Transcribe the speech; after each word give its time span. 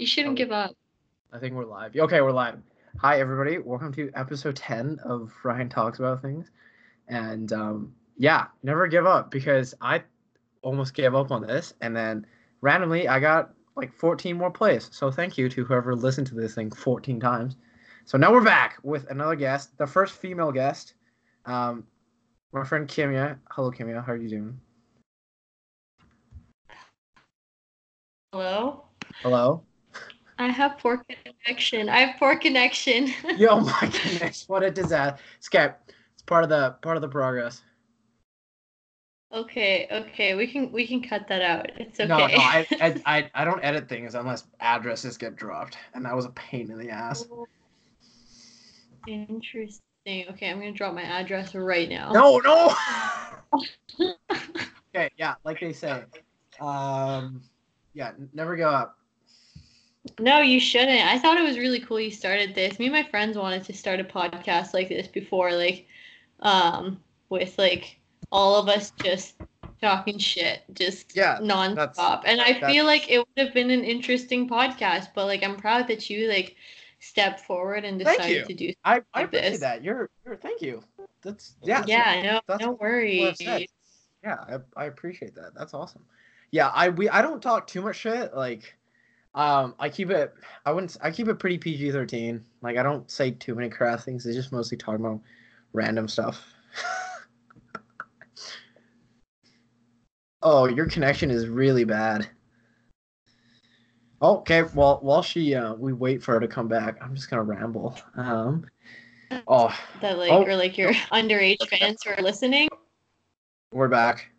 You 0.00 0.06
shouldn't 0.06 0.32
Oh. 0.32 0.36
give 0.36 0.50
up. 0.50 0.74
I 1.30 1.38
think 1.38 1.54
we're 1.54 1.66
live. 1.66 1.94
Okay, 1.94 2.22
we're 2.22 2.32
live. 2.32 2.58
Hi, 3.00 3.20
everybody. 3.20 3.58
Welcome 3.58 3.92
to 3.92 4.10
episode 4.14 4.56
10 4.56 4.98
of 5.04 5.30
Ryan 5.44 5.68
Talks 5.68 5.98
About 5.98 6.22
Things. 6.22 6.50
And 7.08 7.52
um, 7.52 7.94
yeah, 8.16 8.46
never 8.62 8.86
give 8.86 9.04
up 9.04 9.30
because 9.30 9.74
I 9.82 10.02
almost 10.62 10.94
gave 10.94 11.14
up 11.14 11.30
on 11.30 11.42
this. 11.46 11.74
And 11.82 11.94
then 11.94 12.26
randomly, 12.62 13.08
I 13.08 13.20
got 13.20 13.52
like 13.76 13.92
14 13.92 14.38
more 14.38 14.50
plays. 14.50 14.88
So 14.90 15.10
thank 15.10 15.36
you 15.36 15.50
to 15.50 15.64
whoever 15.66 15.94
listened 15.94 16.28
to 16.28 16.34
this 16.34 16.54
thing 16.54 16.70
14 16.70 17.20
times. 17.20 17.56
So 18.06 18.16
now 18.16 18.32
we're 18.32 18.42
back 18.42 18.78
with 18.82 19.06
another 19.10 19.36
guest, 19.36 19.76
the 19.76 19.86
first 19.86 20.14
female 20.14 20.50
guest, 20.50 20.94
um, 21.44 21.84
my 22.54 22.64
friend 22.64 22.88
Kimia. 22.88 23.38
Hello, 23.50 23.70
Kimia. 23.70 24.02
How 24.02 24.12
are 24.12 24.16
you 24.16 24.30
doing? 24.30 24.60
Hello? 28.32 28.86
Hello. 29.22 29.62
I 30.40 30.48
have 30.48 30.78
poor 30.78 31.04
connection. 31.44 31.90
I 31.90 31.98
have 32.00 32.18
poor 32.18 32.34
connection. 32.38 33.12
Yo, 33.36 33.60
my 33.60 33.78
goodness, 33.80 34.48
what 34.48 34.62
a 34.62 34.70
disaster. 34.70 35.22
Skip. 35.40 35.78
It's 36.14 36.22
part 36.22 36.44
of 36.44 36.48
the 36.48 36.76
part 36.80 36.96
of 36.96 37.02
the 37.02 37.08
progress. 37.08 37.60
okay, 39.32 39.86
okay, 39.92 40.34
we 40.34 40.46
can 40.46 40.72
we 40.72 40.86
can 40.86 41.02
cut 41.02 41.28
that 41.28 41.42
out. 41.42 41.70
It's 41.76 42.00
okay. 42.00 42.08
No, 42.08 42.16
no, 42.16 42.24
I, 42.24 42.66
I, 42.80 43.02
I, 43.04 43.30
I 43.34 43.44
don't 43.44 43.62
edit 43.62 43.86
things 43.86 44.14
unless 44.14 44.44
addresses 44.60 45.18
get 45.18 45.36
dropped, 45.36 45.76
and 45.92 46.06
that 46.06 46.16
was 46.16 46.24
a 46.24 46.30
pain 46.30 46.70
in 46.70 46.78
the 46.78 46.88
ass. 46.88 47.28
Interesting. 49.06 49.78
Okay, 50.06 50.48
I'm 50.48 50.58
gonna 50.58 50.72
drop 50.72 50.94
my 50.94 51.02
address 51.02 51.54
right 51.54 51.88
now. 51.90 52.12
No, 52.12 52.38
no. 52.38 52.74
okay, 54.94 55.10
yeah, 55.18 55.34
like 55.44 55.60
they 55.60 55.74
say, 55.74 56.02
um, 56.60 57.42
yeah, 57.92 58.12
never 58.32 58.56
go 58.56 58.70
up. 58.70 58.96
No, 60.18 60.40
you 60.40 60.60
shouldn't. 60.60 61.06
I 61.06 61.18
thought 61.18 61.36
it 61.36 61.42
was 61.42 61.58
really 61.58 61.80
cool 61.80 62.00
you 62.00 62.10
started 62.10 62.54
this. 62.54 62.78
Me 62.78 62.86
and 62.86 62.94
my 62.94 63.02
friends 63.02 63.36
wanted 63.36 63.64
to 63.64 63.74
start 63.74 64.00
a 64.00 64.04
podcast 64.04 64.72
like 64.72 64.88
this 64.88 65.06
before, 65.06 65.52
like, 65.52 65.86
um, 66.40 67.00
with 67.28 67.58
like 67.58 68.00
all 68.32 68.56
of 68.56 68.68
us 68.68 68.92
just 69.02 69.34
talking 69.80 70.18
shit, 70.18 70.62
just 70.74 71.16
Yeah, 71.16 71.38
nonstop. 71.40 72.22
And 72.24 72.40
I 72.40 72.60
feel 72.60 72.84
like 72.86 73.10
it 73.10 73.18
would 73.18 73.44
have 73.46 73.54
been 73.54 73.70
an 73.70 73.84
interesting 73.84 74.48
podcast, 74.48 75.08
but 75.14 75.26
like 75.26 75.42
I'm 75.42 75.56
proud 75.56 75.88
that 75.88 76.08
you 76.08 76.28
like 76.28 76.56
stepped 77.00 77.40
forward 77.40 77.84
and 77.84 77.98
decided 77.98 78.46
to 78.46 78.54
do. 78.54 78.72
I, 78.84 79.02
I 79.14 79.20
Like 79.20 79.26
appreciate 79.26 79.50
this. 79.50 79.60
that. 79.60 79.84
You're, 79.84 80.08
you're. 80.24 80.36
Thank 80.36 80.62
you. 80.62 80.82
That's 81.22 81.56
yeah. 81.62 81.84
Yeah, 81.86 82.22
no, 82.22 82.40
that's 82.46 82.62
no 82.62 82.72
what 82.72 82.80
people 82.80 83.26
have 83.26 83.38
worries. 83.40 83.68
Yeah, 84.22 84.36
I, 84.48 84.82
I 84.82 84.84
appreciate 84.86 85.34
that. 85.34 85.54
That's 85.54 85.74
awesome. 85.74 86.04
Yeah, 86.50 86.68
I 86.68 86.88
we 86.90 87.08
I 87.08 87.22
don't 87.22 87.42
talk 87.42 87.66
too 87.66 87.82
much 87.82 87.96
shit. 87.96 88.34
Like, 88.34 88.76
um, 89.34 89.74
I 89.78 89.88
keep 89.88 90.10
it. 90.10 90.34
I 90.66 90.72
wouldn't. 90.72 90.96
I 91.02 91.10
keep 91.10 91.28
it 91.28 91.38
pretty 91.38 91.58
PG 91.58 91.92
thirteen. 91.92 92.44
Like, 92.62 92.76
I 92.76 92.82
don't 92.82 93.10
say 93.10 93.30
too 93.30 93.54
many 93.54 93.68
crass 93.68 94.04
things. 94.04 94.26
It's 94.26 94.36
just 94.36 94.52
mostly 94.52 94.76
talking 94.76 95.04
about 95.04 95.20
random 95.72 96.08
stuff. 96.08 96.44
oh, 100.42 100.66
your 100.66 100.86
connection 100.86 101.30
is 101.30 101.46
really 101.48 101.84
bad. 101.84 102.28
Okay, 104.22 104.64
well, 104.74 104.98
while 105.02 105.22
she 105.22 105.54
uh, 105.54 105.74
we 105.74 105.92
wait 105.92 106.22
for 106.22 106.34
her 106.34 106.40
to 106.40 106.48
come 106.48 106.68
back, 106.68 106.98
I'm 107.00 107.14
just 107.14 107.30
gonna 107.30 107.42
ramble. 107.42 107.96
Um, 108.16 108.66
oh, 109.46 109.74
That 110.02 110.18
like 110.18 110.30
Oh, 110.30 110.44
or 110.44 110.56
like 110.56 110.76
your 110.76 110.92
underage 111.12 111.66
fans 111.68 112.02
who 112.04 112.10
are 112.10 112.22
listening. 112.22 112.68
We're 113.72 113.88
back. 113.88 114.30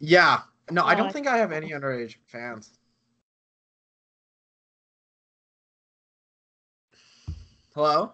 Yeah. 0.00 0.40
No, 0.70 0.84
I 0.84 0.94
Oh, 0.94 0.96
don't 0.96 1.06
I- 1.08 1.12
think 1.12 1.26
I 1.26 1.36
have 1.38 1.52
any 1.52 1.70
underage 1.70 2.16
fans. 2.26 2.72
Hello? 7.78 8.10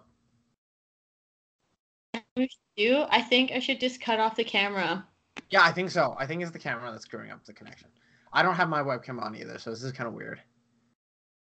Do 2.77 3.05
I 3.09 3.19
think 3.19 3.51
I 3.51 3.57
should 3.57 3.79
just 3.79 3.99
cut 3.99 4.19
off 4.19 4.35
the 4.35 4.43
camera? 4.43 5.03
Yeah, 5.49 5.63
I 5.63 5.71
think 5.71 5.89
so. 5.89 6.15
I 6.19 6.27
think 6.27 6.43
it's 6.43 6.51
the 6.51 6.59
camera 6.59 6.91
that's 6.91 7.05
screwing 7.05 7.31
up 7.31 7.43
the 7.45 7.53
connection. 7.53 7.87
I 8.31 8.43
don't 8.43 8.53
have 8.53 8.69
my 8.69 8.83
webcam 8.83 9.19
on 9.19 9.35
either, 9.35 9.57
so 9.57 9.71
this 9.71 9.81
is 9.81 9.91
kind 9.91 10.07
of 10.07 10.13
weird. 10.13 10.39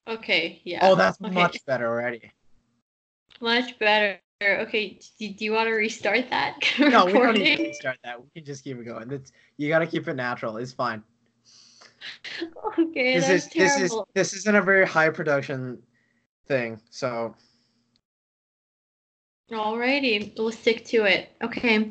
Okay, 0.07 0.61
yeah. 0.65 0.81
Oh, 0.83 0.95
that's 0.95 1.23
okay. 1.23 1.33
much 1.33 1.65
better 1.65 1.89
already. 1.89 2.31
Much 3.41 3.79
better. 3.79 4.21
Okay, 4.43 5.01
do, 5.19 5.33
do 5.33 5.45
you 5.47 5.53
want 5.53 5.69
to 5.69 5.73
restart 5.73 6.29
that? 6.29 6.59
No, 6.79 7.07
we 7.07 7.15
don't 7.15 7.33
need 7.39 7.57
to 7.57 7.63
restart 7.63 7.97
that. 8.05 8.21
We 8.23 8.29
can 8.35 8.45
just 8.45 8.63
keep 8.63 8.77
it 8.79 8.85
going. 8.85 9.09
That's, 9.09 9.33
you 9.57 9.71
got 9.71 9.79
to 9.79 9.87
keep 9.87 10.07
it 10.07 10.17
natural. 10.17 10.59
It's 10.59 10.75
fine. 10.75 11.03
Okay, 12.79 13.15
This 13.15 13.27
that's 13.27 13.47
is 13.47 13.53
this 13.53 13.81
is 13.81 13.99
this 14.13 14.33
isn't 14.35 14.55
a 14.55 14.61
very 14.61 14.87
high 14.87 15.09
production 15.09 15.79
thing. 16.47 16.79
So 16.91 17.35
Alrighty, 19.51 20.37
we'll 20.39 20.53
stick 20.53 20.85
to 20.87 21.05
it. 21.05 21.31
Okay, 21.43 21.91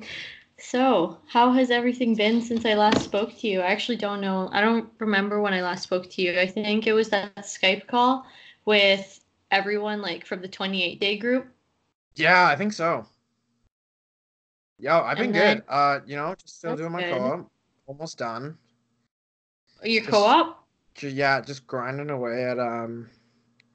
so 0.57 1.17
how 1.27 1.51
has 1.53 1.69
everything 1.69 2.15
been 2.15 2.41
since 2.41 2.65
I 2.65 2.73
last 2.73 3.03
spoke 3.03 3.37
to 3.39 3.47
you? 3.47 3.61
I 3.61 3.67
actually 3.67 3.97
don't 3.97 4.21
know. 4.21 4.49
I 4.51 4.61
don't 4.61 4.89
remember 4.99 5.41
when 5.41 5.53
I 5.53 5.61
last 5.61 5.83
spoke 5.83 6.09
to 6.11 6.21
you. 6.21 6.39
I 6.39 6.47
think 6.47 6.87
it 6.87 6.93
was 6.93 7.09
that 7.09 7.35
Skype 7.37 7.87
call 7.87 8.25
with 8.65 9.19
everyone 9.51 10.01
like 10.01 10.25
from 10.25 10.41
the 10.41 10.47
28 10.47 10.99
day 10.99 11.17
group. 11.17 11.47
Yeah, 12.15 12.47
I 12.47 12.55
think 12.55 12.73
so. 12.73 13.05
Yo, 14.79 14.97
I've 14.99 15.17
been 15.17 15.35
And 15.35 15.59
good. 15.59 15.63
Uh, 15.67 15.99
you 16.07 16.15
know, 16.15 16.33
just 16.41 16.57
still 16.57 16.75
doing 16.75 16.91
my 16.91 17.01
good. 17.03 17.13
co-op. 17.17 17.51
Almost 17.85 18.17
done. 18.17 18.57
Your 19.83 20.01
Just- 20.01 20.11
co-op? 20.11 20.57
Yeah, 20.99 21.41
just 21.41 21.67
grinding 21.67 22.09
away 22.09 22.43
at 22.45 22.59
um 22.59 23.09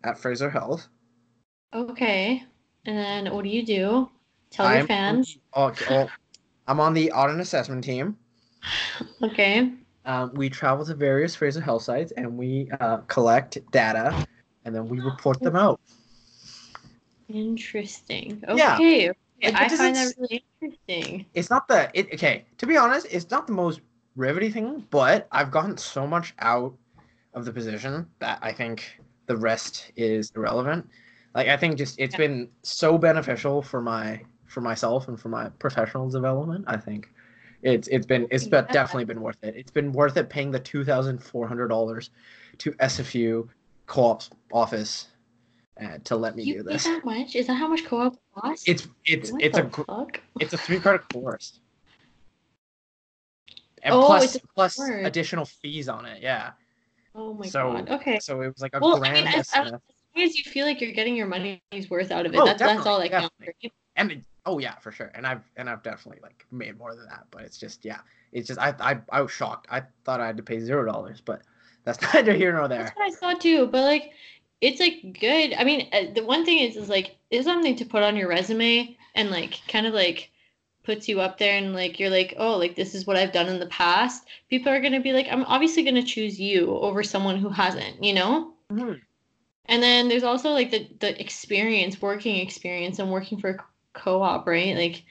at 0.04 0.18
Fraser 0.18 0.50
Health. 0.50 0.88
Okay. 1.72 2.44
And 2.86 2.96
then 2.96 3.34
what 3.34 3.42
do 3.44 3.50
you 3.50 3.64
do? 3.64 4.08
Tell 4.50 4.66
your 4.66 4.78
I'm- 4.78 4.86
fans. 4.86 5.38
Oh, 5.52 5.64
okay, 5.66 6.06
I'm 6.66 6.80
on 6.80 6.94
the 6.94 7.12
audit 7.12 7.40
assessment 7.40 7.84
team. 7.84 8.16
Okay. 9.22 9.72
Um, 10.04 10.32
we 10.34 10.48
travel 10.48 10.84
to 10.86 10.94
various 10.94 11.34
Fraser 11.34 11.60
Health 11.60 11.82
sites 11.82 12.12
and 12.16 12.36
we 12.36 12.70
uh, 12.80 12.98
collect 13.08 13.58
data, 13.72 14.26
and 14.64 14.74
then 14.74 14.88
we 14.88 15.00
report 15.00 15.40
them 15.40 15.56
out. 15.56 15.80
Interesting. 17.28 18.42
Okay. 18.48 18.74
okay. 18.74 19.08
Like, 19.42 19.54
I 19.54 19.68
find 19.68 19.96
that 19.96 20.14
really 20.18 20.44
interesting. 20.60 21.26
It's 21.34 21.50
not 21.50 21.66
the 21.68 21.90
it. 21.92 22.14
Okay, 22.14 22.44
to 22.58 22.66
be 22.66 22.76
honest, 22.76 23.06
it's 23.10 23.30
not 23.30 23.46
the 23.46 23.52
most 23.52 23.80
riveting 24.14 24.52
thing, 24.52 24.86
but 24.90 25.26
I've 25.32 25.50
gotten 25.50 25.76
so 25.76 26.06
much 26.06 26.34
out 26.38 26.74
of 27.34 27.44
the 27.44 27.52
position 27.52 28.06
that 28.20 28.38
I 28.42 28.52
think 28.52 28.98
the 29.26 29.36
rest 29.36 29.92
is 29.96 30.32
irrelevant. 30.36 30.88
Like 31.36 31.48
I 31.48 31.56
think 31.58 31.76
just 31.76 32.00
it's 32.00 32.14
Yeah. 32.14 32.18
been 32.18 32.48
so 32.62 32.96
beneficial 32.96 33.60
for 33.60 33.82
my 33.82 34.22
for 34.46 34.62
myself 34.62 35.06
and 35.08 35.20
for 35.20 35.28
my 35.28 35.50
professional 35.58 36.08
development. 36.08 36.64
I 36.66 36.78
think 36.78 37.10
it's 37.62 37.88
it's 37.88 38.06
been 38.06 38.26
it's 38.30 38.46
Yeah. 38.46 38.62
definitely 38.62 39.04
been 39.04 39.20
worth 39.20 39.36
it. 39.42 39.54
It's 39.54 39.70
been 39.70 39.92
worth 39.92 40.16
it 40.16 40.30
paying 40.30 40.50
the 40.50 40.58
two 40.58 40.82
thousand 40.82 41.22
four 41.22 41.46
hundred 41.46 41.68
dollars 41.68 42.08
to 42.58 42.72
SFU 42.72 43.48
co-op's 43.84 44.30
office 44.50 45.08
uh, 45.78 45.98
to 46.04 46.16
let 46.16 46.36
me 46.36 46.44
You 46.44 46.54
do 46.54 46.62
this. 46.62 46.84
that 46.84 47.04
much? 47.04 47.36
Is 47.36 47.48
that 47.48 47.54
how 47.54 47.68
much 47.68 47.84
co-op 47.84 48.16
costs? 48.34 48.66
It's 48.66 48.88
it's 49.04 49.30
What 49.30 49.42
it's 49.42 49.58
a 49.58 49.68
fuck? 49.68 50.20
it's 50.40 50.54
a 50.54 50.58
three 50.58 50.80
credit 50.80 51.06
course. 51.12 51.60
And 53.82 53.94
Oh, 53.94 54.06
plus 54.06 54.38
plus 54.54 54.78
additional 54.78 55.44
fees 55.44 55.90
on 55.90 56.06
it, 56.06 56.22
yeah. 56.22 56.52
Oh 57.14 57.34
my 57.34 57.46
so 57.46 57.72
god. 57.72 57.90
Okay. 57.90 58.18
so 58.20 58.40
it 58.40 58.48
was 58.48 58.62
like 58.62 58.74
a 58.74 58.80
Well, 58.80 58.96
I 58.96 59.00
grand 59.00 59.16
mean, 59.16 59.26
as, 59.26 59.34
as 59.34 59.50
estimate. 59.50 59.72
long 59.72 59.80
as 60.18 60.36
you 60.36 60.44
feel 60.44 60.66
like 60.66 60.80
you're 60.80 60.92
getting 60.92 61.16
your 61.16 61.26
money's 61.26 61.60
worth 61.90 62.10
out 62.10 62.26
of 62.26 62.34
it, 62.34 62.40
Oh, 62.40 62.46
that's 62.46 62.58
that's 62.60 62.86
all 62.86 62.98
that 63.00 63.10
counts. 63.10 63.34
And 63.96 64.12
it- 64.12 64.24
oh 64.44 64.58
yeah, 64.58 64.74
for 64.76 64.92
sure. 64.92 65.10
And 65.14 65.26
I've 65.26 65.42
and 65.56 65.68
I've 65.68 65.82
definitely 65.82 66.20
like 66.22 66.46
made 66.50 66.78
more 66.78 66.94
than 66.94 67.06
that, 67.06 67.24
but 67.30 67.42
it's 67.42 67.58
just 67.58 67.84
yeah. 67.84 67.98
It's 68.32 68.48
just 68.48 68.60
I 68.60 68.74
I, 68.80 68.98
I 69.10 69.20
was 69.22 69.30
shocked. 69.32 69.66
I 69.70 69.82
thought 70.04 70.20
I 70.20 70.26
had 70.26 70.36
to 70.36 70.42
pay 70.42 70.60
zero 70.60 70.84
dollars, 70.84 71.20
but 71.20 71.42
that's 71.84 72.00
neither 72.14 72.34
here 72.34 72.52
nor 72.52 72.68
there. 72.68 72.82
That's 72.84 72.96
what 72.96 73.06
I 73.12 73.14
thought 73.14 73.40
too. 73.40 73.66
But 73.66 73.82
like, 73.82 74.12
it's 74.60 74.80
like 74.80 75.18
good. 75.20 75.54
I 75.54 75.64
mean, 75.64 75.88
uh, 75.92 76.12
the 76.14 76.24
one 76.24 76.44
thing 76.44 76.58
is, 76.58 76.76
is 76.76 76.88
like, 76.88 77.16
it's 77.30 77.46
something 77.46 77.76
to 77.76 77.84
put 77.84 78.02
on 78.02 78.16
your 78.16 78.28
resume 78.28 78.96
and 79.14 79.30
like, 79.30 79.60
kind 79.68 79.86
of 79.86 79.94
like, 79.94 80.30
puts 80.84 81.08
you 81.08 81.20
up 81.20 81.38
there 81.38 81.56
and 81.58 81.72
like, 81.74 81.98
you're 81.98 82.10
like, 82.10 82.34
oh, 82.38 82.56
like 82.56 82.76
this 82.76 82.94
is 82.94 83.06
what 83.06 83.16
I've 83.16 83.32
done 83.32 83.48
in 83.48 83.58
the 83.58 83.66
past. 83.66 84.26
People 84.50 84.72
are 84.72 84.80
gonna 84.80 85.00
be 85.00 85.12
like, 85.12 85.26
I'm 85.30 85.44
obviously 85.44 85.82
gonna 85.82 86.02
choose 86.02 86.38
you 86.38 86.70
over 86.76 87.02
someone 87.02 87.36
who 87.36 87.48
hasn't, 87.48 88.02
you 88.02 88.14
know. 88.14 88.52
Mhm. 88.70 89.00
And 89.68 89.82
then 89.82 90.08
there's 90.08 90.22
also 90.24 90.50
like 90.52 90.70
the 90.70 90.88
the 91.00 91.20
experience, 91.20 92.00
working 92.00 92.36
experience, 92.36 92.98
and 92.98 93.10
working 93.10 93.38
for 93.38 93.50
a 93.50 93.58
co-op, 93.94 94.46
right? 94.46 94.76
Like, 94.76 95.04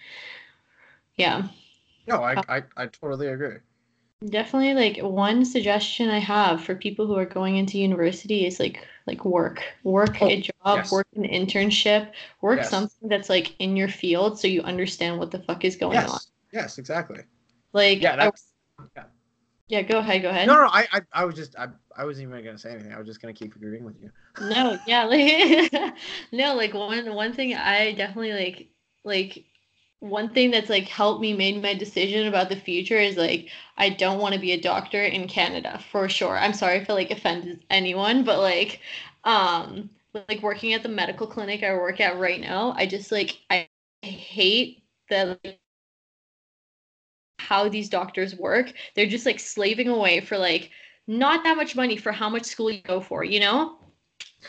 yeah. 1.15 1.47
No, 2.07 2.23
I, 2.23 2.39
I 2.49 2.63
I 2.77 2.85
totally 2.87 3.27
agree. 3.27 3.57
Definitely 4.27 4.73
like 4.73 4.97
one 5.03 5.45
suggestion 5.45 6.09
I 6.09 6.19
have 6.19 6.63
for 6.63 6.73
people 6.75 7.05
who 7.07 7.15
are 7.15 7.25
going 7.25 7.57
into 7.57 7.77
university 7.77 8.45
is 8.45 8.59
like 8.59 8.85
like 9.07 9.23
work. 9.25 9.63
Work 9.83 10.21
Oh, 10.21 10.27
a 10.27 10.41
job, 10.41 10.77
yes. 10.77 10.91
work 10.91 11.07
an 11.15 11.23
internship, 11.23 12.11
work 12.41 12.59
Yes. 12.59 12.69
something 12.69 13.07
that's 13.09 13.29
like 13.29 13.55
in 13.59 13.75
your 13.77 13.87
field 13.89 14.39
so 14.39 14.47
you 14.47 14.61
understand 14.63 15.19
what 15.19 15.31
the 15.31 15.39
fuck 15.43 15.63
is 15.63 15.75
going 15.75 16.05
on. 16.05 16.19
Yes. 16.19 16.27
Yes, 16.51 16.77
exactly. 16.77 17.23
Like 17.73 18.01
Yeah, 18.01 18.15
I- 18.19 18.25
that's 18.25 18.53
yeah. 18.95 19.05
Yeah, 19.67 19.81
go 19.81 19.99
ahead, 19.99 20.21
go 20.21 20.29
ahead. 20.29 20.47
No, 20.47 20.55
no, 20.55 20.67
I, 20.67 20.87
I, 20.91 21.01
I 21.11 21.25
was 21.25 21.35
just, 21.35 21.57
I, 21.57 21.67
I 21.97 22.05
wasn't 22.05 22.29
even 22.29 22.43
gonna 22.45 22.57
say 22.57 22.71
anything. 22.71 22.93
I 22.93 22.97
was 22.97 23.07
just 23.07 23.21
gonna 23.21 23.33
keep 23.33 23.55
agreeing 23.55 23.83
with 23.83 23.99
you. 24.01 24.11
No, 24.39 24.77
yeah, 24.85 25.03
like 25.71 25.93
no, 26.31 26.55
like 26.55 26.73
one 26.73 27.13
one 27.13 27.33
thing 27.33 27.55
I 27.55 27.93
definitely 27.93 28.33
like 28.33 28.67
like 29.03 29.45
one 29.99 30.29
thing 30.33 30.51
that's 30.51 30.69
like 30.69 30.87
helped 30.87 31.21
me 31.21 31.33
made 31.33 31.61
my 31.61 31.73
decision 31.73 32.27
about 32.27 32.49
the 32.49 32.55
future 32.55 32.97
is 32.97 33.17
like 33.17 33.49
I 33.77 33.89
don't 33.89 34.19
want 34.19 34.33
to 34.35 34.39
be 34.39 34.51
a 34.51 34.61
doctor 34.61 35.01
in 35.03 35.27
Canada 35.27 35.79
for 35.91 36.09
sure. 36.09 36.37
I'm 36.37 36.53
sorry 36.53 36.77
if 36.77 36.89
I 36.89 36.93
like 36.93 37.11
offended 37.11 37.63
anyone, 37.69 38.23
but 38.23 38.39
like 38.39 38.81
um 39.23 39.89
like 40.29 40.41
working 40.43 40.73
at 40.73 40.83
the 40.83 40.89
medical 40.89 41.27
clinic 41.27 41.63
I 41.63 41.73
work 41.73 41.99
at 41.99 42.19
right 42.19 42.41
now, 42.41 42.73
I 42.77 42.85
just 42.85 43.11
like 43.11 43.39
I 43.49 43.67
hate 44.01 44.83
the 45.09 45.39
like, 45.43 45.59
how 47.47 47.69
these 47.69 47.89
doctors 47.89 48.35
work. 48.35 48.73
They're 48.95 49.05
just 49.15 49.25
like 49.25 49.39
slaving 49.39 49.89
away 49.89 50.21
for 50.21 50.37
like 50.37 50.71
not 51.07 51.43
that 51.43 51.55
much 51.57 51.75
money 51.75 51.97
for 51.97 52.11
how 52.11 52.29
much 52.29 52.45
school 52.45 52.71
you 52.71 52.81
go 52.81 52.99
for, 52.99 53.23
you 53.23 53.39
know? 53.39 53.77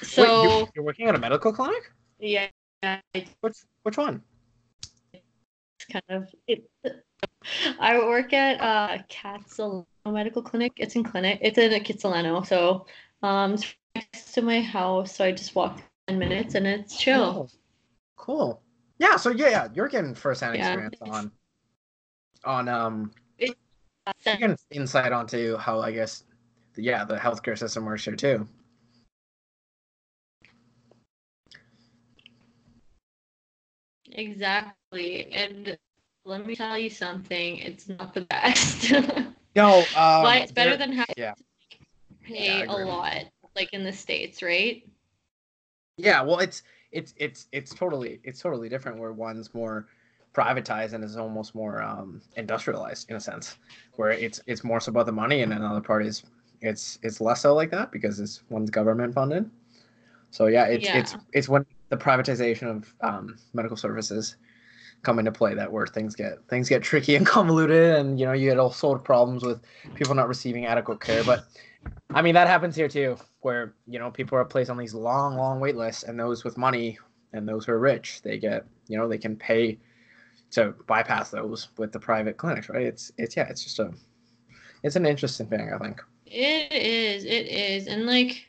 So 0.02 0.22
Wait, 0.22 0.42
you're, 0.42 0.68
you're 0.74 0.84
working 0.84 1.08
at 1.08 1.14
a 1.14 1.18
medical 1.18 1.52
clinic? 1.52 1.90
yeah, 2.18 2.48
Which, 3.40 3.58
which 3.82 3.96
one? 3.98 4.22
It's 5.12 5.86
kind 5.92 6.04
of 6.08 6.34
it. 6.46 6.68
I 7.78 7.98
work 7.98 8.32
at 8.32 8.60
uh 8.60 9.02
Kitsilano 9.08 9.84
Medical 10.06 10.42
Clinic. 10.42 10.72
It's 10.76 10.96
in 10.96 11.04
clinic. 11.04 11.38
It's 11.42 11.58
in 11.58 11.72
a 11.72 11.80
Kitsilano, 11.80 12.44
so 12.46 12.86
um, 13.22 13.54
it's 13.54 13.74
next 13.94 14.32
to 14.34 14.42
my 14.42 14.60
house. 14.60 15.16
So 15.16 15.24
I 15.24 15.32
just 15.32 15.54
walk 15.54 15.80
ten 16.08 16.18
minutes 16.18 16.54
and 16.54 16.66
it's 16.66 16.96
chill. 16.98 17.22
Oh, 17.22 17.48
cool. 18.16 18.62
Yeah. 18.98 19.16
So 19.16 19.30
yeah, 19.30 19.48
yeah, 19.48 19.68
you're 19.74 19.88
getting 19.88 20.14
firsthand 20.14 20.56
Yeah. 20.56 20.66
experience 20.66 20.96
on, 21.02 21.30
on 22.46 22.68
um, 22.68 23.12
you're 23.38 24.56
insight 24.70 25.12
onto 25.12 25.56
how 25.56 25.80
I 25.80 25.92
guess, 25.92 26.24
the, 26.74 26.82
yeah, 26.82 27.04
the 27.04 27.16
healthcare 27.16 27.58
system 27.58 27.84
works 27.84 28.04
here 28.04 28.16
too. 28.16 28.46
Exactly. 34.12 35.32
And 35.32 35.76
let 36.24 36.46
me 36.46 36.56
tell 36.56 36.78
you 36.78 36.90
something. 36.90 37.58
It's 37.58 37.88
not 37.88 38.14
the 38.14 38.22
best, 38.22 38.92
No, 39.56 39.78
um, 39.78 40.22
but 40.22 40.42
it's 40.42 40.52
better 40.52 40.76
than 40.76 40.92
having 40.92 41.14
yeah. 41.16 41.32
to 41.32 42.16
pay 42.24 42.58
Yeah, 42.58 42.64
a 42.68 42.76
lot, 42.84 43.24
like 43.54 43.72
in 43.72 43.84
the 43.84 43.92
states, 43.92 44.42
right? 44.42 44.86
Yeah, 45.96 46.22
well, 46.22 46.40
it's 46.40 46.62
it's 46.92 47.14
it's 47.16 47.48
it's 47.52 47.74
totally 47.74 48.20
it's 48.22 48.40
totally 48.40 48.68
different. 48.68 48.98
Where 48.98 49.12
one's 49.12 49.54
more 49.54 49.86
privatized 50.36 50.92
and 50.92 51.02
is 51.02 51.16
almost 51.16 51.54
more 51.54 51.82
um, 51.82 52.20
industrialized 52.36 53.08
in 53.10 53.16
a 53.16 53.20
sense, 53.20 53.56
where 53.94 54.10
it's 54.10 54.40
it's 54.46 54.62
more 54.62 54.80
so 54.80 54.90
about 54.90 55.06
the 55.06 55.12
money, 55.12 55.42
and 55.42 55.52
another 55.52 55.80
part 55.80 56.04
is 56.04 56.24
it's 56.60 56.98
it's 57.02 57.20
less 57.20 57.40
so 57.42 57.54
like 57.54 57.70
that 57.70 57.90
because 57.90 58.20
it's 58.20 58.42
one's 58.50 58.70
government 58.70 59.14
funded. 59.14 59.50
So 60.30 60.46
yeah, 60.46 60.66
it's 60.66 60.88
it's 60.88 61.16
it's 61.32 61.48
when 61.48 61.64
the 61.88 61.96
privatization 61.96 62.68
of 62.68 62.94
um, 63.00 63.38
medical 63.54 63.76
services 63.76 64.36
come 65.02 65.18
into 65.18 65.30
play 65.32 65.54
that 65.54 65.70
where 65.70 65.86
things 65.86 66.14
get 66.14 66.46
things 66.48 66.68
get 66.68 66.82
tricky 66.82 67.16
and 67.16 67.26
convoluted, 67.36 67.96
and 67.96 68.20
you 68.20 68.26
know 68.26 68.32
you 68.32 68.50
get 68.50 68.58
all 68.58 68.72
sort 68.72 68.98
of 68.98 69.04
problems 69.04 69.42
with 69.42 69.62
people 69.94 70.14
not 70.14 70.28
receiving 70.28 70.66
adequate 70.66 71.00
care. 71.00 71.24
But 71.24 71.46
I 72.10 72.20
mean 72.20 72.34
that 72.34 72.46
happens 72.46 72.76
here 72.76 72.88
too, 72.88 73.16
where 73.40 73.74
you 73.86 73.98
know 73.98 74.10
people 74.10 74.36
are 74.36 74.44
placed 74.44 74.68
on 74.68 74.76
these 74.76 74.92
long, 74.92 75.36
long 75.36 75.60
wait 75.60 75.76
lists, 75.76 76.02
and 76.02 76.20
those 76.20 76.44
with 76.44 76.58
money 76.58 76.98
and 77.32 77.48
those 77.48 77.64
who 77.64 77.72
are 77.72 77.78
rich, 77.78 78.20
they 78.22 78.36
get 78.36 78.66
you 78.86 78.98
know 78.98 79.08
they 79.08 79.18
can 79.18 79.36
pay 79.36 79.78
to 80.52 80.74
bypass 80.86 81.30
those 81.30 81.68
with 81.76 81.92
the 81.92 82.00
private 82.00 82.36
clinics, 82.36 82.68
right? 82.68 82.86
It's 82.86 83.12
it's 83.18 83.36
yeah, 83.36 83.48
it's 83.48 83.64
just 83.64 83.78
a 83.78 83.92
it's 84.82 84.96
an 84.96 85.06
interesting 85.06 85.46
thing, 85.48 85.72
I 85.72 85.78
think. 85.78 86.00
It 86.26 86.72
is, 86.72 87.24
it 87.24 87.46
is. 87.48 87.86
And 87.86 88.06
like 88.06 88.46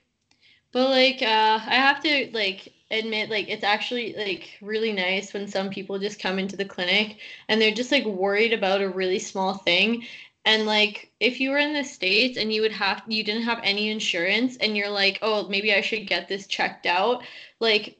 but 0.71 0.89
like 0.89 1.21
uh 1.21 1.59
I 1.65 1.75
have 1.75 2.01
to 2.03 2.29
like 2.33 2.73
admit 2.91 3.29
like 3.29 3.49
it's 3.49 3.63
actually 3.63 4.13
like 4.15 4.57
really 4.61 4.93
nice 4.93 5.33
when 5.33 5.47
some 5.47 5.69
people 5.69 5.99
just 5.99 6.19
come 6.21 6.39
into 6.39 6.55
the 6.57 6.65
clinic 6.65 7.17
and 7.49 7.61
they're 7.61 7.71
just 7.73 7.91
like 7.91 8.05
worried 8.05 8.53
about 8.53 8.81
a 8.81 8.89
really 8.89 9.19
small 9.19 9.55
thing. 9.55 10.05
And 10.45 10.65
like 10.65 11.11
if 11.19 11.39
you 11.39 11.51
were 11.51 11.57
in 11.57 11.73
the 11.73 11.83
States 11.83 12.37
and 12.37 12.53
you 12.53 12.61
would 12.61 12.71
have 12.71 13.03
you 13.07 13.23
didn't 13.23 13.43
have 13.43 13.59
any 13.63 13.89
insurance 13.89 14.57
and 14.57 14.77
you're 14.77 14.89
like, 14.89 15.19
"Oh, 15.21 15.47
maybe 15.49 15.73
I 15.73 15.81
should 15.81 16.07
get 16.07 16.27
this 16.27 16.47
checked 16.47 16.85
out." 16.85 17.23
Like 17.59 17.96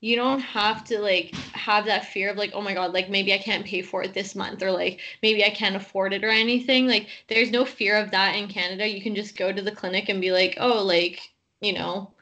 you 0.00 0.16
don't 0.16 0.40
have 0.40 0.84
to 0.84 0.98
like 0.98 1.34
have 1.52 1.84
that 1.86 2.06
fear 2.06 2.30
of 2.30 2.36
like, 2.36 2.52
"Oh 2.54 2.60
my 2.62 2.74
God, 2.74 2.92
like 2.92 3.10
maybe 3.10 3.32
I 3.34 3.38
can't 3.38 3.66
pay 3.66 3.82
for 3.82 4.02
it 4.02 4.14
this 4.14 4.34
month," 4.34 4.62
or 4.62 4.70
like 4.72 5.00
maybe 5.22 5.44
I 5.44 5.50
can't 5.50 5.76
afford 5.76 6.12
it 6.12 6.24
or 6.24 6.28
anything. 6.30 6.86
Like 6.86 7.08
there's 7.28 7.50
no 7.50 7.64
fear 7.64 7.96
of 7.96 8.10
that 8.12 8.34
in 8.36 8.48
Canada. 8.48 8.86
You 8.88 9.02
can 9.02 9.14
just 9.14 9.36
go 9.36 9.52
to 9.52 9.62
the 9.62 9.72
clinic 9.72 10.08
and 10.08 10.20
be 10.20 10.32
like, 10.32 10.56
"Oh, 10.58 10.82
like, 10.84 11.20
you 11.60 11.72
know, 11.72 12.12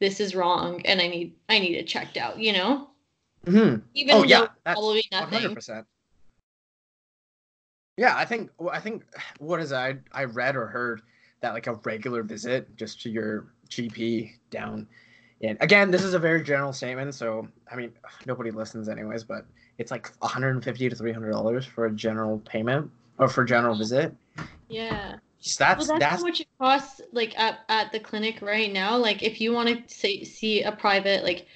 this 0.00 0.20
is 0.20 0.34
wrong 0.34 0.82
and 0.84 1.00
I 1.00 1.08
need 1.08 1.34
I 1.48 1.58
need 1.58 1.76
it 1.76 1.86
checked 1.86 2.16
out," 2.16 2.38
you 2.38 2.52
know? 2.52 2.90
hmm 3.44 3.76
Even 3.94 4.18
Oh 4.18 4.22
though 4.22 4.24
yeah, 4.24 4.48
probably 4.64 5.04
nothing. 5.12 5.54
percent. 5.54 5.86
Yeah, 7.96 8.16
I 8.16 8.24
think 8.24 8.50
I 8.70 8.80
think 8.80 9.04
what 9.38 9.60
is? 9.60 9.72
I 9.72 9.96
I 10.12 10.24
read 10.24 10.56
or 10.56 10.66
heard 10.66 11.02
that 11.40 11.52
like 11.54 11.66
a 11.66 11.74
regular 11.74 12.22
visit 12.22 12.76
just 12.76 13.00
to 13.02 13.10
your 13.10 13.46
GP 13.68 14.32
down. 14.50 14.88
And 15.42 15.56
again, 15.60 15.90
this 15.90 16.02
is 16.02 16.14
a 16.14 16.18
very 16.18 16.42
general 16.42 16.72
statement, 16.72 17.14
so 17.14 17.46
I 17.70 17.76
mean 17.76 17.92
nobody 18.26 18.50
listens 18.50 18.88
anyways, 18.88 19.24
but 19.24 19.46
it's 19.78 19.90
like 19.90 20.10
150 20.18 20.88
to 20.88 20.96
300 20.96 21.30
dollars 21.30 21.64
for 21.64 21.86
a 21.86 21.90
general 21.92 22.38
payment 22.40 22.90
or 23.18 23.28
for 23.28 23.44
general 23.44 23.76
visit. 23.76 24.14
Yeah. 24.68 25.16
Just 25.40 25.60
Well, 25.60 25.68
That's 25.68 25.86
that's, 25.86 26.00
that's 26.00 26.16
how 26.16 26.26
much 26.26 26.40
it 26.40 26.48
costs 26.60 27.00
like 27.12 27.38
at, 27.38 27.60
at 27.68 27.92
the 27.92 28.00
clinic 28.00 28.42
right 28.42 28.72
now. 28.72 28.96
Like 28.96 29.22
if 29.22 29.40
you 29.40 29.52
want 29.52 29.68
to 29.68 29.94
say 29.94 30.24
see 30.24 30.62
a 30.62 30.72
private 30.72 31.22
like 31.22 31.46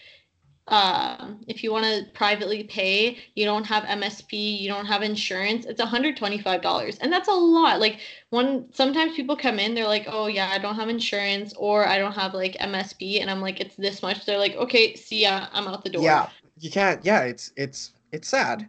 um 0.69 1.41
if 1.49 1.65
you 1.65 1.73
want 1.73 1.85
to 1.85 2.07
privately 2.15 2.65
pay, 2.65 3.19
you 3.35 3.45
don't 3.45 3.65
have 3.65 3.85
MSP, 3.85 4.33
you 4.61 4.69
don't 4.69 4.87
have 4.87 5.03
insurance, 5.03 5.67
it's 5.67 5.81
$125. 5.81 6.99
And 7.01 7.13
that's 7.13 7.29
a 7.29 7.33
lot. 7.33 7.81
Like 7.81 8.01
one 8.31 8.73
sometimes 8.73 9.15
people 9.17 9.37
come 9.37 9.59
in, 9.59 9.75
they're 9.75 9.87
like, 9.87 10.05
"Oh 10.09 10.27
yeah, 10.29 10.51
I 10.53 10.59
don't 10.59 10.77
have 10.77 10.89
insurance 10.89 11.53
or 11.57 11.87
I 11.87 11.99
don't 11.99 12.13
have 12.13 12.35
like 12.35 12.57
MSP." 12.61 13.21
And 13.21 13.31
I'm 13.31 13.41
like, 13.41 13.61
"It's 13.61 13.77
this 13.77 14.03
much." 14.03 14.25
They're 14.25 14.39
like, 14.39 14.55
"Okay, 14.57 14.95
see 14.95 15.23
ya, 15.23 15.49
I'm 15.53 15.67
out 15.69 15.83
the 15.85 15.91
door." 15.91 16.03
yeah. 16.05 16.29
You 16.61 16.71
can't. 16.71 17.05
Yeah, 17.05 17.23
it's 17.23 17.53
it's 17.57 17.93
it's 18.13 18.29
sad. 18.29 18.69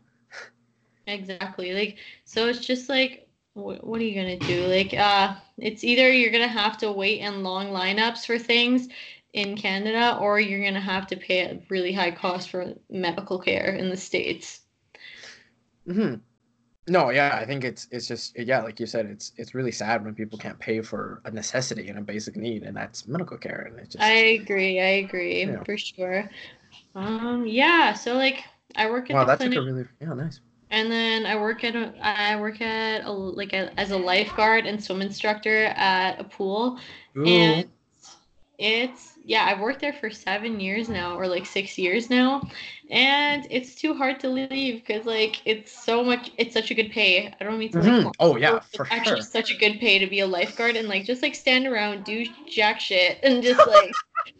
Exactly. 1.07 1.73
Like, 1.73 1.97
so 2.25 2.47
it's 2.47 2.65
just 2.65 2.89
like, 2.89 3.27
what, 3.53 3.85
what 3.85 4.01
are 4.01 4.03
you 4.03 4.15
gonna 4.15 4.39
do? 4.39 4.65
Like, 4.67 4.93
uh, 4.93 5.35
it's 5.57 5.83
either 5.83 6.11
you're 6.11 6.31
gonna 6.31 6.47
have 6.47 6.77
to 6.79 6.91
wait 6.91 7.19
in 7.19 7.43
long 7.43 7.67
lineups 7.67 8.25
for 8.25 8.39
things 8.39 8.87
in 9.33 9.57
Canada, 9.57 10.17
or 10.19 10.39
you're 10.39 10.63
gonna 10.63 10.79
have 10.81 11.07
to 11.07 11.17
pay 11.17 11.41
a 11.41 11.61
really 11.69 11.93
high 11.93 12.11
cost 12.11 12.49
for 12.49 12.73
medical 12.89 13.39
care 13.39 13.75
in 13.75 13.89
the 13.89 13.97
States. 13.97 14.61
hmm 15.87 16.15
No, 16.87 17.11
yeah, 17.11 17.37
I 17.41 17.45
think 17.45 17.63
it's 17.65 17.87
it's 17.91 18.07
just 18.07 18.37
yeah, 18.39 18.61
like 18.63 18.79
you 18.79 18.87
said, 18.87 19.07
it's 19.07 19.33
it's 19.37 19.55
really 19.55 19.71
sad 19.73 20.05
when 20.05 20.15
people 20.15 20.39
can't 20.39 20.59
pay 20.59 20.81
for 20.81 21.21
a 21.25 21.31
necessity 21.31 21.89
and 21.89 21.99
a 21.99 22.03
basic 22.03 22.35
need, 22.37 22.63
and 22.63 22.77
that's 22.77 23.07
medical 23.07 23.37
care, 23.39 23.67
and 23.69 23.79
it 23.79 23.91
just 23.91 23.99
I 23.99 24.39
agree. 24.41 24.79
I 24.79 24.85
agree 25.05 25.45
Yeah. 25.45 25.63
for 25.65 25.77
sure. 25.77 26.29
Um, 26.95 27.45
yeah. 27.47 27.93
So 27.93 28.15
like, 28.15 28.43
I 28.75 28.89
work 28.89 29.09
at 29.11 29.19
wow, 29.19 29.19
the 29.19 29.25
that's 29.25 29.45
clinic. 29.45 29.53
a 29.55 29.61
really 29.61 29.85
yeah, 30.01 30.13
nice. 30.13 30.39
And 30.69 30.91
then 30.91 31.25
I 31.25 31.35
work 31.35 31.63
at 31.63 31.75
a, 31.75 31.93
I 32.01 32.35
work 32.39 32.59
at 32.61 33.05
a, 33.05 33.11
like 33.11 33.53
a, 33.53 33.77
as 33.79 33.91
a 33.91 33.97
lifeguard 33.97 34.65
and 34.65 34.83
swim 34.83 35.01
instructor 35.01 35.65
at 35.65 36.19
a 36.19 36.23
pool. 36.23 36.79
Ooh. 37.17 37.63
And 37.63 37.69
it's 38.59 39.12
yeah, 39.25 39.45
I've 39.45 39.59
worked 39.59 39.79
there 39.79 39.93
for 39.93 40.09
seven 40.09 40.59
years 40.59 40.89
now, 40.89 41.17
or 41.17 41.27
like 41.27 41.45
six 41.45 41.77
years 41.77 42.09
now, 42.09 42.41
and 42.89 43.47
it's 43.49 43.75
too 43.75 43.93
hard 43.93 44.19
to 44.21 44.29
leave 44.29 44.85
because 44.85 45.05
like 45.05 45.41
it's 45.45 45.71
so 45.71 46.03
much. 46.03 46.31
It's 46.37 46.53
such 46.53 46.71
a 46.71 46.73
good 46.73 46.91
pay. 46.91 47.33
I 47.39 47.43
don't 47.43 47.57
mean 47.57 47.71
to 47.71 47.79
like. 47.79 47.87
Mhm. 47.87 48.01
flaunt 48.01 48.15
Oh 48.19 48.35
yeah, 48.35 48.51
but 48.51 48.65
for 48.65 48.83
it's 48.83 48.91
actually 48.91 49.21
sure. 49.21 49.29
such 49.29 49.51
a 49.51 49.55
good 49.57 49.79
pay 49.79 49.97
to 49.99 50.07
be 50.07 50.19
a 50.19 50.27
lifeguard 50.27 50.75
and 50.75 50.87
like 50.89 51.05
just 51.05 51.21
like 51.21 51.35
stand 51.35 51.65
around, 51.65 52.03
do 52.03 52.25
jack 52.49 52.79
shit, 52.79 53.19
and 53.23 53.41
just 53.41 53.65
like 53.65 53.91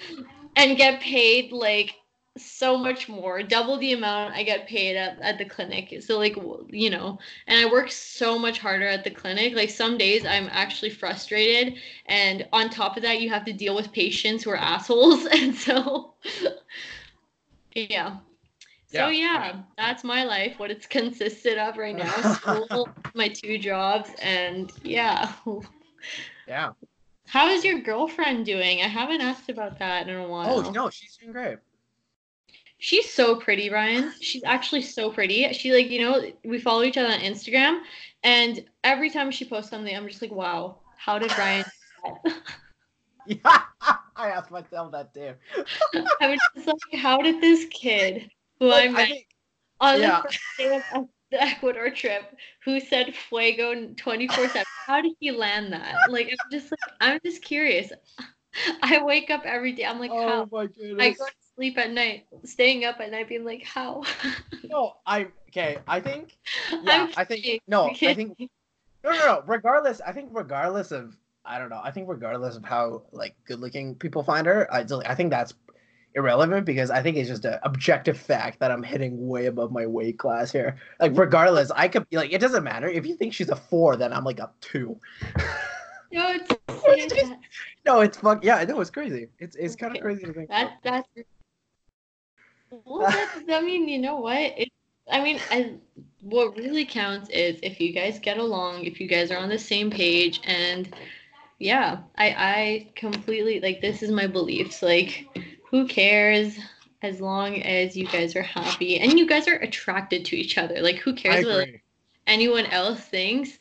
and 0.56 0.78
get 0.78 1.00
paid 1.00 1.52
like 1.52 1.96
so 2.38 2.78
much 2.78 3.08
more, 3.08 3.44
double 3.44 3.78
the 3.78 3.94
amount 3.94 4.34
I 4.34 4.44
get 4.44 4.68
paid 4.68 4.96
at, 4.96 5.20
at 5.22 5.38
the 5.38 5.46
clinic. 5.46 6.02
So 6.02 6.18
like 6.18 6.36
you 6.70 6.90
know, 6.90 7.20
and 7.48 7.60
I 7.60 7.72
work 7.72 7.92
so 7.92 8.40
much 8.40 8.60
harder 8.60 8.88
at 8.88 9.04
the 9.04 9.12
clinic. 9.12 9.54
Like 9.56 9.70
some 9.70 9.98
days 9.98 10.25
I'm 10.25 10.48
actually 10.52 10.90
frustrated, 10.90 11.75
and 12.08 12.48
on 12.52 12.70
top 12.70 12.98
of 12.98 13.04
that, 13.04 13.22
you 13.22 13.30
have 13.30 13.46
to 13.46 13.54
deal 13.54 13.75
with 13.75 13.92
patients 13.92 14.44
who 14.44 14.50
are 14.52 14.58
assholes, 14.58 15.25
and 15.32 15.54
so 15.54 16.13
yeah. 17.75 18.18
So 18.88 19.10
Yeah. 19.10 19.10
yeah, 19.10 19.62
that's 19.78 20.04
my 20.04 20.24
life. 20.24 20.58
What 20.58 20.72
it's 20.72 20.88
consisted 20.88 21.58
of 21.60 21.78
right 21.78 21.96
now: 21.96 22.12
school, 22.34 22.90
my 23.13 23.28
two 23.28 23.60
jobs, 23.60 24.10
and 24.22 24.72
yeah. 24.84 25.32
Yeah. 26.48 26.72
How 27.28 27.48
is 27.48 27.63
your 27.63 27.80
girlfriend 27.80 28.46
doing? 28.46 28.82
I 28.82 28.88
haven't 28.88 29.22
asked 29.22 29.50
about 29.50 29.80
that 29.80 30.08
in 30.08 30.16
a 30.16 30.25
oh, 30.25 30.30
while. 30.30 30.68
Oh 30.68 30.72
no, 30.72 30.90
she's 30.90 31.16
doing 31.16 31.32
great. 31.32 31.58
She's 32.84 33.10
so 33.10 33.38
pretty, 33.38 33.70
Ryan. 33.70 34.12
She's 34.20 34.44
actually 34.44 34.82
so 34.82 35.10
pretty. 35.10 35.54
She 35.54 35.72
like, 35.72 35.90
you 35.90 36.02
know, 36.02 36.22
we 36.44 36.60
follow 36.60 36.84
each 36.84 36.98
other 36.98 37.13
on 37.13 37.22
Instagram 37.22 37.80
and 38.24 38.62
every 38.84 39.10
time 39.10 39.32
she 39.32 39.46
posts 39.46 39.72
something, 39.72 39.96
I'm 39.96 40.06
just 40.06 40.22
like, 40.22 40.34
wow, 40.34 40.80
how 40.98 41.18
did 41.18 41.32
Ryan 41.38 41.63
Yeah, 43.25 43.38
I 44.18 44.32
asked 44.32 44.52
myself 44.52 44.92
that 44.92 45.13
too. 45.13 45.32
I 46.20 46.30
was 46.30 46.40
just 46.56 46.68
like, 46.68 47.02
how 47.02 47.22
did 47.22 47.40
this 47.40 47.68
kid 47.72 48.30
who 48.60 48.66
I 48.68 48.88
Like, 48.88 48.92
met 48.92 49.08
think, 49.08 49.28
on 49.80 50.02
yeah. 50.02 50.18
the 50.18 50.24
first 50.24 50.40
day 50.58 50.82
of 50.94 51.08
the 51.32 51.42
Ecuador 51.42 51.90
trip, 51.90 52.36
who 52.66 52.82
said 52.82 53.16
fuego 53.16 53.94
24 53.96 54.50
7, 54.50 54.63
how 54.86 55.00
did 55.00 55.13
he 55.22 55.32
land 55.32 55.72
that? 55.72 55.96
Like, 56.10 56.28
I'm 56.28 56.52
just 56.52 56.70
like, 56.70 56.80
I'm 57.00 57.20
just 57.24 57.42
curious. 57.42 57.94
I 58.82 59.02
wake 59.02 59.30
up 59.30 59.44
every 59.46 59.72
day. 59.72 59.86
I'm 59.86 60.02
like, 60.02 60.12
oh 60.13 60.28
how? 60.28 60.50
my 60.52 61.06
I 61.06 61.12
go 61.12 61.25
to 61.25 61.42
sleep 61.55 61.77
at 61.77 61.91
night, 61.91 62.25
staying 62.43 62.86
up 62.86 63.00
at 63.00 63.12
night, 63.12 63.29
being 63.29 63.45
like, 63.45 63.63
how? 63.63 64.03
No, 64.63 64.93
I 65.05 65.27
okay. 65.50 65.77
I 65.88 66.00
think 66.00 66.38
yeah. 66.72 67.07
I'm 67.07 67.13
I 67.15 67.25
think 67.25 67.62
no. 67.67 67.89
I'm 67.89 67.95
think 67.95 68.39
no, 68.39 69.12
no, 69.12 69.12
no. 69.12 69.43
Regardless, 69.45 70.01
I 70.01 70.12
think 70.12 70.29
regardless 70.31 70.91
of 70.91 71.15
I 71.45 71.60
don't 71.60 71.69
know. 71.69 71.81
I 71.83 71.91
think 71.91 72.10
regardless 72.10 72.55
of 72.55 72.63
how 72.63 73.03
like 73.12 73.36
good 73.45 73.60
looking 73.60 73.95
people 73.95 74.24
find 74.24 74.48
her, 74.48 74.74
I 74.74 74.86
I 75.05 75.15
think 75.15 75.29
that's 75.29 75.53
irrelevant 76.15 76.65
because 76.65 76.89
I 76.89 77.01
think 77.01 77.17
it's 77.17 77.29
just 77.29 77.45
an 77.45 77.60
objective 77.63 78.17
fact 78.17 78.60
that 78.60 78.72
I'm 78.72 78.83
hitting 78.83 79.27
way 79.27 79.48
above 79.48 79.72
my 79.72 79.86
weight 79.86 80.17
class 80.17 80.51
here. 80.51 80.77
Like 81.00 81.12
regardless, 81.15 81.72
I 81.72 81.88
could 81.88 82.10
be 82.10 82.17
like 82.17 82.31
it 82.31 82.39
doesn't 82.39 82.63
matter 82.63 82.88
if 82.88 83.05
you 83.05 83.15
think 83.15 83.33
she's 83.33 83.50
a 83.50 83.55
four, 83.55 83.95
then 83.95 84.13
I'm 84.13 84.24
like 84.24 84.39
a 84.39 84.50
two. 84.62 85.00
No, 86.12 86.29
it's 86.31 86.51
What 86.83 87.00
is 87.00 87.12
this? 87.12 87.29
no, 87.86 88.01
it's 88.01 88.17
fuck 88.17 88.43
yeah. 88.43 88.55
I 88.55 88.65
know 88.65 88.79
it's 88.81 88.89
crazy. 88.89 89.27
It's 89.39 89.55
it's 89.55 89.75
kind 89.75 89.95
of 89.95 90.01
crazy 90.01 90.24
to 90.25 90.33
think. 90.33 90.50
That 90.50 90.77
that's 90.83 91.07
well. 92.86 93.30
I 93.50 93.62
mean, 93.62 93.88
you 93.88 94.00
know 94.00 94.18
what? 94.18 94.38
It, 94.38 94.70
I 95.12 95.22
mean, 95.22 95.39
I, 95.51 95.74
what 96.22 96.56
really 96.56 96.86
counts 96.86 97.30
is 97.30 97.60
if 97.62 97.80
you 97.80 97.94
guys 97.94 98.20
get 98.20 98.38
along, 98.38 98.86
if 98.86 99.00
you 99.00 99.08
guys 99.08 99.32
are 99.32 99.38
on 99.38 99.50
the 99.50 99.60
same 99.60 99.92
page, 99.92 100.42
and 100.46 100.94
yeah, 101.60 102.00
I 102.18 102.27
I 102.30 102.92
completely 102.96 103.60
like 103.60 103.82
this 103.82 104.01
is 104.01 104.12
my 104.12 104.27
beliefs. 104.27 104.82
Like, 104.82 105.27
who 105.70 105.88
cares? 105.88 106.58
As 107.01 107.20
long 107.20 107.62
as 107.63 107.98
you 107.98 108.08
guys 108.08 108.34
are 108.38 108.42
happy 108.42 108.98
and 108.98 109.20
you 109.20 109.27
guys 109.27 109.46
are 109.50 109.58
attracted 109.58 110.24
to 110.24 110.38
each 110.38 110.58
other, 110.58 110.82
like 110.82 111.00
who 111.00 111.13
cares 111.13 111.46
what 111.46 111.58
like, 111.58 111.84
anyone 112.27 112.65
else 112.68 113.01
thinks? 113.01 113.60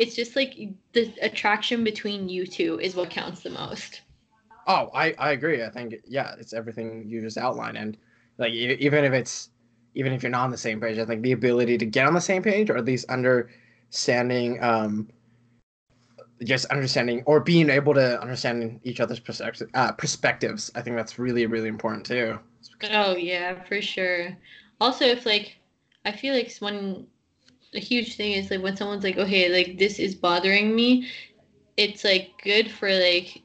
It's 0.00 0.16
just 0.16 0.34
like 0.34 0.58
the 0.92 1.14
attraction 1.22 1.84
between 1.84 2.28
you 2.28 2.48
two 2.48 2.80
is 2.80 2.96
what 2.96 3.10
counts 3.10 3.44
the 3.44 3.50
most. 3.50 4.00
Oh, 4.66 4.90
I, 4.92 5.14
I 5.18 5.30
agree. 5.30 5.62
I 5.62 5.70
think 5.70 5.94
yeah, 6.04 6.34
it's 6.40 6.52
everything 6.52 7.04
you 7.06 7.20
just 7.20 7.38
outlined, 7.38 7.78
and 7.78 7.96
like 8.40 8.52
even 8.52 9.04
if 9.04 9.12
it's 9.12 9.50
even 9.94 10.12
if 10.12 10.22
you're 10.22 10.30
not 10.30 10.44
on 10.44 10.50
the 10.50 10.56
same 10.56 10.80
page, 10.80 10.98
I 10.98 11.04
think 11.04 11.22
the 11.22 11.32
ability 11.32 11.78
to 11.78 11.86
get 11.86 12.06
on 12.06 12.14
the 12.14 12.20
same 12.20 12.42
page 12.42 12.70
or 12.70 12.76
at 12.76 12.84
least 12.84 13.08
understanding, 13.10 14.62
um, 14.62 15.08
just 16.42 16.64
understanding 16.66 17.22
or 17.26 17.40
being 17.40 17.68
able 17.70 17.92
to 17.94 18.20
understand 18.20 18.80
each 18.82 19.00
other's 19.00 19.20
perspective, 19.20 19.68
uh, 19.74 19.92
perspectives. 19.92 20.70
I 20.74 20.82
think 20.82 20.96
that's 20.96 21.18
really 21.18 21.46
really 21.46 21.68
important 21.68 22.06
too. 22.06 22.38
Oh 22.90 23.14
yeah, 23.16 23.62
for 23.64 23.82
sure. 23.82 24.36
Also, 24.80 25.04
if 25.04 25.26
like, 25.26 25.58
I 26.06 26.12
feel 26.12 26.34
like 26.34 26.50
one 26.60 27.06
a 27.74 27.80
huge 27.80 28.16
thing 28.16 28.32
is 28.32 28.50
like 28.50 28.62
when 28.62 28.76
someone's 28.76 29.04
like, 29.04 29.18
okay, 29.18 29.48
like 29.48 29.78
this 29.78 29.98
is 29.98 30.14
bothering 30.14 30.74
me, 30.74 31.08
it's 31.76 32.04
like 32.04 32.32
good 32.42 32.70
for 32.70 32.92
like 32.92 33.42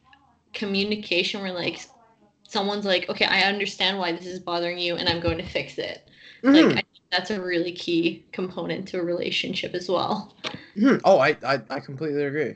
communication 0.54 1.42
where 1.42 1.54
like 1.54 1.80
someone's 2.56 2.86
like, 2.86 3.10
okay, 3.10 3.26
I 3.26 3.44
understand 3.44 4.00
why 4.00 4.14
this 4.14 4.26
is 4.28 4.40
bothering 4.40 4.80
you, 4.80 4.96
and 4.98 5.10
I'm 5.10 5.22
going 5.22 5.38
to 5.40 5.46
fix 5.48 5.78
it. 5.80 6.10
Like 6.54 6.68
Mhm, 6.68 6.72
I 6.78 6.84
think 6.84 7.06
that's 7.12 7.32
a 7.32 7.42
really 7.42 7.74
key 7.74 8.26
component 8.34 8.88
to 8.90 9.00
a 9.00 9.04
relationship 9.04 9.76
as 9.76 9.90
well. 9.90 10.36
mhm. 10.76 11.02
Oh, 11.04 11.20
I, 11.20 11.38
I 11.44 11.62
I 11.70 11.80
completely 11.80 12.24
agree. 12.24 12.56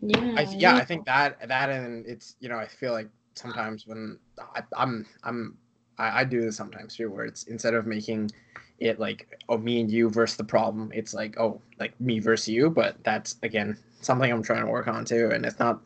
Yeah. 0.00 0.36
I, 0.36 0.48
yeah, 0.58 0.74
I 0.74 0.84
think 0.84 1.04
that 1.06 1.46
that 1.48 1.70
and 1.70 2.06
it's 2.06 2.36
you 2.40 2.48
know 2.48 2.58
I 2.58 2.66
feel 2.66 2.92
like 2.92 3.08
sometimes 3.34 3.86
when 3.86 4.18
I, 4.54 4.62
I'm 4.76 5.06
I'm 5.22 5.58
I, 5.98 6.20
I 6.20 6.24
do 6.24 6.40
this 6.40 6.56
sometimes 6.56 6.96
too 6.96 7.10
where 7.10 7.24
it's 7.24 7.44
instead 7.44 7.74
of 7.74 7.86
making 7.86 8.30
it 8.78 8.98
like 8.98 9.28
oh 9.48 9.58
me 9.58 9.80
and 9.80 9.90
you 9.90 10.08
versus 10.10 10.36
the 10.36 10.44
problem 10.44 10.90
it's 10.94 11.14
like 11.14 11.38
oh 11.38 11.60
like 11.78 11.98
me 12.00 12.18
versus 12.18 12.48
you 12.48 12.70
but 12.70 12.96
that's 13.04 13.36
again 13.42 13.76
something 14.00 14.30
I'm 14.30 14.42
trying 14.42 14.64
to 14.64 14.70
work 14.70 14.88
on 14.88 15.04
too 15.04 15.30
and 15.32 15.44
it's 15.46 15.58
not 15.58 15.80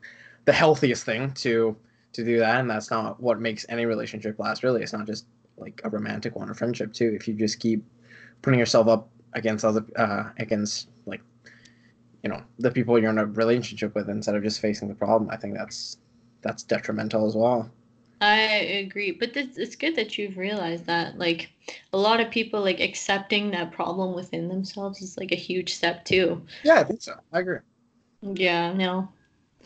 the 0.44 0.52
healthiest 0.52 1.04
thing 1.04 1.32
to 1.32 1.76
to 2.16 2.24
do 2.24 2.38
that 2.38 2.60
and 2.60 2.70
that's 2.70 2.90
not 2.90 3.20
what 3.20 3.40
makes 3.40 3.66
any 3.68 3.86
relationship 3.86 4.38
last 4.38 4.62
really 4.64 4.82
it's 4.82 4.92
not 4.92 5.06
just 5.06 5.26
like 5.58 5.80
a 5.84 5.90
romantic 5.90 6.36
one 6.36 6.50
or 6.50 6.54
friendship 6.54 6.92
too 6.92 7.12
if 7.14 7.28
you 7.28 7.34
just 7.34 7.60
keep 7.60 7.84
putting 8.42 8.58
yourself 8.60 8.88
up 8.88 9.08
against 9.34 9.64
other 9.64 9.84
uh 9.96 10.30
against 10.38 10.88
like 11.06 11.20
you 12.22 12.28
know 12.30 12.42
the 12.58 12.70
people 12.70 12.98
you're 12.98 13.10
in 13.10 13.18
a 13.18 13.26
relationship 13.26 13.94
with 13.94 14.08
instead 14.10 14.34
of 14.34 14.42
just 14.42 14.60
facing 14.60 14.88
the 14.88 14.94
problem 14.94 15.30
i 15.30 15.36
think 15.36 15.54
that's 15.54 15.98
that's 16.42 16.62
detrimental 16.62 17.26
as 17.26 17.34
well 17.34 17.70
I 18.20 18.38
agree, 18.40 19.10
but 19.10 19.32
this, 19.34 19.56
it's 19.58 19.76
good 19.76 19.96
that 19.96 20.16
you've 20.18 20.36
realized 20.38 20.84
that. 20.86 21.18
Like, 21.18 21.50
a 21.92 21.98
lot 21.98 22.20
of 22.20 22.30
people 22.30 22.60
like 22.62 22.80
accepting 22.80 23.50
that 23.50 23.72
problem 23.72 24.14
within 24.14 24.48
themselves 24.48 25.00
is 25.02 25.16
like 25.18 25.32
a 25.32 25.36
huge 25.36 25.74
step 25.74 26.04
too. 26.04 26.42
yeah 26.62 26.76
i 26.80 26.84
think 26.84 27.02
so 27.02 27.14
i 27.32 27.40
agree 27.40 27.58
Yeah, 28.22 28.72
no. 28.72 29.08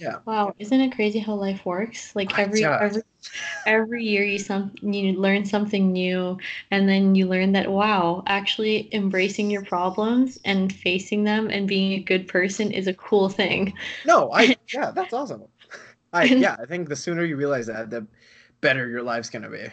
Yeah. 0.01 0.21
Wow, 0.25 0.55
isn't 0.59 0.81
it 0.81 0.95
crazy 0.95 1.19
how 1.19 1.35
life 1.35 1.67
works? 1.67 2.17
Like 2.17 2.39
every 2.39 2.65
every 2.65 3.03
every 3.67 4.05
year 4.05 4.25
you 4.25 4.39
some 4.39 4.73
you 4.81 5.13
learn 5.13 5.45
something 5.45 5.93
new 5.93 6.39
and 6.71 6.89
then 6.89 7.15
you 7.15 7.27
learn 7.27 7.53
that 7.53 7.71
wow, 7.71 8.23
actually 8.27 8.89
embracing 8.95 9.51
your 9.51 9.65
problems 9.65 10.39
and 10.45 10.73
facing 10.73 11.25
them 11.25 11.51
and 11.51 11.69
being 11.69 11.93
a 11.93 12.03
good 12.03 12.29
person 12.29 12.73
is 12.73 12.87
a 12.87 12.95
cool 12.95 13.29
thing. 13.29 13.75
no 14.05 14.33
i 14.33 14.57
yeah 14.73 14.91
that's 14.91 15.13
awesome 15.13 15.45
i 16.13 16.25
yeah 16.37 16.57
i 16.61 16.67
think 16.67 16.89
the 16.89 16.97
sooner 16.97 17.25
you 17.25 17.37
realize 17.37 17.67
that 17.67 17.91
the 17.91 18.07
better 18.61 18.89
your 18.89 19.03
life's 19.03 19.31
gonna 19.31 19.51
be 19.51 19.69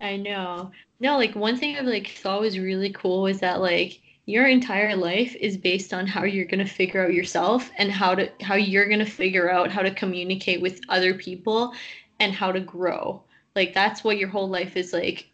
I 0.00 0.16
know. 0.16 0.70
No, 1.00 1.16
like 1.16 1.34
one 1.34 1.56
thing 1.56 1.76
I've 1.76 1.86
like 1.86 2.08
thought 2.08 2.40
was 2.40 2.58
really 2.58 2.92
cool 2.92 3.22
was 3.22 3.40
that 3.40 3.60
like 3.60 4.00
your 4.26 4.46
entire 4.46 4.94
life 4.94 5.34
is 5.36 5.56
based 5.56 5.92
on 5.92 6.06
how 6.06 6.24
you're 6.24 6.44
gonna 6.44 6.66
figure 6.66 7.04
out 7.04 7.12
yourself 7.12 7.70
and 7.76 7.90
how 7.90 8.14
to 8.14 8.30
how 8.40 8.54
you're 8.54 8.88
gonna 8.88 9.04
figure 9.04 9.50
out 9.50 9.70
how 9.70 9.82
to 9.82 9.90
communicate 9.90 10.60
with 10.60 10.80
other 10.88 11.14
people 11.14 11.72
and 12.20 12.32
how 12.32 12.52
to 12.52 12.60
grow. 12.60 13.22
Like 13.56 13.74
that's 13.74 14.04
what 14.04 14.18
your 14.18 14.28
whole 14.28 14.48
life 14.48 14.76
is 14.76 14.92
like 14.92 15.28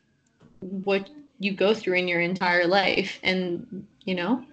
what 0.60 1.10
you 1.38 1.52
go 1.52 1.74
through 1.74 1.98
in 1.98 2.08
your 2.08 2.20
entire 2.20 2.66
life 2.66 3.20
and 3.22 3.86
you 4.04 4.14
know 4.14 4.44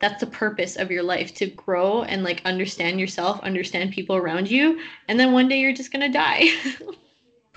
that's 0.00 0.20
the 0.20 0.26
purpose 0.26 0.76
of 0.76 0.90
your 0.90 1.02
life 1.02 1.34
to 1.34 1.46
grow 1.46 2.02
and 2.02 2.22
like 2.22 2.40
understand 2.44 3.00
yourself 3.00 3.40
understand 3.40 3.92
people 3.92 4.14
around 4.14 4.48
you 4.48 4.80
and 5.08 5.18
then 5.18 5.32
one 5.32 5.48
day 5.48 5.58
you're 5.58 5.72
just 5.72 5.92
gonna 5.92 6.12
die 6.12 6.48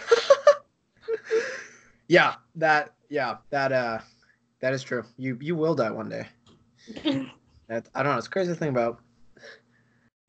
yeah 2.08 2.36
that 2.56 2.94
yeah 3.10 3.38
that 3.52 3.72
uh 3.72 4.00
that 4.62 4.74
is 4.74 4.84
true. 4.84 5.04
You 5.18 5.38
you 5.42 5.56
will 5.56 5.76
die 5.76 5.92
one 5.92 6.10
day. 6.10 6.28
That 7.68 7.88
i 7.96 8.04
don't 8.04 8.12
know. 8.12 8.18
It's 8.18 8.28
crazy 8.28 8.54
thing 8.54 8.70
about 8.70 9.00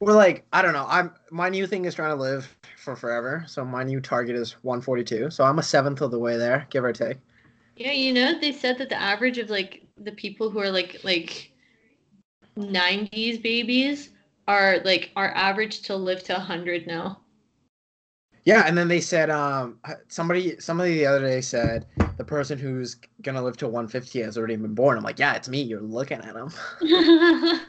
we're 0.01 0.13
like 0.13 0.45
i 0.53 0.63
don't 0.63 0.73
know. 0.73 0.87
I'm 0.89 1.13
my 1.31 1.49
new 1.49 1.67
thing 1.67 1.87
is 1.87 1.95
trying 1.95 2.17
to 2.17 2.23
live 2.23 2.55
for 2.77 2.95
forever. 2.95 3.45
So 3.49 3.65
my 3.65 3.83
new 3.83 4.01
target 4.01 4.37
is 4.37 4.53
142 4.63 5.31
so 5.31 5.45
i'm 5.45 5.59
a 5.59 5.63
seventh 5.63 6.01
of 6.03 6.11
the 6.11 6.19
way 6.19 6.37
there 6.37 6.67
give 6.71 6.85
or 6.85 6.93
take. 6.93 7.19
Yeah, 7.77 7.93
you 7.93 8.13
know, 8.13 8.39
they 8.39 8.53
said 8.53 8.79
that 8.79 8.91
the 8.91 9.01
average 9.01 9.39
of 9.39 9.51
like 9.51 9.87
the 9.99 10.13
people 10.13 10.51
who 10.51 10.61
are 10.61 10.71
like 10.71 11.01
like 11.03 11.53
90s 12.57 13.39
babies 13.43 14.11
are 14.47 14.81
like 14.85 15.11
are 15.17 15.33
average 15.35 15.83
to 15.83 15.97
live 15.97 16.23
to 16.25 16.35
100 16.35 16.87
now. 16.87 17.22
Yeah, 18.45 18.65
and 18.67 18.77
then 18.77 18.89
they 18.89 19.01
said 19.01 19.31
um 19.31 19.79
somebody 20.09 20.59
somebody 20.59 20.95
the 20.95 21.07
other 21.07 21.21
day 21.21 21.41
said 21.41 21.87
the 22.17 22.25
person 22.25 22.59
who's 22.59 22.97
gonna 23.23 23.43
live 23.43 23.57
to 23.59 23.67
150 23.67 24.21
has 24.23 24.37
already 24.37 24.57
been 24.57 24.75
born. 24.75 24.99
I'm 24.99 25.05
like, 25.05 25.19
yeah, 25.19 25.35
it's 25.35 25.49
me. 25.49 25.63
You're 25.63 25.81
looking 25.81 26.19
at 26.19 26.35
him. 26.35 26.51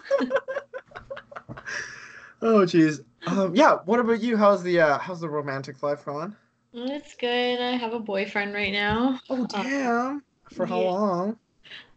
Oh, 2.43 2.65
jeez. 2.65 3.05
Um, 3.25 3.55
yeah. 3.55 3.77
What 3.85 4.01
about 4.01 4.21
you? 4.21 4.35
How's 4.35 4.61
the 4.63 4.81
uh, 4.81 4.97
how's 4.97 5.21
the 5.21 5.29
romantic 5.29 5.81
life 5.81 6.03
going? 6.03 6.35
it's 6.73 7.15
good. 7.15 7.61
I 7.61 7.77
have 7.77 7.93
a 7.93 7.99
boyfriend 7.99 8.53
right 8.53 8.73
now. 8.73 9.19
Oh, 9.29 9.45
damn. 9.45 10.23
For 10.51 10.65
how 10.65 10.81
yeah. 10.81 10.89
long? 10.89 11.37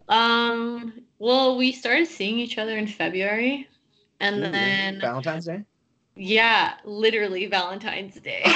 Um, 0.08 1.02
well, 1.18 1.56
we 1.56 1.72
started 1.72 2.06
seeing 2.06 2.38
each 2.38 2.58
other 2.58 2.78
in 2.78 2.86
February 2.86 3.68
and 4.20 4.36
Ooh, 4.36 4.52
then 4.52 5.00
Valentine's 5.00 5.46
Day. 5.46 5.64
Yeah, 6.16 6.74
literally 6.84 7.46
Valentine's 7.46 8.14
Day. 8.16 8.44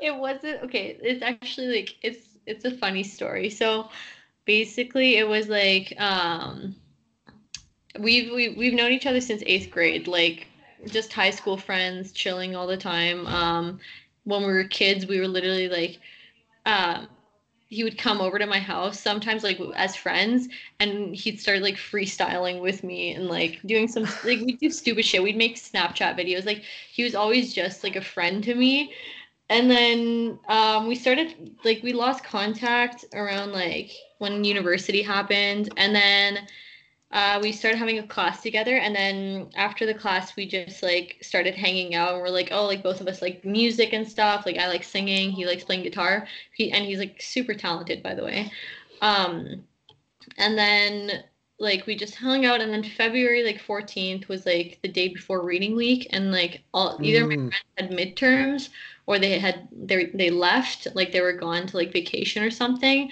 it 0.00 0.14
wasn't 0.14 0.62
okay 0.62 0.96
it's 1.00 1.22
actually 1.22 1.68
like 1.68 1.96
it's 2.02 2.38
it's 2.46 2.64
a 2.64 2.70
funny 2.70 3.02
story 3.02 3.48
so 3.50 3.88
basically 4.44 5.16
it 5.16 5.26
was 5.26 5.48
like 5.48 5.98
um 6.00 6.74
we've 7.98 8.32
we, 8.32 8.50
we've 8.50 8.74
known 8.74 8.92
each 8.92 9.06
other 9.06 9.20
since 9.20 9.42
eighth 9.46 9.70
grade 9.70 10.06
like 10.06 10.46
just 10.86 11.12
high 11.12 11.30
school 11.30 11.56
friends 11.56 12.12
chilling 12.12 12.54
all 12.54 12.66
the 12.66 12.76
time 12.76 13.26
um 13.26 13.78
when 14.24 14.40
we 14.40 14.52
were 14.52 14.64
kids 14.64 15.06
we 15.06 15.20
were 15.20 15.28
literally 15.28 15.68
like 15.68 15.98
um 16.66 17.08
he 17.68 17.82
would 17.82 17.98
come 17.98 18.20
over 18.20 18.38
to 18.38 18.46
my 18.46 18.60
house 18.60 19.00
sometimes 19.00 19.42
like 19.42 19.58
as 19.74 19.96
friends 19.96 20.48
and 20.78 21.14
he'd 21.14 21.40
start 21.40 21.62
like 21.62 21.74
freestyling 21.74 22.60
with 22.60 22.84
me 22.84 23.12
and 23.14 23.26
like 23.26 23.60
doing 23.66 23.88
some 23.88 24.04
like 24.24 24.40
we'd 24.40 24.60
do 24.60 24.70
stupid 24.70 25.04
shit. 25.04 25.22
We'd 25.22 25.36
make 25.36 25.56
snapchat 25.56 26.16
videos. 26.16 26.46
Like 26.46 26.62
he 26.92 27.02
was 27.02 27.14
always 27.14 27.52
just 27.52 27.82
like 27.82 27.96
a 27.96 28.00
friend 28.00 28.42
to 28.44 28.54
me. 28.54 28.92
And 29.48 29.70
then 29.70 30.38
um, 30.48 30.86
we 30.86 30.94
started 30.94 31.56
like 31.64 31.82
we 31.82 31.92
lost 31.92 32.24
contact 32.24 33.04
around 33.14 33.52
like 33.52 33.90
when 34.18 34.44
university 34.44 35.02
happened. 35.02 35.70
And 35.76 35.94
then 35.94 36.46
uh, 37.16 37.40
we 37.42 37.50
started 37.50 37.78
having 37.78 37.98
a 37.98 38.06
class 38.06 38.42
together 38.42 38.76
and 38.76 38.94
then 38.94 39.48
after 39.56 39.86
the 39.86 39.94
class 39.94 40.36
we 40.36 40.46
just 40.46 40.82
like 40.82 41.16
started 41.22 41.54
hanging 41.54 41.94
out 41.94 42.12
and 42.12 42.20
we're 42.20 42.28
like 42.28 42.50
oh 42.52 42.66
like 42.66 42.82
both 42.82 43.00
of 43.00 43.08
us 43.08 43.22
like 43.22 43.42
music 43.44 43.94
and 43.94 44.06
stuff 44.06 44.44
like 44.44 44.58
i 44.58 44.68
like 44.68 44.84
singing 44.84 45.30
he 45.30 45.46
likes 45.46 45.64
playing 45.64 45.82
guitar 45.82 46.28
he 46.54 46.70
and 46.72 46.84
he's 46.84 46.98
like 46.98 47.16
super 47.20 47.54
talented 47.54 48.02
by 48.02 48.14
the 48.14 48.22
way 48.22 48.52
um 49.00 49.64
and 50.38 50.58
then 50.58 51.24
like 51.58 51.86
we 51.86 51.96
just 51.96 52.16
hung 52.16 52.44
out 52.44 52.60
and 52.60 52.70
then 52.70 52.82
february 52.84 53.42
like 53.42 53.60
14th 53.62 54.28
was 54.28 54.44
like 54.44 54.78
the 54.82 54.88
day 54.88 55.08
before 55.08 55.42
reading 55.42 55.74
week 55.74 56.06
and 56.10 56.30
like 56.32 56.64
all 56.74 56.98
either 57.02 57.22
my 57.24 57.36
Mm. 57.36 57.50
friends 57.78 57.90
had 57.90 57.90
midterms 57.92 58.68
or 59.06 59.18
they 59.18 59.38
had 59.38 59.68
they 59.72 60.06
they 60.14 60.28
left 60.30 60.86
like 60.94 61.12
they 61.12 61.22
were 61.22 61.32
gone 61.32 61.66
to 61.66 61.76
like 61.78 61.92
vacation 61.94 62.42
or 62.42 62.50
something 62.50 63.10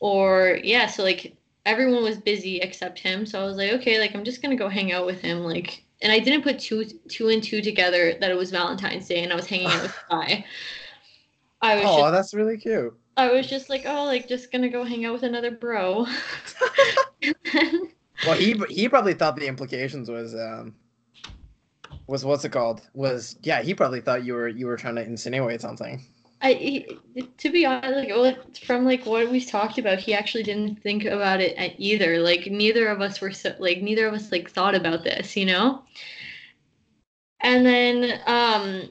or 0.00 0.60
yeah 0.62 0.86
so 0.86 1.02
like 1.02 1.36
everyone 1.66 2.02
was 2.02 2.16
busy 2.18 2.58
except 2.58 2.98
him 2.98 3.24
so 3.24 3.40
i 3.40 3.44
was 3.44 3.56
like 3.56 3.72
okay 3.72 3.98
like 4.00 4.14
i'm 4.14 4.24
just 4.24 4.42
gonna 4.42 4.56
go 4.56 4.68
hang 4.68 4.92
out 4.92 5.06
with 5.06 5.20
him 5.20 5.40
like 5.40 5.84
and 6.00 6.10
i 6.12 6.18
didn't 6.18 6.42
put 6.42 6.58
two 6.58 6.84
two 7.08 7.28
and 7.28 7.42
two 7.42 7.62
together 7.62 8.14
that 8.20 8.30
it 8.30 8.36
was 8.36 8.50
valentine's 8.50 9.06
day 9.06 9.22
and 9.22 9.32
i 9.32 9.36
was 9.36 9.46
hanging 9.46 9.68
out 9.68 9.82
with 9.82 9.96
guy 10.10 10.44
i 11.60 11.76
was 11.76 11.84
Oh, 11.86 12.10
that's 12.10 12.34
really 12.34 12.56
cute. 12.58 12.92
i 13.16 13.30
was 13.30 13.46
just 13.48 13.68
like 13.68 13.84
oh 13.86 14.04
like 14.04 14.28
just 14.28 14.50
gonna 14.50 14.68
go 14.68 14.82
hang 14.84 15.04
out 15.04 15.12
with 15.12 15.22
another 15.22 15.50
bro 15.50 16.06
Well, 18.26 18.36
he 18.36 18.54
he 18.70 18.88
probably 18.88 19.14
thought 19.14 19.36
the 19.36 19.48
implications 19.48 20.08
was 20.08 20.34
um 20.34 20.74
was 22.06 22.24
what's 22.24 22.44
it 22.44 22.50
called? 22.52 22.82
Was 22.94 23.36
yeah, 23.42 23.62
he 23.62 23.74
probably 23.74 24.00
thought 24.00 24.24
you 24.24 24.34
were 24.34 24.48
you 24.48 24.66
were 24.66 24.76
trying 24.76 24.94
to 24.96 25.02
insinuate 25.02 25.60
something. 25.60 26.04
I 26.42 26.54
he, 26.54 26.98
to 27.38 27.50
be 27.50 27.64
honest, 27.64 28.10
like 28.10 28.56
from 28.56 28.84
like 28.84 29.06
what 29.06 29.30
we've 29.30 29.46
talked 29.46 29.78
about, 29.78 30.00
he 30.00 30.12
actually 30.12 30.42
didn't 30.42 30.82
think 30.82 31.04
about 31.04 31.40
it 31.40 31.74
either. 31.78 32.18
Like 32.18 32.46
neither 32.46 32.88
of 32.88 33.00
us 33.00 33.20
were 33.20 33.32
so 33.32 33.54
like 33.58 33.80
neither 33.80 34.06
of 34.08 34.14
us 34.14 34.32
like 34.32 34.50
thought 34.50 34.74
about 34.74 35.04
this, 35.04 35.36
you 35.36 35.46
know. 35.46 35.84
And 37.40 37.64
then 37.64 38.20
um, 38.26 38.90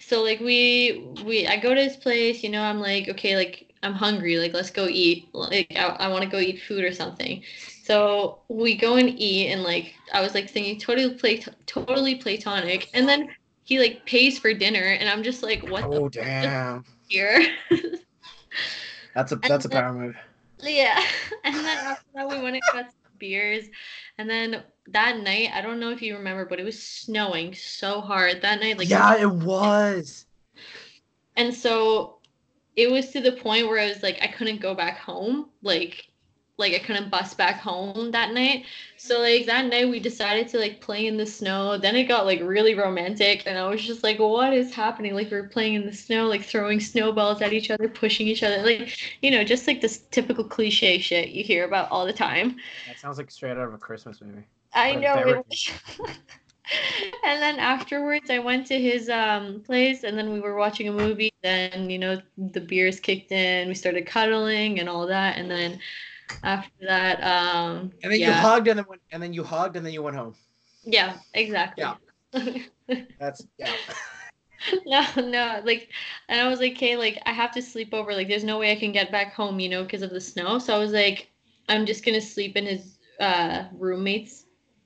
so 0.00 0.22
like 0.22 0.40
we 0.40 1.06
we 1.24 1.46
I 1.46 1.58
go 1.58 1.74
to 1.74 1.82
his 1.82 1.96
place, 1.96 2.42
you 2.42 2.48
know. 2.50 2.62
I'm 2.62 2.80
like 2.80 3.08
okay, 3.10 3.36
like 3.36 3.72
I'm 3.82 3.94
hungry, 3.94 4.38
like 4.38 4.54
let's 4.54 4.70
go 4.70 4.86
eat. 4.88 5.28
Like 5.34 5.72
I, 5.76 5.84
I 5.86 6.08
want 6.08 6.24
to 6.24 6.30
go 6.30 6.38
eat 6.38 6.62
food 6.62 6.84
or 6.84 6.92
something. 6.92 7.42
So 7.84 8.38
we 8.48 8.76
go 8.76 8.96
and 8.96 9.08
eat, 9.18 9.48
and 9.52 9.62
like 9.62 9.94
I 10.14 10.20
was 10.22 10.34
like 10.34 10.48
thinking 10.48 10.78
totally 10.78 11.14
plat 11.14 11.48
totally 11.66 12.14
platonic, 12.14 12.88
and 12.94 13.08
then 13.08 13.28
he 13.70 13.78
like 13.78 14.04
pays 14.04 14.36
for 14.38 14.52
dinner, 14.52 14.82
and 14.82 15.08
I'm 15.08 15.22
just 15.22 15.42
like 15.44 15.62
what 15.62 15.90
the 15.92 16.02
Oh 16.02 16.08
damn. 16.08 16.84
here. 17.08 17.40
That's 19.14 19.32
a 19.32 19.36
that's 19.36 19.64
a 19.64 19.68
power 19.68 19.92
move. 19.92 20.16
yeah. 20.60 21.00
And 21.44 21.54
then 21.64 21.78
after 21.78 22.04
that, 22.14 22.28
we 22.28 22.38
went 22.40 22.56
and 22.56 22.62
got 22.72 22.84
some 22.90 23.12
beers. 23.18 23.64
And 24.18 24.28
then 24.28 24.62
that 24.88 25.18
night, 25.18 25.50
I 25.54 25.62
don't 25.62 25.80
know 25.80 25.90
if 25.90 26.02
you 26.02 26.16
remember, 26.16 26.44
but 26.46 26.60
it 26.60 26.64
was 26.64 26.82
snowing 26.82 27.54
so 27.54 28.00
hard 28.00 28.42
that 28.42 28.60
night. 28.60 28.76
Like, 28.78 28.88
yeah, 28.90 29.16
it 29.16 29.30
was. 29.30 30.26
and 31.36 31.54
so 31.54 32.18
it 32.76 32.90
was 32.90 33.10
to 33.10 33.20
the 33.20 33.32
point 33.32 33.68
where 33.68 33.80
I 33.80 33.88
was 33.88 34.02
like, 34.02 34.18
I 34.22 34.26
couldn't 34.28 34.60
go 34.60 34.74
back 34.74 34.98
home. 34.98 35.50
Like, 35.62 36.09
like 36.60 36.74
I 36.74 36.78
couldn't 36.78 37.10
bus 37.10 37.34
back 37.34 37.60
home 37.60 38.10
that 38.12 38.32
night. 38.32 38.66
So 38.96 39.18
like 39.18 39.46
that 39.46 39.66
night 39.66 39.88
we 39.88 39.98
decided 39.98 40.46
to 40.48 40.58
like 40.58 40.80
play 40.80 41.06
in 41.06 41.16
the 41.16 41.26
snow. 41.26 41.78
Then 41.78 41.96
it 41.96 42.04
got 42.04 42.26
like 42.26 42.40
really 42.40 42.74
romantic 42.74 43.44
and 43.46 43.58
I 43.58 43.68
was 43.68 43.84
just 43.84 44.04
like, 44.04 44.18
what 44.18 44.52
is 44.52 44.72
happening? 44.72 45.14
Like 45.14 45.30
we 45.30 45.38
are 45.38 45.48
playing 45.48 45.74
in 45.74 45.86
the 45.86 45.92
snow, 45.92 46.26
like 46.26 46.44
throwing 46.44 46.78
snowballs 46.78 47.42
at 47.42 47.52
each 47.52 47.70
other, 47.70 47.88
pushing 47.88 48.28
each 48.28 48.42
other, 48.42 48.62
like 48.62 48.96
you 49.22 49.30
know, 49.30 49.42
just 49.42 49.66
like 49.66 49.80
this 49.80 50.04
typical 50.10 50.44
cliche 50.44 50.98
shit 50.98 51.30
you 51.30 51.42
hear 51.42 51.64
about 51.64 51.90
all 51.90 52.06
the 52.06 52.12
time. 52.12 52.56
That 52.86 52.98
sounds 52.98 53.18
like 53.18 53.30
straight 53.30 53.52
out 53.52 53.66
of 53.66 53.74
a 53.74 53.78
Christmas 53.78 54.20
movie. 54.20 54.44
I 54.72 54.94
know. 54.94 55.42
and 57.24 57.42
then 57.42 57.58
afterwards, 57.58 58.30
I 58.30 58.38
went 58.38 58.66
to 58.68 58.78
his 58.78 59.08
um, 59.08 59.60
place, 59.62 60.04
and 60.04 60.16
then 60.16 60.32
we 60.32 60.40
were 60.40 60.56
watching 60.56 60.88
a 60.88 60.92
movie. 60.92 61.32
Then 61.42 61.90
you 61.90 61.98
know 61.98 62.20
the 62.36 62.60
beers 62.60 63.00
kicked 63.00 63.32
in. 63.32 63.68
We 63.68 63.74
started 63.74 64.06
cuddling 64.06 64.78
and 64.78 64.88
all 64.88 65.06
that, 65.06 65.36
and 65.36 65.50
then 65.50 65.80
after 66.42 66.86
that, 66.86 67.22
um, 67.22 67.92
And 68.02 68.12
then 68.12 68.20
you 68.20 68.32
hugged 68.32 68.68
and 68.68 68.78
then 68.78 68.86
went 68.88 69.02
and 69.12 69.22
then 69.22 69.32
you 69.32 69.44
hugged 69.44 69.76
and 69.76 69.84
then 69.84 69.92
you 69.92 70.02
went 70.02 70.16
home. 70.16 70.34
yeah, 70.84 71.16
exactly. 71.34 71.84
Yeah. 71.84 71.96
That's 73.18 73.46
yeah. 73.58 73.74
no, 74.86 75.04
no, 75.16 75.60
like, 75.64 75.88
and 76.28 76.40
I 76.40 76.48
was 76.48 76.60
like, 76.60 76.72
okay, 76.72 76.96
like 76.96 77.20
I 77.26 77.32
have 77.32 77.50
to 77.52 77.62
sleep 77.62 77.94
over. 77.94 78.12
Like, 78.14 78.28
there's 78.28 78.44
no 78.44 78.58
way 78.58 78.72
I 78.72 78.76
can 78.76 78.92
get 78.92 79.10
back 79.10 79.34
home, 79.34 79.58
you 79.60 79.68
know, 79.68 79.82
because 79.82 80.02
of 80.02 80.10
the 80.10 80.20
snow. 80.20 80.58
So 80.58 80.74
I 80.74 80.78
was 80.78 80.92
like, 80.92 81.30
I'm 81.68 81.86
just 81.86 82.04
gonna 82.04 82.20
sleep 82.20 82.56
in 82.56 82.66
his 82.66 82.98
uh, 83.20 83.64
roommate's 83.72 84.44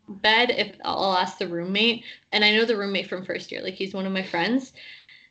bed. 0.09 0.51
If 0.51 0.77
I'll 0.85 1.17
ask 1.17 1.39
the 1.39 1.49
roommate, 1.49 2.05
and 2.33 2.45
I 2.45 2.53
know 2.53 2.65
the 2.65 2.77
roommate 2.77 3.09
from 3.09 3.25
first 3.25 3.51
year, 3.51 3.63
like 3.63 3.75
he's 3.75 3.95
one 3.95 4.07
of 4.07 4.13
my 4.13 4.23
friends. 4.23 4.73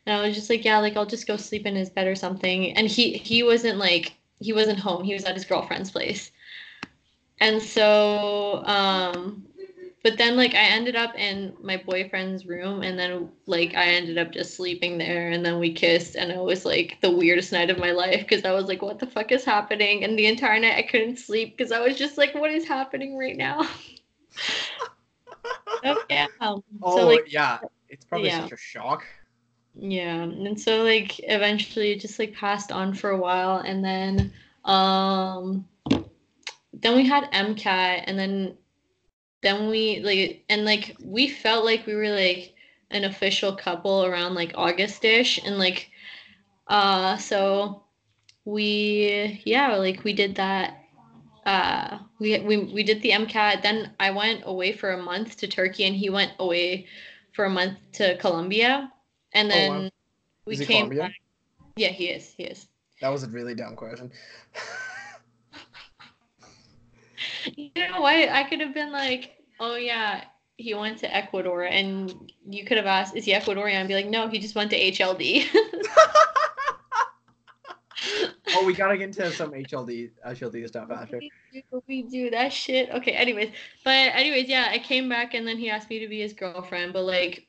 And 0.06 0.16
I 0.16 0.26
was 0.26 0.34
just 0.34 0.50
like, 0.50 0.64
yeah, 0.64 0.78
like 0.78 0.96
I'll 0.96 1.06
just 1.06 1.26
go 1.26 1.36
sleep 1.36 1.66
in 1.66 1.74
his 1.76 1.90
bed 1.90 2.06
or 2.06 2.14
something. 2.14 2.76
And 2.76 2.86
he 2.88 3.14
he 3.16 3.42
wasn't 3.42 3.78
like 3.78 4.14
he 4.44 4.52
wasn't 4.52 4.78
home. 4.78 5.02
He 5.02 5.14
was 5.14 5.24
at 5.24 5.34
his 5.34 5.44
girlfriend's 5.44 5.90
place. 5.90 6.30
And 7.40 7.60
so 7.62 8.62
um 8.66 9.46
but 10.02 10.18
then 10.18 10.36
like 10.36 10.54
I 10.54 10.64
ended 10.64 10.96
up 10.96 11.16
in 11.16 11.54
my 11.62 11.78
boyfriend's 11.78 12.44
room 12.44 12.82
and 12.82 12.98
then 12.98 13.30
like 13.46 13.74
I 13.74 13.86
ended 13.86 14.18
up 14.18 14.32
just 14.32 14.54
sleeping 14.54 14.98
there 14.98 15.30
and 15.30 15.44
then 15.44 15.58
we 15.58 15.72
kissed 15.72 16.14
and 16.14 16.30
it 16.30 16.38
was 16.38 16.66
like 16.66 16.98
the 17.00 17.10
weirdest 17.10 17.52
night 17.52 17.70
of 17.70 17.78
my 17.78 17.90
life 17.90 18.20
because 18.20 18.44
I 18.44 18.52
was 18.52 18.66
like 18.66 18.82
what 18.82 18.98
the 18.98 19.06
fuck 19.06 19.32
is 19.32 19.46
happening 19.46 20.04
and 20.04 20.18
the 20.18 20.26
entire 20.26 20.60
night 20.60 20.76
I 20.76 20.82
couldn't 20.82 21.18
sleep 21.18 21.56
because 21.56 21.72
I 21.72 21.80
was 21.80 21.96
just 21.96 22.18
like 22.18 22.34
what 22.34 22.50
is 22.50 22.68
happening 22.68 23.16
right 23.16 23.36
now. 23.36 23.62
so, 25.82 25.96
yeah. 26.10 26.26
Um, 26.40 26.62
Oh 26.82 26.98
so 26.98 27.06
like 27.06 27.32
yeah. 27.32 27.60
It's 27.88 28.04
probably 28.04 28.28
yeah. 28.28 28.42
such 28.42 28.52
a 28.52 28.56
shock. 28.58 29.04
Yeah, 29.76 30.22
and 30.22 30.60
so 30.60 30.82
like 30.82 31.18
eventually 31.24 31.92
it 31.92 32.00
just 32.00 32.18
like 32.18 32.34
passed 32.34 32.70
on 32.70 32.94
for 32.94 33.10
a 33.10 33.18
while 33.18 33.58
and 33.58 33.84
then 33.84 34.32
um 34.64 35.66
then 36.72 36.96
we 36.96 37.06
had 37.06 37.30
MCAT 37.32 38.04
and 38.06 38.18
then 38.18 38.56
then 39.42 39.68
we 39.68 40.00
like 40.00 40.44
and 40.48 40.64
like 40.64 40.96
we 41.04 41.28
felt 41.28 41.64
like 41.64 41.86
we 41.86 41.94
were 41.94 42.08
like 42.08 42.54
an 42.90 43.04
official 43.04 43.54
couple 43.54 44.04
around 44.04 44.34
like 44.34 44.52
August-ish 44.54 45.38
and 45.44 45.58
like 45.58 45.90
uh 46.68 47.16
so 47.16 47.82
we 48.44 49.42
yeah 49.44 49.74
like 49.76 50.04
we 50.04 50.12
did 50.12 50.36
that 50.36 50.84
uh 51.46 51.98
we 52.20 52.38
we 52.40 52.58
we 52.58 52.82
did 52.82 53.02
the 53.02 53.10
MCAT 53.10 53.62
then 53.62 53.92
I 53.98 54.12
went 54.12 54.42
away 54.46 54.72
for 54.72 54.92
a 54.92 55.02
month 55.02 55.36
to 55.38 55.48
Turkey 55.48 55.84
and 55.84 55.96
he 55.96 56.10
went 56.10 56.32
away 56.38 56.86
for 57.32 57.44
a 57.44 57.50
month 57.50 57.78
to 57.94 58.16
Colombia 58.18 58.90
and 59.34 59.48
Oh, 59.50 59.54
then 59.54 59.70
wow. 59.70 59.90
we 60.46 60.56
came 60.56 60.66
Colombian? 60.86 61.06
back. 61.06 61.14
Yeah, 61.76 61.88
he 61.88 62.06
is. 62.08 62.32
He 62.36 62.44
is. 62.44 62.68
That 63.00 63.08
was 63.10 63.22
a 63.24 63.28
really 63.28 63.54
dumb 63.54 63.76
question. 63.76 64.10
You 67.56 67.70
know 67.76 68.00
what? 68.00 68.14
I 68.30 68.44
could 68.44 68.60
have 68.60 68.72
been 68.74 68.90
like, 68.90 69.32
oh 69.60 69.76
yeah, 69.76 70.24
he 70.56 70.72
went 70.74 70.98
to 70.98 71.14
Ecuador, 71.14 71.64
and 71.64 72.32
you 72.48 72.64
could 72.64 72.76
have 72.78 72.86
asked, 72.86 73.14
is 73.16 73.24
he 73.24 73.32
Ecuadorian? 73.34 73.80
I'd 73.80 73.88
be 73.88 73.94
like, 73.94 74.06
no, 74.08 74.28
he 74.28 74.38
just 74.38 74.54
went 74.54 74.70
to 74.70 74.78
HLD. 74.80 75.46
oh, 78.48 78.64
we 78.64 78.72
gotta 78.74 78.96
get 78.96 79.08
into 79.08 79.30
some 79.32 79.52
HLD 79.52 80.10
HLD 80.26 80.66
stuff 80.68 80.90
after. 80.94 81.18
we 81.18 81.30
do, 81.52 81.82
we 81.86 82.02
do 82.02 82.30
that 82.30 82.52
shit. 82.52 82.90
Okay, 82.90 83.12
anyways, 83.12 83.50
but 83.84 83.90
anyways, 84.14 84.48
yeah, 84.48 84.68
I 84.70 84.78
came 84.78 85.08
back 85.08 85.34
and 85.34 85.46
then 85.46 85.58
he 85.58 85.68
asked 85.70 85.90
me 85.90 85.98
to 86.00 86.08
be 86.08 86.20
his 86.20 86.32
girlfriend, 86.32 86.92
but 86.92 87.04
like, 87.04 87.46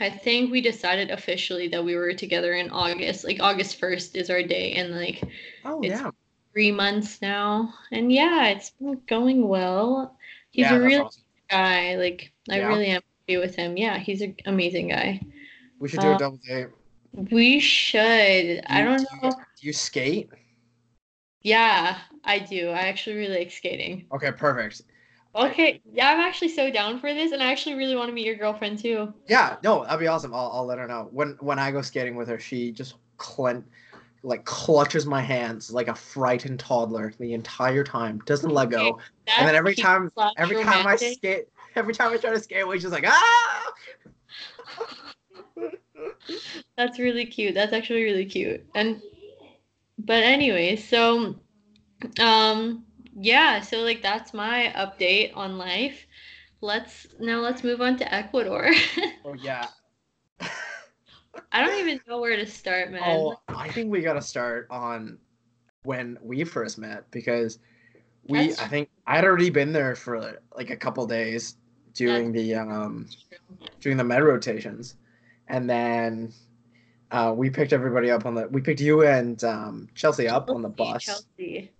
I 0.00 0.08
think 0.10 0.50
we 0.50 0.60
decided 0.60 1.10
officially 1.10 1.68
that 1.68 1.84
we 1.84 1.94
were 1.96 2.14
together 2.14 2.54
in 2.54 2.70
August. 2.70 3.24
Like 3.24 3.40
August 3.40 3.76
first 3.78 4.16
is 4.16 4.30
our 4.30 4.42
day, 4.42 4.72
and 4.72 4.94
like 4.94 5.22
Oh 5.64 5.82
It's- 5.84 6.00
yeah. 6.00 6.10
three 6.52 6.72
months 6.72 7.20
now, 7.22 7.74
and 7.92 8.10
yeah, 8.12 8.48
it's 8.48 8.70
been 8.70 9.00
going 9.06 9.46
well. 9.48 10.16
He's 10.50 10.64
yeah, 10.64 10.74
a 10.76 10.80
really 10.80 10.96
awesome. 10.96 11.22
guy. 11.50 11.96
Like 11.96 12.32
I 12.50 12.58
Yeah. 12.58 12.68
really 12.68 12.86
am 12.86 13.02
happy 13.26 13.36
with 13.38 13.54
him. 13.54 13.76
Yeah, 13.76 13.98
he's 13.98 14.22
an 14.22 14.36
amazing 14.46 14.88
guy. 14.88 15.20
We 15.78 15.88
should 15.88 16.00
do 16.00 16.08
a 16.08 16.12
um, 16.12 16.18
double 16.18 16.40
date. 16.46 16.68
We 17.30 17.60
should. 17.60 18.62
I 18.66 18.78
you- 18.80 18.84
don't 18.86 18.98
do 18.98 19.04
you- 19.14 19.22
know. 19.22 19.30
Do 19.30 19.66
you 19.66 19.72
skate? 19.72 20.30
Yeah, 21.42 21.98
I 22.24 22.38
do. 22.38 22.68
I 22.70 22.82
actually 22.88 23.16
really 23.16 23.38
like 23.38 23.50
skating. 23.50 24.06
Okay, 24.12 24.32
perfect. 24.32 24.82
Okay, 25.34 25.80
yeah, 25.92 26.10
I'm 26.10 26.20
actually 26.20 26.48
so 26.48 26.70
down 26.70 27.00
for 27.00 27.14
this, 27.14 27.32
and 27.32 27.42
I 27.42 27.50
actually 27.50 27.74
really 27.76 27.96
want 27.96 28.08
to 28.08 28.12
meet 28.12 28.26
your 28.26 28.36
girlfriend 28.36 28.78
too. 28.78 29.14
Yeah, 29.28 29.56
no, 29.62 29.84
that'd 29.84 29.98
be 29.98 30.06
awesome. 30.06 30.34
I'll, 30.34 30.50
I'll 30.52 30.66
let 30.66 30.78
her 30.78 30.86
know 30.86 31.08
when 31.10 31.36
when 31.40 31.58
I 31.58 31.70
go 31.70 31.80
skating 31.80 32.16
with 32.16 32.28
her. 32.28 32.38
She 32.38 32.70
just 32.70 32.96
clen- 33.16 33.64
like 34.22 34.44
clutches 34.44 35.06
my 35.06 35.20
hands 35.20 35.72
like 35.72 35.88
a 35.88 35.94
frightened 35.94 36.60
toddler 36.60 37.12
the 37.18 37.32
entire 37.32 37.82
time. 37.82 38.20
Doesn't 38.26 38.50
let 38.50 38.70
go. 38.70 38.98
That's 39.26 39.38
and 39.38 39.48
then 39.48 39.54
every 39.54 39.74
time 39.74 40.12
every 40.36 40.62
time 40.62 40.86
I 40.86 40.96
skate 40.96 41.46
every 41.76 41.94
time 41.94 42.12
I 42.12 42.18
try 42.18 42.30
to 42.30 42.40
skate 42.40 42.62
away, 42.62 42.78
she's 42.78 42.90
like, 42.90 43.06
ah 43.06 43.72
That's 46.76 46.98
really 46.98 47.26
cute. 47.26 47.54
That's 47.54 47.72
actually 47.72 48.02
really 48.04 48.26
cute. 48.26 48.64
And 48.74 49.00
but 49.98 50.22
anyway, 50.22 50.76
so 50.76 51.36
um 52.20 52.84
yeah, 53.18 53.60
so 53.60 53.78
like 53.78 54.02
that's 54.02 54.32
my 54.32 54.72
update 54.76 55.36
on 55.36 55.58
life. 55.58 56.06
Let's 56.60 57.06
now 57.18 57.40
let's 57.40 57.64
move 57.64 57.80
on 57.80 57.96
to 57.98 58.14
Ecuador. 58.14 58.70
Oh 59.24 59.34
yeah. 59.34 59.68
I 61.52 61.64
don't 61.64 61.78
even 61.78 62.00
know 62.08 62.20
where 62.20 62.34
to 62.34 62.44
start, 62.44 62.90
man. 62.90 63.02
Oh, 63.04 63.36
I 63.48 63.68
think 63.70 63.90
we 63.90 64.00
gotta 64.00 64.20
start 64.20 64.66
on 64.68 65.18
when 65.84 66.18
we 66.20 66.42
first 66.42 66.76
met 66.76 67.08
because 67.12 67.60
we 68.26 68.48
That's 68.48 68.60
I 68.60 68.66
think 68.66 68.90
I'd 69.06 69.24
already 69.24 69.50
been 69.50 69.72
there 69.72 69.94
for 69.94 70.40
like 70.56 70.70
a 70.70 70.76
couple 70.76 71.06
days 71.06 71.56
doing 71.94 72.32
the 72.32 72.56
um 72.56 73.06
doing 73.80 73.96
the 73.96 74.04
med 74.04 74.22
rotations, 74.22 74.96
and 75.48 75.70
then 75.70 76.32
uh, 77.12 77.32
we 77.36 77.50
picked 77.50 77.72
everybody 77.72 78.10
up 78.10 78.26
on 78.26 78.34
the 78.34 78.48
we 78.48 78.60
picked 78.60 78.80
you 78.80 79.06
and 79.06 79.42
um, 79.44 79.88
Chelsea 79.94 80.28
up 80.28 80.48
on 80.48 80.62
the 80.62 80.68
bus. 80.68 81.04
Chelsea. 81.04 81.70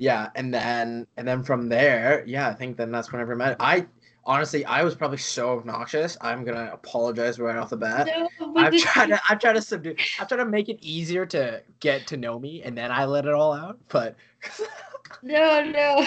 Yeah, 0.00 0.30
and 0.34 0.52
then 0.52 1.06
and 1.18 1.28
then 1.28 1.42
from 1.42 1.68
there, 1.68 2.24
yeah, 2.26 2.48
I 2.48 2.54
think 2.54 2.78
then 2.78 2.90
that's 2.90 3.12
whenever 3.12 3.34
I 3.34 3.36
met. 3.36 3.56
I 3.60 3.86
honestly, 4.24 4.64
I 4.64 4.82
was 4.82 4.94
probably 4.94 5.18
so 5.18 5.58
obnoxious. 5.58 6.16
I'm 6.22 6.42
gonna 6.42 6.70
apologize 6.72 7.38
right 7.38 7.56
off 7.56 7.68
the 7.68 7.76
bat. 7.76 8.08
No, 8.08 8.54
I'm 8.56 8.76
trying 8.78 9.10
to 9.10 9.20
I'm 9.28 9.38
trying 9.38 9.56
to 9.56 9.62
subdue 9.62 9.94
I'm 10.18 10.26
trying 10.26 10.38
to 10.38 10.46
make 10.46 10.70
it 10.70 10.78
easier 10.80 11.26
to 11.26 11.62
get 11.80 12.06
to 12.06 12.16
know 12.16 12.38
me 12.38 12.62
and 12.62 12.76
then 12.78 12.90
I 12.90 13.04
let 13.04 13.26
it 13.26 13.34
all 13.34 13.52
out. 13.52 13.78
But 13.88 14.16
No, 15.22 15.62
no. 15.64 16.06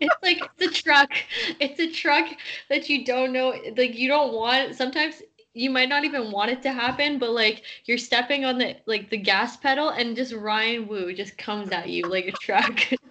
It's 0.00 0.14
like 0.22 0.38
it's 0.58 0.78
a 0.78 0.82
truck. 0.82 1.10
It's 1.60 1.80
a 1.80 1.90
truck 1.90 2.28
that 2.70 2.88
you 2.88 3.04
don't 3.04 3.32
know. 3.32 3.54
Like 3.76 3.96
you 3.96 4.08
don't 4.08 4.32
want. 4.32 4.74
Sometimes 4.74 5.22
you 5.52 5.70
might 5.70 5.88
not 5.88 6.04
even 6.04 6.30
want 6.30 6.50
it 6.50 6.62
to 6.62 6.72
happen, 6.72 7.18
but 7.18 7.32
like 7.32 7.62
you're 7.86 7.98
stepping 7.98 8.44
on 8.44 8.58
the 8.58 8.76
like 8.86 9.10
the 9.10 9.16
gas 9.16 9.56
pedal, 9.56 9.90
and 9.90 10.16
just 10.16 10.32
Ryan 10.32 10.86
Wu 10.86 11.14
just 11.14 11.38
comes 11.38 11.70
at 11.70 11.88
you 11.88 12.06
like 12.06 12.26
a 12.26 12.32
truck. 12.32 12.78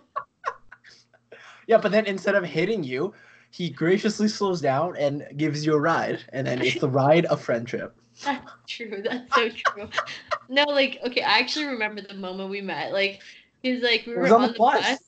yeah, 1.68 1.78
but 1.78 1.92
then 1.92 2.06
instead 2.06 2.36
of 2.36 2.44
hitting 2.44 2.84
you, 2.84 3.14
he 3.52 3.70
graciously 3.70 4.28
slows 4.28 4.62
down 4.62 4.96
and 4.98 5.26
gives 5.38 5.66
you 5.66 5.74
a 5.74 5.80
ride. 5.80 6.20
And 6.34 6.46
then 6.46 6.62
it's 6.62 6.80
the 6.80 6.90
ride 6.90 7.26
of 7.26 7.42
friendship. 7.42 7.96
That's 8.24 8.52
true. 8.68 9.02
That's 9.04 9.34
so 9.34 9.50
true. 9.50 9.90
No, 10.50 10.64
like 10.64 11.00
okay, 11.06 11.22
I 11.22 11.40
actually 11.40 11.66
remember 11.66 12.02
the 12.02 12.14
moment 12.14 12.50
we 12.50 12.62
met. 12.62 12.92
Like, 12.94 13.22
he's 13.62 13.82
like 13.82 14.06
we 14.06 14.14
were 14.14 14.22
was 14.24 14.32
on 14.32 14.42
the 14.42 14.54
bus. 14.58 15.00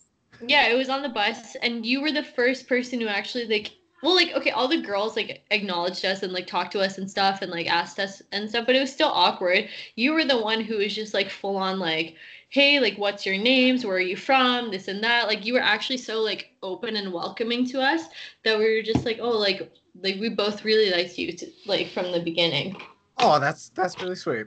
Yeah, 0.46 0.68
it 0.68 0.78
was 0.78 0.90
on 0.90 1.02
the 1.02 1.10
bus, 1.10 1.56
and 1.62 1.86
you 1.86 2.02
were 2.02 2.12
the 2.12 2.24
first 2.24 2.68
person 2.68 3.02
who 3.02 3.08
actually 3.08 3.48
like. 3.48 3.72
Well, 4.04 4.16
like 4.16 4.34
okay, 4.34 4.52
all 4.52 4.68
the 4.68 4.82
girls 4.82 5.16
like 5.16 5.44
acknowledged 5.50 6.06
us 6.06 6.22
and 6.22 6.32
like 6.32 6.46
talked 6.46 6.72
to 6.74 6.82
us 6.82 6.98
and 6.98 7.10
stuff 7.10 7.42
and 7.42 7.52
like 7.52 7.68
asked 7.68 8.00
us 8.00 8.22
and 8.32 8.48
stuff, 8.50 8.66
but 8.68 8.76
it 8.76 8.80
was 8.80 8.92
still 8.92 9.10
awkward. 9.10 9.70
You 9.96 10.14
were 10.14 10.26
the 10.26 10.40
one 10.40 10.62
who 10.62 10.78
was 10.78 10.94
just 10.94 11.14
like 11.14 11.30
full 11.32 11.58
on 11.58 11.80
like, 11.80 12.16
hey, 12.50 12.80
like 12.80 12.98
what's 12.98 13.26
your 13.26 13.38
names? 13.38 13.86
Where 13.86 13.98
are 13.98 14.00
you 14.00 14.16
from? 14.16 14.70
This 14.70 14.88
and 14.88 15.04
that. 15.04 15.28
Like 15.28 15.46
you 15.46 15.54
were 15.54 15.62
actually 15.62 15.98
so 15.98 16.22
like 16.22 16.52
open 16.62 16.96
and 16.96 17.12
welcoming 17.12 17.66
to 17.70 17.82
us 17.82 18.04
that 18.44 18.58
we 18.58 18.76
were 18.76 18.84
just 18.84 19.04
like, 19.04 19.18
oh, 19.20 19.38
like 19.38 19.72
like 20.04 20.20
we 20.20 20.30
both 20.30 20.64
really 20.64 20.92
liked 20.92 21.18
you 21.18 21.32
to, 21.34 21.48
like 21.66 21.90
from 21.90 22.12
the 22.12 22.20
beginning. 22.20 22.78
Oh, 23.18 23.40
that's 23.40 23.70
that's 23.70 24.00
really 24.00 24.16
sweet. 24.16 24.46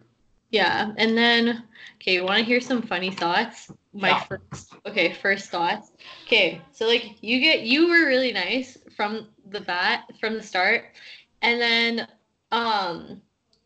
Yeah, 0.50 0.92
and 0.96 1.16
then 1.16 1.64
okay, 1.96 2.14
you 2.14 2.24
want 2.24 2.38
to 2.38 2.44
hear 2.44 2.60
some 2.60 2.82
funny 2.82 3.10
thoughts? 3.10 3.70
My 3.92 4.10
Yeah. 4.10 4.20
first, 4.20 4.74
okay, 4.86 5.12
first 5.12 5.50
thoughts. 5.50 5.92
Okay, 6.26 6.60
so 6.72 6.86
like 6.86 7.16
you 7.20 7.40
get 7.40 7.62
you 7.62 7.88
were 7.88 8.06
really 8.06 8.32
nice 8.32 8.76
from 9.00 9.28
the 9.48 9.62
bat 9.62 10.04
from 10.20 10.34
the 10.34 10.42
start, 10.42 10.84
and 11.40 11.58
then 11.58 12.06
um, 12.52 13.22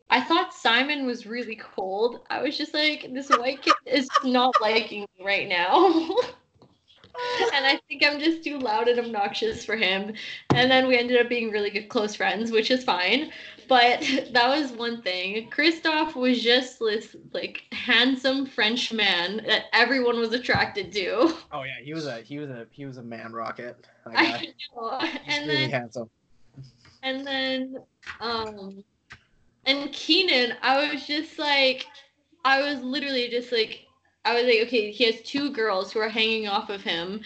I 0.08 0.20
thought 0.20 0.54
Simon 0.54 1.06
was 1.06 1.26
really 1.26 1.56
cold. 1.56 2.20
I 2.30 2.40
was 2.40 2.56
just 2.56 2.72
like, 2.72 3.12
this 3.12 3.30
white 3.30 3.60
kid 3.60 3.74
is 3.84 4.08
not 4.22 4.54
liking 4.60 5.00
me 5.00 5.24
right 5.26 5.48
now. 5.48 5.88
and 7.52 7.66
I 7.66 7.80
think 7.88 8.04
I'm 8.04 8.20
just 8.20 8.44
too 8.44 8.60
loud 8.60 8.86
and 8.86 9.00
obnoxious 9.00 9.64
for 9.64 9.74
him. 9.74 10.14
And 10.54 10.70
then 10.70 10.86
we 10.86 10.96
ended 10.96 11.20
up 11.20 11.28
being 11.28 11.50
really 11.50 11.70
good 11.70 11.88
close 11.88 12.14
friends, 12.14 12.52
which 12.52 12.70
is 12.70 12.84
fine. 12.84 13.32
But 13.66 14.08
that 14.30 14.48
was 14.56 14.70
one 14.70 15.02
thing. 15.02 15.50
Christoph 15.50 16.14
was 16.14 16.44
just 16.44 16.78
this 16.78 17.16
like 17.32 17.64
handsome 17.72 18.46
French 18.46 18.92
man 18.92 19.42
that 19.48 19.64
everyone 19.72 20.20
was 20.20 20.32
attracted 20.32 20.92
to. 20.92 21.34
Oh 21.50 21.64
yeah, 21.64 21.82
he 21.82 21.92
was 21.92 22.06
a 22.06 22.20
he 22.20 22.38
was 22.38 22.50
a 22.50 22.68
he 22.70 22.86
was 22.86 22.98
a 22.98 23.02
man 23.02 23.32
rocket. 23.32 23.84
That 24.04 24.18
I 24.18 24.46
know. 24.76 25.00
And 25.28 25.48
really 25.48 25.62
then 25.62 25.70
handsome. 25.70 26.10
and 27.02 27.26
then 27.26 27.76
um 28.20 28.84
and 29.66 29.92
Keenan, 29.92 30.56
I 30.62 30.92
was 30.92 31.06
just 31.06 31.38
like 31.38 31.86
I 32.44 32.60
was 32.60 32.80
literally 32.82 33.28
just 33.28 33.52
like 33.52 33.86
I 34.24 34.34
was 34.34 34.44
like, 34.44 34.60
okay, 34.66 34.90
he 34.90 35.04
has 35.04 35.20
two 35.22 35.50
girls 35.50 35.92
who 35.92 36.00
are 36.00 36.08
hanging 36.08 36.48
off 36.48 36.70
of 36.70 36.82
him. 36.82 37.20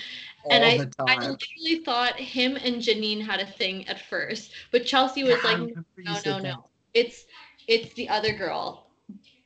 All 0.45 0.53
and 0.53 0.64
I, 0.64 0.88
I 1.07 1.14
literally 1.17 1.85
thought 1.85 2.19
him 2.19 2.57
and 2.57 2.77
Janine 2.77 3.21
had 3.21 3.41
a 3.41 3.47
thing 3.47 3.87
at 3.88 4.01
first, 4.01 4.53
but 4.73 4.85
Chelsea 4.85 5.23
was 5.23 5.37
Yeah, 5.45 5.51
like, 5.51 5.75
no, 5.99 6.21
no, 6.25 6.38
no, 6.38 6.64
it's 6.95 7.25
it's 7.67 7.95
the 7.95 8.09
other 8.09 8.33
girl. 8.33 8.87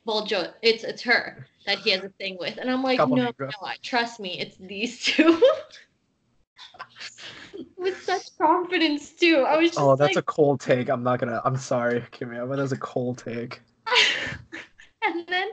Well, 0.05 0.25
Jo, 0.25 0.49
it's 0.63 0.85
it's 0.85 1.03
her 1.03 1.47
that 1.67 1.79
he 1.79 1.91
has 1.91 2.03
a 2.05 2.09
thing 2.11 2.37
with, 2.39 2.59
and 2.59 2.71
I'm 2.71 2.83
like, 2.83 2.99
Couple 2.99 3.17
no, 3.17 3.33
no, 3.39 3.53
trust 3.83 4.21
me, 4.21 4.39
it's 4.39 4.57
these 4.57 5.03
two. 5.05 5.41
with 7.83 8.03
such 8.03 8.37
confidence 8.39 9.11
too. 9.13 9.45
I 9.49 9.57
was 9.57 9.71
just 9.71 9.81
Oh, 9.81 9.97
that's 9.97 10.17
like, 10.17 10.23
a 10.23 10.27
cold 10.27 10.61
take. 10.61 10.89
I'm 10.89 11.03
not 11.03 11.19
gonna. 11.21 11.41
I'm 11.45 11.57
sorry, 11.57 12.01
Kimmy, 12.13 12.47
but 12.49 12.57
that's 12.57 12.73
a 12.73 12.77
cold 12.77 13.19
take. 13.19 13.61
and 15.05 15.27
then 15.27 15.49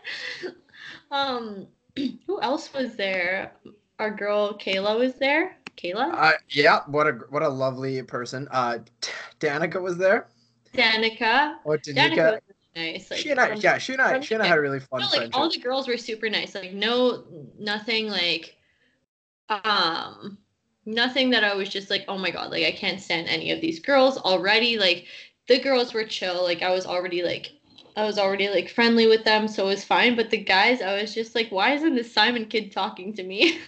um 1.11 1.67
who 2.27 2.39
else 2.41 2.71
was 2.73 2.95
there 2.95 3.53
our 3.97 4.11
girl 4.11 4.57
kayla 4.57 4.97
was 4.97 5.15
there 5.15 5.57
kayla 5.77 6.13
Uh, 6.13 6.31
yeah. 6.49 6.81
What 6.87 7.07
a 7.07 7.11
what 7.29 7.41
a 7.43 7.49
lovely 7.49 8.01
person. 8.03 8.47
Uh, 8.51 8.79
T- 9.01 9.11
Danica 9.39 9.81
was 9.81 9.97
there. 9.97 10.27
danica 10.73 11.55
Or 11.65 11.77
danica 11.77 12.15
Danica. 12.15 12.31
was 12.33 12.41
nice 12.75 13.09
like 13.11 13.19
she 13.19 13.31
and 13.31 13.39
I, 13.39 13.47
from- 13.49 13.59
yeah, 13.61 13.77
she 13.79 13.93
and 13.93 14.01
I, 14.01 14.19
she 14.19 14.35
and 14.35 14.43
I 14.43 14.47
had 14.47 14.57
a 14.59 14.61
really 14.61 14.79
fun 14.79 14.99
no, 15.01 15.05
like 15.07 15.15
friendship. 15.15 15.35
all 15.35 15.49
the 15.49 15.59
girls 15.59 15.87
were 15.87 15.97
super 15.97 16.29
nice 16.29 16.53
like 16.53 16.73
no 16.73 17.23
nothing 17.57 18.07
like 18.07 18.55
um 19.49 20.37
nothing 20.85 21.29
that 21.29 21.43
i 21.43 21.53
was 21.55 21.69
just 21.69 21.89
like 21.89 22.05
oh 22.07 22.17
my 22.17 22.31
god 22.31 22.51
like 22.51 22.65
i 22.65 22.71
can't 22.71 23.01
stand 23.01 23.27
any 23.27 23.51
of 23.51 23.61
these 23.61 23.79
girls 23.79 24.17
already 24.17 24.77
like 24.77 25.05
the 25.47 25.59
girls 25.59 25.93
were 25.93 26.03
chill 26.03 26.43
like 26.43 26.61
i 26.61 26.71
was 26.71 26.85
already 26.85 27.21
like 27.23 27.51
i 27.95 28.03
was 28.03 28.17
already 28.17 28.49
like 28.49 28.69
friendly 28.69 29.07
with 29.07 29.23
them 29.23 29.47
so 29.47 29.65
it 29.65 29.69
was 29.69 29.83
fine 29.83 30.15
but 30.15 30.29
the 30.29 30.37
guys 30.37 30.81
i 30.81 30.99
was 31.01 31.13
just 31.13 31.35
like 31.35 31.49
why 31.49 31.73
isn't 31.73 31.95
this 31.95 32.13
simon 32.13 32.45
kid 32.45 32.71
talking 32.71 33.13
to 33.13 33.23
me 33.23 33.59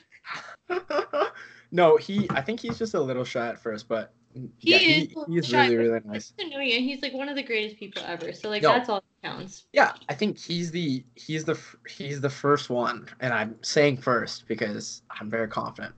no, 1.71 1.97
he. 1.97 2.27
I 2.31 2.41
think 2.41 2.59
he's 2.59 2.77
just 2.77 2.93
a 2.93 3.01
little 3.01 3.23
shy 3.23 3.47
at 3.47 3.59
first, 3.59 3.87
but 3.87 4.13
He 4.33 4.71
yeah, 4.71 4.77
is 4.77 4.83
he, 4.83 5.15
he's 5.29 5.47
shy, 5.47 5.67
really 5.67 5.77
really 5.77 5.99
nice. 6.05 6.33
and 6.39 6.51
he's 6.53 7.01
like 7.01 7.13
one 7.13 7.27
of 7.29 7.35
the 7.35 7.43
greatest 7.43 7.77
people 7.77 8.01
ever 8.05 8.31
so 8.33 8.49
like 8.49 8.61
No. 8.63 8.69
that's 8.69 8.87
all 8.89 9.03
that 9.21 9.27
counts 9.29 9.65
Yeah, 9.73 9.93
I 10.09 10.13
think 10.13 10.37
he's 10.37 10.71
the 10.71 11.03
he's 11.15 11.43
the 11.43 11.59
he's 11.89 12.21
the 12.21 12.29
first 12.29 12.69
one, 12.69 13.07
and 13.19 13.33
I'm 13.33 13.55
saying 13.61 13.97
first 13.97 14.47
because 14.47 15.01
I'm 15.19 15.29
very 15.29 15.47
confident. 15.47 15.93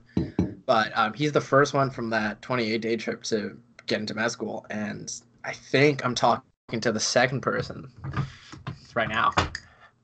But 0.66 0.96
um, 0.96 1.12
he's 1.12 1.32
the 1.32 1.40
first 1.40 1.74
one 1.74 1.90
from 1.90 2.10
that 2.10 2.40
28 2.42 2.80
day 2.80 2.96
trip 2.96 3.22
to 3.24 3.58
get 3.86 4.00
into 4.00 4.14
med 4.14 4.30
school, 4.30 4.64
and 4.70 5.12
I 5.44 5.52
think 5.52 6.04
I'm 6.04 6.14
talking 6.14 6.42
to 6.80 6.90
the 6.92 7.00
second 7.00 7.42
person 7.42 7.90
right 8.94 9.08
now, 9.08 9.32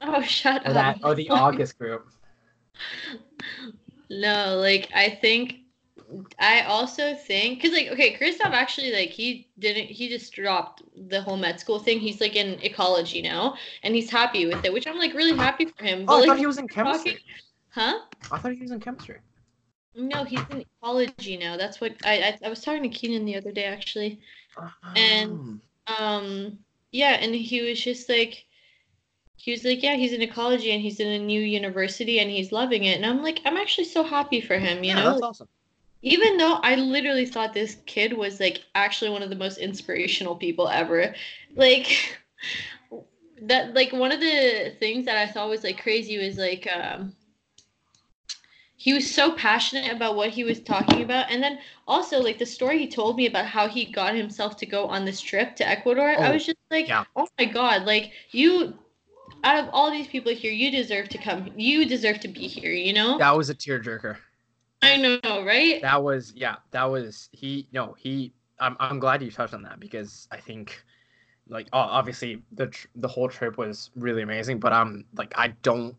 oh 0.02 0.20
shut 0.22 0.62
or 0.66 0.70
up 0.70 0.74
that 0.74 0.98
or 1.02 1.14
the 1.14 1.30
August 1.30 1.78
group. 1.78 2.08
No, 4.10 4.56
like 4.56 4.90
I 4.94 5.08
think 5.08 5.56
I 6.40 6.62
also 6.62 7.14
think 7.14 7.62
because 7.62 7.76
like 7.76 7.88
okay, 7.88 8.14
Christoph 8.14 8.52
actually 8.52 8.92
like 8.92 9.10
he 9.10 9.48
didn't 9.58 9.86
he 9.86 10.08
just 10.08 10.32
dropped 10.32 10.82
the 11.08 11.22
whole 11.22 11.36
med 11.36 11.60
school 11.60 11.78
thing. 11.78 12.00
He's 12.00 12.20
like 12.20 12.36
in 12.36 12.60
ecology 12.62 13.22
now 13.22 13.56
and 13.82 13.94
he's 13.94 14.10
happy 14.10 14.46
with 14.46 14.64
it, 14.64 14.72
which 14.72 14.86
I'm 14.86 14.98
like 14.98 15.14
really 15.14 15.36
happy 15.36 15.66
for 15.66 15.84
him. 15.84 16.04
Oh, 16.08 16.16
I 16.16 16.20
But, 16.20 16.26
thought 16.26 16.28
like, 16.28 16.38
he 16.38 16.46
was 16.46 16.58
in 16.58 16.68
chemistry. 16.68 17.18
huh? 17.70 18.00
I 18.32 18.38
thought 18.38 18.52
he 18.52 18.60
was 18.60 18.72
in 18.72 18.80
chemistry. 18.80 19.18
No, 19.94 20.24
he's 20.24 20.40
in 20.50 20.64
ecology 20.82 21.36
now. 21.36 21.56
That's 21.56 21.80
what 21.80 21.96
I 22.04 22.18
I, 22.42 22.46
I 22.46 22.48
was 22.48 22.62
talking 22.62 22.82
to 22.82 22.88
Keenan 22.88 23.24
the 23.24 23.36
other 23.36 23.52
day 23.52 23.64
actually. 23.64 24.20
And- 24.96 25.60
Um 25.98 26.58
yeah, 26.92 27.12
and 27.20 27.34
he 27.34 27.62
was 27.62 27.80
just 27.80 28.08
like 28.08 28.44
he 29.36 29.52
was 29.52 29.64
like, 29.64 29.82
yeah, 29.82 29.96
he's 29.96 30.12
in 30.12 30.22
ecology 30.22 30.70
and 30.72 30.82
he's 30.82 31.00
in 31.00 31.08
a 31.08 31.18
new 31.18 31.40
university 31.40 32.18
and 32.20 32.30
he's 32.30 32.52
loving 32.52 32.84
it. 32.84 32.96
And 32.96 33.06
I'm 33.06 33.22
like, 33.22 33.40
I'm 33.46 33.56
actually 33.56 33.84
so 33.86 34.02
happy 34.04 34.40
for 34.40 34.58
him, 34.58 34.84
you 34.84 34.94
yeah, 34.94 34.94
know? 34.94 35.10
that's 35.12 35.22
awesome. 35.22 35.48
even 36.02 36.36
though 36.38 36.54
I 36.62 36.76
literally 36.76 37.26
thought 37.26 37.54
this 37.54 37.76
kid 37.86 38.12
was 38.16 38.40
like 38.40 38.62
actually 38.74 39.10
one 39.10 39.22
of 39.22 39.30
the 39.30 39.36
most 39.36 39.58
inspirational 39.58 40.36
people 40.36 40.68
ever. 40.68 41.14
Like 41.56 42.18
that 43.42 43.74
like 43.74 43.92
one 43.92 44.12
of 44.12 44.20
the 44.20 44.74
things 44.78 45.06
that 45.06 45.16
I 45.16 45.26
thought 45.26 45.48
was 45.48 45.64
like 45.64 45.80
crazy 45.82 46.18
was 46.18 46.36
like 46.38 46.66
um 46.74 47.14
he 48.80 48.94
was 48.94 49.14
so 49.14 49.32
passionate 49.32 49.92
about 49.92 50.16
what 50.16 50.30
he 50.30 50.42
was 50.42 50.58
talking 50.60 51.02
about 51.02 51.30
and 51.30 51.42
then 51.42 51.58
also 51.86 52.18
like 52.18 52.38
the 52.38 52.46
story 52.46 52.78
he 52.78 52.88
told 52.88 53.16
me 53.16 53.26
about 53.26 53.44
how 53.44 53.68
he 53.68 53.84
got 53.84 54.14
himself 54.14 54.56
to 54.56 54.64
go 54.64 54.86
on 54.86 55.04
this 55.04 55.20
trip 55.20 55.54
to 55.56 55.68
Ecuador 55.68 56.08
I 56.08 56.30
Oh, 56.30 56.32
was 56.32 56.46
just 56.46 56.56
like 56.70 56.88
yeah. 56.88 57.04
oh 57.14 57.28
my 57.38 57.44
god 57.44 57.84
like 57.84 58.12
you 58.30 58.72
out 59.44 59.62
of 59.62 59.70
all 59.72 59.90
these 59.90 60.06
people 60.06 60.32
here 60.32 60.52
you 60.52 60.70
deserve 60.70 61.08
to 61.10 61.18
come 61.18 61.50
you 61.56 61.84
deserve 61.84 62.20
to 62.20 62.28
be 62.28 62.46
here 62.48 62.72
you 62.72 62.92
know 62.92 63.18
That 63.18 63.36
was 63.36 63.50
a 63.50 63.54
tearjerker. 63.54 64.16
I 64.82 64.96
know 64.96 65.44
right 65.44 65.82
That 65.82 66.02
was 66.02 66.32
yeah. 66.34 66.56
That 66.70 66.84
was 66.84 67.28
he. 67.32 67.68
No, 67.72 67.94
he. 67.98 68.32
I'm 68.58 68.76
I'm 68.80 68.98
glad 68.98 69.22
you 69.22 69.30
touched 69.30 69.52
on 69.52 69.62
that 69.64 69.78
because 69.78 70.26
I 70.32 70.38
think, 70.38 70.82
like, 71.48 71.68
obviously 71.72 72.42
the 72.52 72.68
tr- 72.68 72.88
the 72.96 73.08
whole 73.08 73.28
trip 73.28 73.58
was 73.58 73.90
really 73.94 74.22
amazing. 74.22 74.58
But 74.58 74.72
I'm 74.72 75.04
like, 75.14 75.32
I 75.36 75.48
don't. 75.62 75.94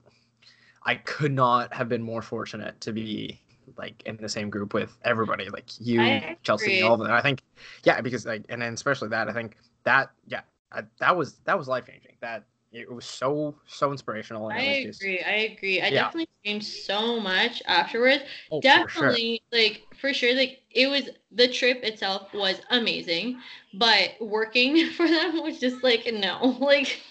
I 0.83 0.95
could 0.95 1.31
not 1.31 1.73
have 1.73 1.89
been 1.89 2.01
more 2.01 2.21
fortunate 2.21 2.79
to 2.81 2.91
be 2.91 3.41
like 3.77 4.01
in 4.05 4.17
the 4.17 4.29
same 4.29 4.49
group 4.49 4.73
with 4.73 4.97
everybody, 5.03 5.49
like 5.49 5.69
you, 5.79 6.21
Chelsea, 6.43 6.65
agree. 6.65 6.81
all 6.81 6.93
of 6.95 6.99
them. 6.99 7.11
I 7.11 7.21
think, 7.21 7.41
yeah, 7.83 8.01
because 8.01 8.25
like, 8.25 8.43
and 8.49 8.61
then 8.61 8.73
especially 8.73 9.09
that, 9.09 9.29
I 9.29 9.33
think 9.33 9.57
that, 9.83 10.11
yeah, 10.27 10.41
I, 10.71 10.83
that 10.99 11.15
was 11.15 11.35
that 11.45 11.57
was 11.57 11.67
life 11.67 11.85
changing. 11.85 12.13
That 12.21 12.45
it 12.71 12.91
was 12.91 13.05
so 13.05 13.55
so 13.67 13.91
inspirational. 13.91 14.49
And 14.49 14.59
I 14.59 14.67
was 14.67 14.77
just, 14.83 15.01
agree. 15.01 15.21
I 15.21 15.31
agree. 15.31 15.81
I 15.81 15.87
Yeah. 15.87 16.03
definitely 16.03 16.29
changed 16.45 16.67
so 16.67 17.19
much 17.19 17.61
afterwards. 17.65 18.23
oh, 18.51 18.61
for 18.61 18.67
sure. 18.67 18.85
definitely, 18.85 19.41
like 19.51 19.83
for 19.99 20.13
sure, 20.13 20.33
like 20.33 20.61
it 20.71 20.87
was 20.87 21.09
the 21.31 21.47
trip 21.47 21.83
itself 21.83 22.33
was 22.33 22.61
amazing, 22.69 23.39
but 23.73 24.11
working 24.19 24.89
for 24.97 25.07
them 25.07 25.41
was 25.43 25.59
just 25.59 25.83
like 25.83 26.09
no, 26.11 26.57
like. 26.59 27.01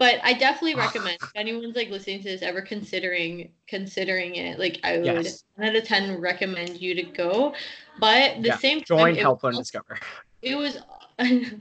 But 0.00 0.18
I 0.24 0.32
definitely 0.32 0.76
recommend 0.76 1.18
if 1.20 1.30
anyone's 1.34 1.76
like 1.76 1.90
listening 1.90 2.22
to 2.22 2.30
this 2.30 2.40
ever 2.40 2.62
considering 2.62 3.50
considering 3.68 4.34
it, 4.36 4.58
like 4.58 4.80
I 4.82 4.96
would 4.96 5.04
Yes. 5.04 5.44
10 5.58 5.68
out 5.68 5.76
of 5.76 5.84
ten 5.84 6.18
recommend 6.18 6.80
you 6.80 6.94
to 6.94 7.02
go. 7.02 7.54
But 7.98 8.42
the 8.42 8.48
Yeah. 8.48 8.56
same 8.56 8.80
Join, 8.80 9.14
it 9.14 9.18
help, 9.20 9.44
learn, 9.44 9.56
discover. 9.56 9.98
it 10.40 10.56
was 10.56 10.78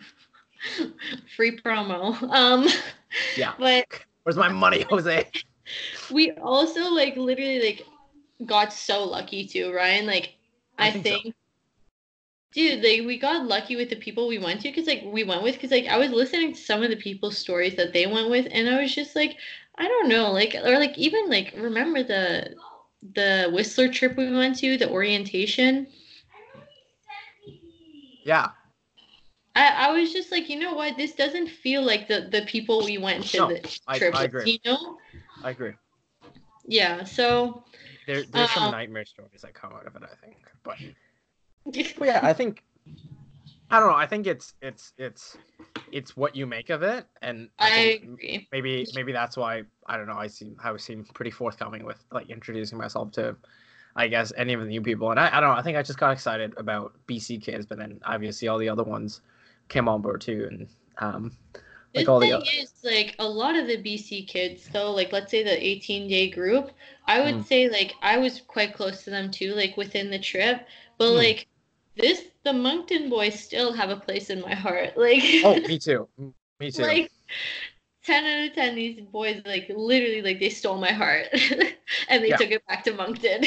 free 1.35 1.57
promo. 1.57 2.15
Um, 2.31 2.65
Yeah. 3.35 3.55
but 3.59 3.85
Where's 4.23 4.37
my 4.37 4.47
money, 4.47 4.81
Jose? 4.89 5.27
we 6.09 6.31
also 6.31 6.91
like 6.93 7.17
literally 7.17 7.61
like 7.61 7.85
got 8.45 8.71
so 8.71 9.03
lucky 9.03 9.45
too, 9.45 9.73
Ryan. 9.73 10.05
Like 10.05 10.35
I 10.77 10.87
I, 10.87 10.91
think 10.91 11.03
think, 11.03 11.25
so. 11.25 11.31
Dude, 12.53 12.83
like 12.83 13.05
we 13.05 13.17
got 13.19 13.45
lucky 13.45 13.75
with 13.75 13.89
the 13.89 13.95
people 13.95 14.27
we 14.27 14.37
went 14.39 14.61
to 14.61 14.69
because 14.69 14.87
like 14.87 15.03
we 15.05 15.23
went 15.23 15.43
with 15.43 15.55
because 15.55 15.71
like 15.71 15.87
I 15.87 15.97
was 15.97 16.11
listening 16.11 16.53
to 16.53 16.59
some 16.59 16.83
of 16.83 16.89
the 16.89 16.95
people's 16.95 17.37
stories 17.37 17.75
that 17.75 17.93
they 17.93 18.07
went 18.07 18.29
with, 18.29 18.47
and 18.51 18.69
I 18.69 18.81
was 18.81 18.93
just 18.93 19.15
like, 19.15 19.37
I 19.77 19.87
don't 19.87 20.09
know, 20.09 20.31
like 20.31 20.55
or 20.55 20.77
like 20.79 20.97
even 20.97 21.29
like 21.29 21.53
remember 21.57 22.03
the 22.03 22.55
the 23.13 23.49
Whistler 23.53 23.87
trip 23.87 24.17
we 24.17 24.31
went 24.31 24.57
to, 24.59 24.77
the 24.77 24.89
orientation. 24.89 25.87
Yeah. 28.23 28.49
I, 29.55 29.87
I 29.87 29.91
was 29.91 30.13
just 30.13 30.31
like, 30.31 30.49
you 30.49 30.59
know 30.59 30.73
what? 30.73 30.95
This 30.97 31.13
doesn't 31.13 31.49
feel 31.49 31.81
like 31.81 32.07
the 32.07 32.27
the 32.31 32.43
people 32.43 32.83
we 32.85 32.97
went 32.97 33.25
to 33.31 33.37
No, 33.39 33.47
the 33.47 33.79
I- 33.87 33.97
trip 33.97 34.15
I 34.15 34.23
with, 34.23 34.35
agree. 34.35 34.51
you 34.51 34.59
know? 34.71 34.97
I 35.43 35.49
agree. 35.51 35.73
Yeah. 36.67 37.03
So 37.03 37.63
There, 38.05 38.23
there's 38.23 38.51
some 38.51 38.65
Um, 38.65 38.71
nightmare 38.71 39.05
stories 39.05 39.41
that 39.41 39.53
come 39.53 39.73
out 39.73 39.87
of 39.87 39.95
it, 39.95 40.03
I 40.03 40.15
think. 40.23 40.37
But 40.63 40.77
yeah, 42.01 42.19
I 42.23 42.33
think 42.33 42.63
I 43.69 43.79
don't 43.79 43.89
know. 43.89 43.95
I 43.95 44.07
think 44.07 44.27
it's 44.27 44.53
it's 44.61 44.93
it's 44.97 45.37
it's 45.91 46.17
what 46.17 46.35
you 46.35 46.45
make 46.47 46.69
of 46.69 46.83
it, 46.83 47.05
and 47.21 47.49
I, 47.59 47.71
I 47.75 47.81
agree. 48.03 48.49
maybe 48.51 48.87
maybe 48.93 49.11
that's 49.11 49.37
why 49.37 49.63
I 49.87 49.97
don't 49.97 50.07
know. 50.07 50.17
I 50.17 50.27
seem 50.27 50.55
I 50.63 50.75
seem 50.77 51.05
pretty 51.13 51.31
forthcoming 51.31 51.85
with 51.85 52.03
like 52.11 52.29
introducing 52.29 52.77
myself 52.77 53.11
to, 53.13 53.35
I 53.95 54.07
guess 54.07 54.33
any 54.37 54.53
of 54.53 54.61
the 54.61 54.67
new 54.67 54.81
people, 54.81 55.11
and 55.11 55.19
I, 55.19 55.27
I 55.37 55.39
don't 55.39 55.49
know. 55.51 55.55
I 55.59 55.61
think 55.63 55.77
I 55.77 55.83
just 55.83 55.99
got 55.99 56.11
excited 56.13 56.53
about 56.57 56.93
BC 57.07 57.37
kids, 57.37 57.65
but 57.65 57.77
then 57.77 57.99
obviously 58.05 58.47
all 58.47 58.57
the 58.57 58.69
other 58.69 58.83
ones 58.83 59.21
came 59.67 59.87
on 59.87 60.01
board 60.01 60.21
too, 60.21 60.47
and 60.51 60.67
um, 60.99 61.31
The 61.93 62.01
like 62.01 62.09
all 62.09 62.19
the 62.19 62.31
thing 62.31 62.33
other. 62.33 62.45
is, 62.59 62.73
like 62.83 63.15
a 63.19 63.27
lot 63.27 63.55
of 63.55 63.67
the 63.67 63.77
BC 63.77 64.23
kids, 64.23 64.69
though, 64.69 64.91
like 64.91 65.11
let's 65.11 65.31
say 65.31 65.43
the 65.43 65.63
18 65.65 66.07
day 66.07 66.29
group, 66.29 66.71
I 67.05 67.21
would 67.21 67.41
Mm. 67.41 67.45
say 67.45 67.69
like 67.69 67.93
I 68.01 68.17
was 68.17 68.41
quite 68.41 68.73
close 68.73 69.03
to 69.03 69.09
them 69.11 69.31
too, 69.31 69.53
like 69.55 69.75
within 69.77 70.09
the 70.11 70.19
trip. 70.19 70.67
But 70.97 71.09
Mm. 71.09 71.15
like 71.15 71.47
this, 71.99 72.23
the 72.43 72.53
Moncton 72.53 73.09
boys 73.09 73.39
still 73.39 73.73
have 73.73 73.89
a 73.89 73.97
place 73.97 74.29
in 74.29 74.41
my 74.41 74.55
heart. 74.55 74.97
Like, 74.97 75.23
Oh, 75.41 75.61
me 75.65 75.77
too. 75.79 76.09
Me 76.59 76.71
too. 76.71 76.99
like 76.99 77.11
10 78.03 78.25
out 78.25 78.49
of 78.49 78.55
10, 78.55 78.75
these 78.75 79.01
boys, 79.01 79.41
like 79.45 79.69
literally, 79.69 80.21
like 80.21 80.39
they 80.39 80.49
stole 80.49 80.77
my 80.77 80.91
heart 80.91 81.27
and 82.09 82.23
they 82.23 82.31
Yeah. 82.31 82.37
took 82.37 82.51
it 82.51 82.65
back 82.67 82.83
to 82.85 82.93
Moncton. 82.93 83.43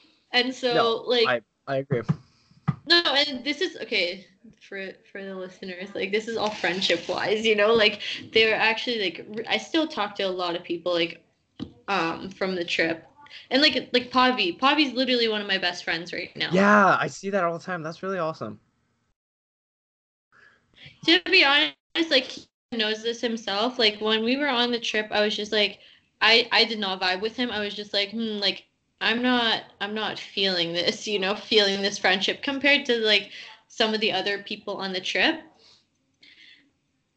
and 0.32 0.54
so, 0.54 1.02
No, 1.04 1.04
like, 1.06 1.34
I 1.66 1.76
agree. 1.76 2.02
no, 2.86 3.00
and 3.06 3.44
this 3.44 3.60
is 3.60 3.76
okay 3.76 4.26
for 4.60 4.90
for 5.10 5.22
the 5.24 5.34
listeners. 5.34 5.94
Like 5.94 6.10
this 6.12 6.28
is 6.28 6.36
all 6.36 6.50
friendship 6.50 7.08
wise, 7.08 7.44
you 7.46 7.54
know. 7.54 7.72
Like 7.74 8.00
they're 8.32 8.54
actually 8.56 9.00
like 9.02 9.46
I 9.48 9.58
still 9.58 9.86
talk 9.86 10.14
to 10.16 10.22
a 10.24 10.28
lot 10.28 10.56
of 10.56 10.62
people 10.64 10.92
like 10.92 11.24
um 11.88 12.30
from 12.30 12.54
the 12.56 12.64
trip, 12.64 13.04
and 13.50 13.62
like 13.62 13.90
like 13.92 14.10
Pavi. 14.10 14.58
Pavi's 14.58 14.94
literally 14.94 15.28
one 15.28 15.40
of 15.40 15.46
my 15.46 15.58
best 15.58 15.84
friends 15.84 16.12
right 16.12 16.34
now. 16.36 16.50
Yeah, 16.52 16.96
I 16.98 17.06
see 17.06 17.30
that 17.30 17.44
all 17.44 17.58
the 17.58 17.64
time. 17.64 17.82
That's 17.82 18.02
really 18.02 18.18
awesome. 18.18 18.60
To 21.04 21.20
be 21.26 21.44
honest, 21.44 22.10
like 22.10 22.24
he 22.24 22.46
knows 22.72 23.02
this 23.02 23.20
himself. 23.20 23.78
Like 23.78 24.00
when 24.00 24.24
we 24.24 24.36
were 24.36 24.48
on 24.48 24.70
the 24.70 24.80
trip, 24.80 25.08
I 25.10 25.22
was 25.22 25.36
just 25.36 25.52
like, 25.52 25.80
I 26.20 26.48
I 26.52 26.64
did 26.64 26.78
not 26.78 27.00
vibe 27.00 27.20
with 27.20 27.36
him. 27.36 27.50
I 27.50 27.60
was 27.60 27.74
just 27.74 27.92
like, 27.92 28.10
hmm, 28.10 28.38
like 28.38 28.64
I'm 29.00 29.22
not 29.22 29.64
I'm 29.80 29.94
not 29.94 30.18
feeling 30.18 30.72
this, 30.72 31.06
you 31.06 31.18
know, 31.18 31.34
feeling 31.34 31.82
this 31.82 31.98
friendship 31.98 32.42
compared 32.42 32.86
to 32.86 32.98
like 32.98 33.30
some 33.68 33.94
of 33.94 34.00
the 34.00 34.12
other 34.12 34.42
people 34.42 34.76
on 34.76 34.92
the 34.92 35.00
trip. 35.00 35.42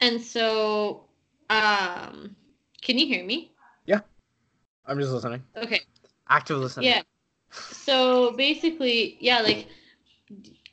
And 0.02 0.22
so, 0.22 1.06
um, 1.50 2.36
can 2.82 2.98
you 2.98 3.08
hear 3.08 3.24
me? 3.26 3.52
Yeah, 3.86 4.02
I'm 4.86 5.00
just 5.00 5.12
listening. 5.12 5.44
Okay. 5.56 5.82
Active 6.30 6.58
listening. 6.58 6.88
Yeah. 6.88 7.02
So 7.52 8.32
basically, 8.32 9.18
yeah, 9.20 9.40
like 9.42 9.68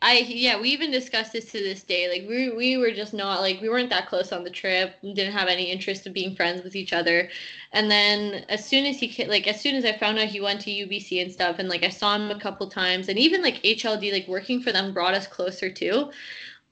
I 0.00 0.18
yeah, 0.18 0.60
we 0.60 0.70
even 0.70 0.90
discussed 0.90 1.32
this 1.32 1.52
to 1.52 1.58
this 1.58 1.82
day. 1.84 2.08
Like 2.08 2.28
we 2.28 2.50
we 2.50 2.76
were 2.76 2.90
just 2.90 3.14
not 3.14 3.40
like 3.40 3.60
we 3.60 3.68
weren't 3.68 3.90
that 3.90 4.08
close 4.08 4.32
on 4.32 4.42
the 4.44 4.50
trip. 4.50 4.96
We 5.02 5.14
didn't 5.14 5.32
have 5.34 5.48
any 5.48 5.70
interest 5.70 6.06
in 6.06 6.12
being 6.12 6.34
friends 6.34 6.64
with 6.64 6.74
each 6.74 6.92
other. 6.92 7.30
And 7.72 7.90
then 7.90 8.44
as 8.48 8.66
soon 8.66 8.84
as 8.86 8.98
he 8.98 9.24
like 9.26 9.46
as 9.46 9.60
soon 9.60 9.76
as 9.76 9.84
I 9.84 9.96
found 9.96 10.18
out 10.18 10.28
he 10.28 10.40
went 10.40 10.60
to 10.62 10.70
UBC 10.70 11.22
and 11.22 11.30
stuff, 11.30 11.58
and 11.58 11.68
like 11.68 11.84
I 11.84 11.88
saw 11.90 12.16
him 12.16 12.30
a 12.30 12.40
couple 12.40 12.68
times, 12.68 13.08
and 13.08 13.18
even 13.18 13.42
like 13.42 13.62
HLD 13.62 14.10
like 14.12 14.26
working 14.26 14.60
for 14.60 14.72
them 14.72 14.92
brought 14.92 15.14
us 15.14 15.26
closer 15.26 15.70
too. 15.70 16.10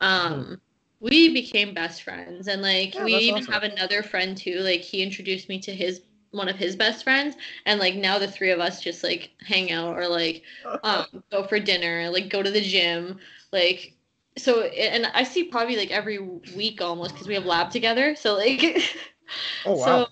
Um. 0.01 0.61
We 1.03 1.33
became 1.33 1.73
best 1.73 2.03
friends, 2.03 2.47
and 2.47 2.61
like 2.61 2.95
Yeah, 2.95 3.05
we 3.05 3.15
even 3.15 3.43
awesome. 3.43 3.55
have 3.55 3.63
another 3.63 4.03
friend 4.03 4.37
too. 4.37 4.61
Like 4.61 4.83
he 4.83 5.03
introduced 5.03 5.49
me 5.49 5.59
to 5.61 5.73
his 5.75 6.03
one 6.33 6.49
of 6.49 6.57
his 6.57 6.77
best 6.77 7.05
friends, 7.05 7.37
and 7.67 7.81
like 7.81 7.95
now 7.95 8.19
the 8.19 8.29
three 8.29 8.51
of 8.51 8.61
us 8.61 8.81
just 8.83 9.03
like 9.03 9.31
hang 9.41 9.71
out 9.73 9.97
or 9.97 10.09
like 10.09 10.43
um 10.83 11.05
go 11.31 11.45
for 11.45 11.59
dinner 11.61 12.09
like 12.11 12.29
go 12.31 12.43
to 12.43 12.51
the 12.51 12.61
gym 12.61 13.19
like 13.53 13.95
so 14.39 14.63
and 14.63 15.07
i 15.15 15.23
see 15.23 15.45
probably 15.45 15.77
like 15.77 15.91
every 15.91 16.19
week 16.57 16.81
almost 16.81 17.13
because 17.15 17.29
we 17.29 17.35
have 17.35 17.45
lab 17.45 17.71
together 17.71 18.15
so 18.15 18.35
like 18.37 18.63
oh 19.65 19.77
wow. 19.77 20.05
so 20.05 20.07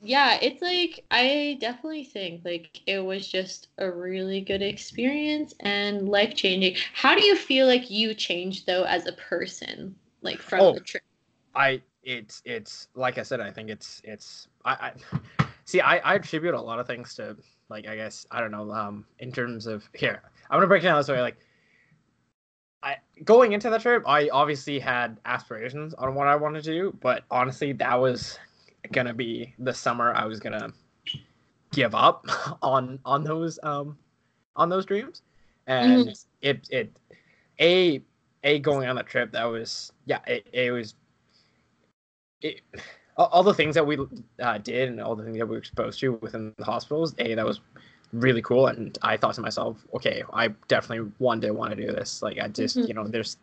yeah 0.00 0.38
it's 0.42 0.62
like 0.62 1.04
i 1.10 1.56
definitely 1.60 2.04
think 2.04 2.44
like 2.44 2.80
it 2.86 2.98
was 3.04 3.26
just 3.28 3.68
a 3.78 3.90
really 3.90 4.40
good 4.40 4.62
experience 4.62 5.54
and 5.60 6.08
life 6.08 6.34
changing 6.34 6.76
how 6.94 7.14
do 7.14 7.22
you 7.24 7.36
feel 7.36 7.66
like 7.66 7.90
you 7.90 8.14
changed 8.14 8.66
though 8.66 8.84
as 8.84 9.06
a 9.06 9.12
person 9.12 9.94
like 10.22 10.40
from 10.42 10.64
Oh. 10.64 10.72
the 10.72 10.80
trip 10.80 11.02
I 11.54 11.82
it's 12.04 12.42
it's 12.44 12.88
like 12.94 13.18
I 13.18 13.22
said, 13.22 13.40
I 13.40 13.50
think 13.50 13.70
it's 13.70 14.00
it's 14.04 14.48
I, 14.64 14.72
I 14.72 15.18
see 15.64 15.80
I, 15.80 15.98
I 15.98 16.14
attribute 16.14 16.54
a 16.54 16.60
lot 16.60 16.78
of 16.78 16.86
things 16.86 17.14
to 17.14 17.36
like 17.68 17.86
I 17.86 17.96
guess 17.96 18.26
I 18.30 18.40
don't 18.40 18.50
know, 18.50 18.70
um 18.72 19.06
in 19.18 19.32
terms 19.32 19.66
of 19.66 19.88
here. 19.94 20.22
I'm 20.50 20.56
gonna 20.56 20.66
break 20.66 20.82
it 20.82 20.86
down 20.86 20.98
this 20.98 21.08
way, 21.08 21.20
like 21.20 21.36
I 22.82 22.96
going 23.24 23.52
into 23.52 23.70
the 23.70 23.78
trip, 23.78 24.02
I 24.06 24.28
obviously 24.30 24.78
had 24.78 25.18
aspirations 25.24 25.94
on 25.94 26.14
what 26.14 26.26
I 26.26 26.36
wanted 26.36 26.64
to 26.64 26.72
do, 26.72 26.96
but 27.00 27.24
honestly 27.30 27.72
that 27.74 28.00
was 28.00 28.38
gonna 28.90 29.14
be 29.14 29.54
the 29.58 29.72
summer 29.72 30.12
I 30.14 30.24
was 30.24 30.40
gonna 30.40 30.72
give 31.72 31.94
up 31.94 32.26
on 32.62 32.98
on 33.04 33.24
those 33.24 33.58
um 33.62 33.98
on 34.56 34.68
those 34.68 34.86
dreams. 34.86 35.22
And 35.66 36.12
it 36.40 36.68
it 36.70 36.90
a 37.60 38.02
a 38.44 38.58
going 38.58 38.88
on 38.88 38.96
that 38.96 39.06
trip 39.06 39.32
that 39.32 39.44
was 39.44 39.92
yeah 40.06 40.18
it, 40.26 40.46
it 40.52 40.72
was 40.72 40.94
it, 42.40 42.60
all, 43.16 43.42
the 43.42 43.54
things 43.54 43.74
that 43.74 43.86
we 43.86 43.98
uh, 44.40 44.58
did 44.58 44.88
and 44.88 45.00
all 45.00 45.14
the 45.14 45.24
things 45.24 45.38
that 45.38 45.46
we 45.46 45.52
were 45.52 45.58
exposed 45.58 46.00
to 46.00 46.12
within 46.22 46.52
the 46.56 46.64
hospitals 46.64 47.14
a 47.18 47.34
that 47.34 47.44
was 47.44 47.60
really 48.12 48.42
cool 48.42 48.66
and 48.66 48.98
i 49.02 49.16
thought 49.16 49.34
to 49.34 49.40
myself 49.40 49.78
okay 49.94 50.22
i 50.34 50.48
definitely 50.68 51.10
one 51.18 51.40
day 51.40 51.50
want 51.50 51.70
to 51.74 51.76
do 51.76 51.90
this 51.92 52.22
like 52.22 52.38
i 52.38 52.48
just 52.48 52.76
Mhm. 52.76 52.88
you 52.88 52.94
know 52.94 53.08
there's 53.08 53.36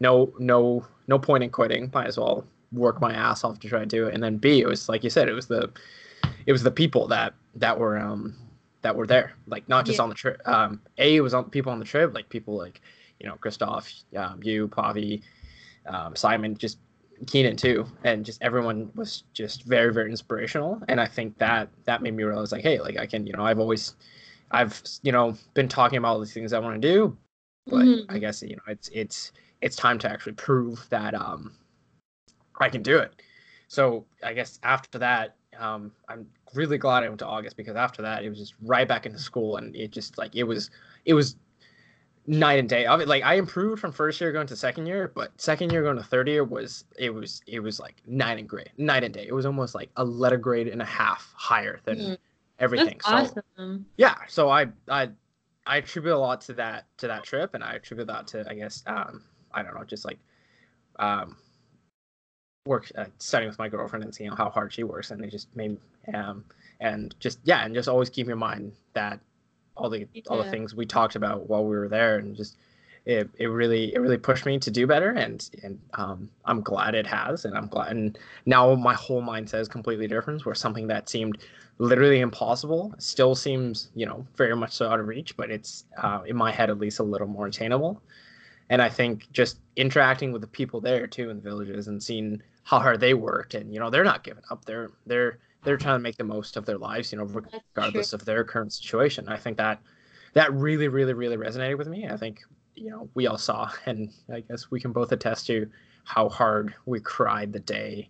no 0.00 0.32
no 0.38 0.86
no 1.08 1.18
point 1.18 1.42
in 1.44 1.50
quitting 1.50 1.90
might 1.92 2.06
as 2.06 2.18
well 2.18 2.44
work 2.72 3.00
my 3.00 3.12
ass 3.12 3.44
off 3.44 3.58
to 3.60 3.68
try 3.68 3.80
to 3.80 3.86
do 3.86 4.06
it, 4.06 4.14
and 4.14 4.22
then 4.22 4.38
B, 4.38 4.60
it 4.60 4.66
was 4.66 4.88
like 4.88 5.04
you 5.04 5.10
said, 5.10 5.28
it 5.28 5.34
was 5.34 5.46
the 5.46 5.70
it 6.46 6.52
was 6.52 6.62
the 6.62 6.70
people 6.70 7.06
that 7.08 7.34
that 7.56 7.78
were 7.78 7.98
um 7.98 8.34
that 8.80 8.96
were 8.96 9.06
there, 9.06 9.32
like 9.46 9.68
not 9.68 9.84
just 9.86 9.98
Yeah. 9.98 10.04
on 10.04 10.08
the 10.08 10.14
trip. 10.14 10.40
Um, 10.46 10.80
A 10.98 11.20
was 11.20 11.34
on 11.34 11.50
people 11.50 11.70
on 11.70 11.78
the 11.78 11.84
trip, 11.84 12.14
like 12.14 12.28
people 12.28 12.56
like 12.56 12.80
you 13.20 13.28
know 13.28 13.36
Christoph, 13.36 13.92
um, 14.16 14.40
you, 14.42 14.68
Pavi, 14.68 15.22
um, 15.86 16.16
Simon, 16.16 16.56
just 16.56 16.78
Keenan 17.26 17.56
too, 17.56 17.86
and 18.04 18.24
just 18.24 18.42
everyone 18.42 18.90
was 18.94 19.24
just 19.32 19.64
very 19.64 19.92
very 19.92 20.10
inspirational, 20.10 20.82
and 20.88 21.00
I 21.00 21.06
think 21.06 21.38
that 21.38 21.68
that 21.84 22.02
made 22.02 22.14
me 22.14 22.24
realize 22.24 22.52
like, 22.52 22.62
hey, 22.62 22.80
like 22.80 22.98
I 22.98 23.06
can, 23.06 23.26
you 23.26 23.32
know, 23.32 23.44
I've 23.44 23.58
always, 23.60 23.94
I've 24.50 24.82
you 25.02 25.12
know 25.12 25.36
been 25.54 25.68
talking 25.68 25.98
about 25.98 26.14
all 26.14 26.20
these 26.20 26.34
things 26.34 26.52
I 26.52 26.58
want 26.58 26.80
to 26.80 26.88
do, 26.88 27.16
but 27.66 27.84
Mhm. 27.84 28.06
I 28.08 28.18
guess 28.18 28.42
you 28.42 28.56
know 28.56 28.62
it's 28.68 28.88
it's 28.92 29.32
it's 29.60 29.76
time 29.76 29.98
to 30.00 30.10
actually 30.10 30.34
prove 30.34 30.88
that 30.90 31.14
um 31.14 31.52
I 32.60 32.68
can 32.68 32.82
do 32.82 32.98
it. 32.98 33.22
So 33.68 34.04
I 34.22 34.32
guess 34.34 34.58
after 34.62 34.98
that, 34.98 35.36
um, 35.58 35.92
I'm 36.08 36.26
really 36.54 36.78
glad 36.78 37.02
I 37.02 37.08
went 37.08 37.18
to 37.20 37.26
August 37.26 37.56
because 37.56 37.76
after 37.76 38.02
that 38.02 38.24
it 38.24 38.28
was 38.28 38.38
just 38.38 38.54
right 38.62 38.86
back 38.86 39.06
into 39.06 39.18
school 39.18 39.56
and 39.56 39.74
it 39.76 39.90
just 39.90 40.18
like 40.18 40.34
it 40.34 40.44
was 40.44 40.70
it 41.04 41.14
was 41.14 41.36
night 42.26 42.58
and 42.58 42.68
day. 42.68 42.88
Like 42.88 43.24
I 43.24 43.34
improved 43.34 43.80
from 43.80 43.92
first 43.92 44.20
year 44.20 44.32
going 44.32 44.46
to 44.48 44.56
second 44.56 44.86
year, 44.86 45.10
but 45.14 45.38
second 45.40 45.72
year 45.72 45.82
going 45.82 45.96
to 45.96 46.02
third 46.02 46.28
year 46.28 46.44
was 46.44 46.84
it 46.98 47.10
was 47.12 47.42
it 47.46 47.60
was 47.60 47.80
like 47.80 48.02
night 48.06 48.38
and 48.38 48.48
grade, 48.48 48.70
night 48.76 49.04
and 49.04 49.12
day. 49.12 49.26
It 49.26 49.34
was 49.34 49.46
almost 49.46 49.74
like 49.74 49.90
a 49.96 50.04
letter 50.04 50.38
grade 50.38 50.68
and 50.68 50.80
a 50.82 50.86
half 50.86 51.32
higher 51.36 51.80
than 51.84 51.98
Mm. 51.98 52.18
everything. 52.58 53.00
That's 53.04 53.32
So 53.32 53.42
awesome. 53.58 53.86
yeah 53.96 54.16
so 54.28 54.48
i 54.48 54.66
i 54.88 55.08
i 55.66 55.76
attribute 55.78 56.14
a 56.14 56.18
lot 56.18 56.40
to 56.42 56.52
that 56.54 56.86
to 56.96 57.06
that 57.06 57.24
trip 57.24 57.54
and 57.54 57.62
i 57.62 57.74
attribute 57.74 58.06
that 58.06 58.26
to 58.28 58.44
i 58.48 58.54
guess 58.54 58.82
um 58.86 59.22
i 59.52 59.62
don't 59.62 59.74
know 59.74 59.84
just 59.84 60.04
like 60.04 60.18
um 60.98 61.36
work 62.66 62.90
uh, 62.96 63.06
studying 63.18 63.48
with 63.50 63.58
my 63.58 63.68
girlfriend 63.68 64.04
and 64.04 64.14
seeing 64.14 64.30
how 64.30 64.48
hard 64.48 64.72
she 64.72 64.82
works 64.84 65.10
and 65.10 65.24
it 65.24 65.30
just 65.30 65.54
made 65.56 65.76
um 66.14 66.44
and 66.80 67.14
just 67.20 67.38
yeah 67.44 67.64
and 67.64 67.74
just 67.74 67.88
always 67.88 68.08
keep 68.08 68.28
in 68.28 68.38
mind 68.38 68.72
that 68.94 69.20
all 69.76 69.90
the 69.90 70.06
all 70.28 70.42
the 70.42 70.50
things 70.50 70.74
we 70.74 70.86
talked 70.86 71.16
about 71.16 71.48
while 71.48 71.64
we 71.64 71.76
were 71.76 71.88
there 71.88 72.18
and 72.18 72.36
just 72.36 72.56
it, 73.04 73.28
it 73.36 73.46
really 73.46 73.92
it 73.94 73.98
really 73.98 74.18
pushed 74.18 74.46
me 74.46 74.58
to 74.58 74.70
do 74.70 74.86
better 74.86 75.10
and 75.10 75.50
and 75.62 75.80
um 75.94 76.30
i'm 76.44 76.60
glad 76.60 76.94
it 76.94 77.06
has 77.06 77.44
and 77.44 77.56
i'm 77.56 77.66
glad 77.66 77.90
and 77.90 78.18
now 78.46 78.74
my 78.74 78.94
whole 78.94 79.22
mindset 79.22 79.60
is 79.60 79.68
completely 79.68 80.06
different 80.06 80.44
where 80.46 80.54
something 80.54 80.86
that 80.86 81.08
seemed 81.08 81.38
literally 81.78 82.20
impossible 82.20 82.94
still 82.98 83.34
seems 83.34 83.90
you 83.94 84.06
know 84.06 84.24
very 84.36 84.54
much 84.54 84.72
so 84.72 84.88
out 84.88 85.00
of 85.00 85.08
reach 85.08 85.36
but 85.36 85.50
it's 85.50 85.84
uh, 85.98 86.20
in 86.26 86.36
my 86.36 86.52
head 86.52 86.70
at 86.70 86.78
least 86.78 87.00
a 87.00 87.02
little 87.02 87.26
more 87.26 87.46
attainable. 87.46 88.00
And 88.70 88.80
i 88.80 88.88
think 88.88 89.30
just 89.32 89.58
interacting 89.76 90.30
with 90.32 90.42
the 90.42 90.46
people 90.46 90.80
there 90.80 91.06
too 91.06 91.28
in 91.30 91.36
the 91.36 91.42
villages 91.42 91.88
and 91.88 92.00
seeing 92.00 92.40
how 92.64 92.78
hard 92.78 93.00
they 93.00 93.14
worked 93.14 93.54
and 93.54 93.72
you 93.72 93.80
know 93.80 93.90
they're 93.90 94.04
not 94.04 94.24
giving 94.24 94.44
up. 94.50 94.64
They're 94.64 94.90
they're 95.06 95.38
they're 95.64 95.76
trying 95.76 95.96
to 95.96 96.02
make 96.02 96.16
the 96.16 96.24
most 96.24 96.56
of 96.56 96.66
their 96.66 96.78
lives 96.78 97.12
you 97.12 97.18
know 97.18 97.24
regardless 97.24 98.12
of 98.12 98.24
their 98.24 98.44
current 98.44 98.72
situation. 98.72 99.28
I 99.28 99.36
think 99.36 99.56
that 99.58 99.80
that 100.34 100.52
really 100.52 100.88
really 100.88 101.12
really 101.12 101.36
resonated 101.36 101.78
with 101.78 101.88
me. 101.88 102.08
I 102.08 102.16
think 102.16 102.40
you 102.74 102.90
know 102.90 103.08
we 103.14 103.26
all 103.26 103.38
saw 103.38 103.70
and 103.86 104.10
i 104.32 104.40
guess 104.40 104.70
we 104.70 104.80
can 104.80 104.92
both 104.92 105.12
attest 105.12 105.46
to 105.46 105.68
how 106.04 106.28
hard 106.28 106.74
we 106.86 107.00
cried 107.00 107.52
the 107.52 107.60
day 107.60 108.08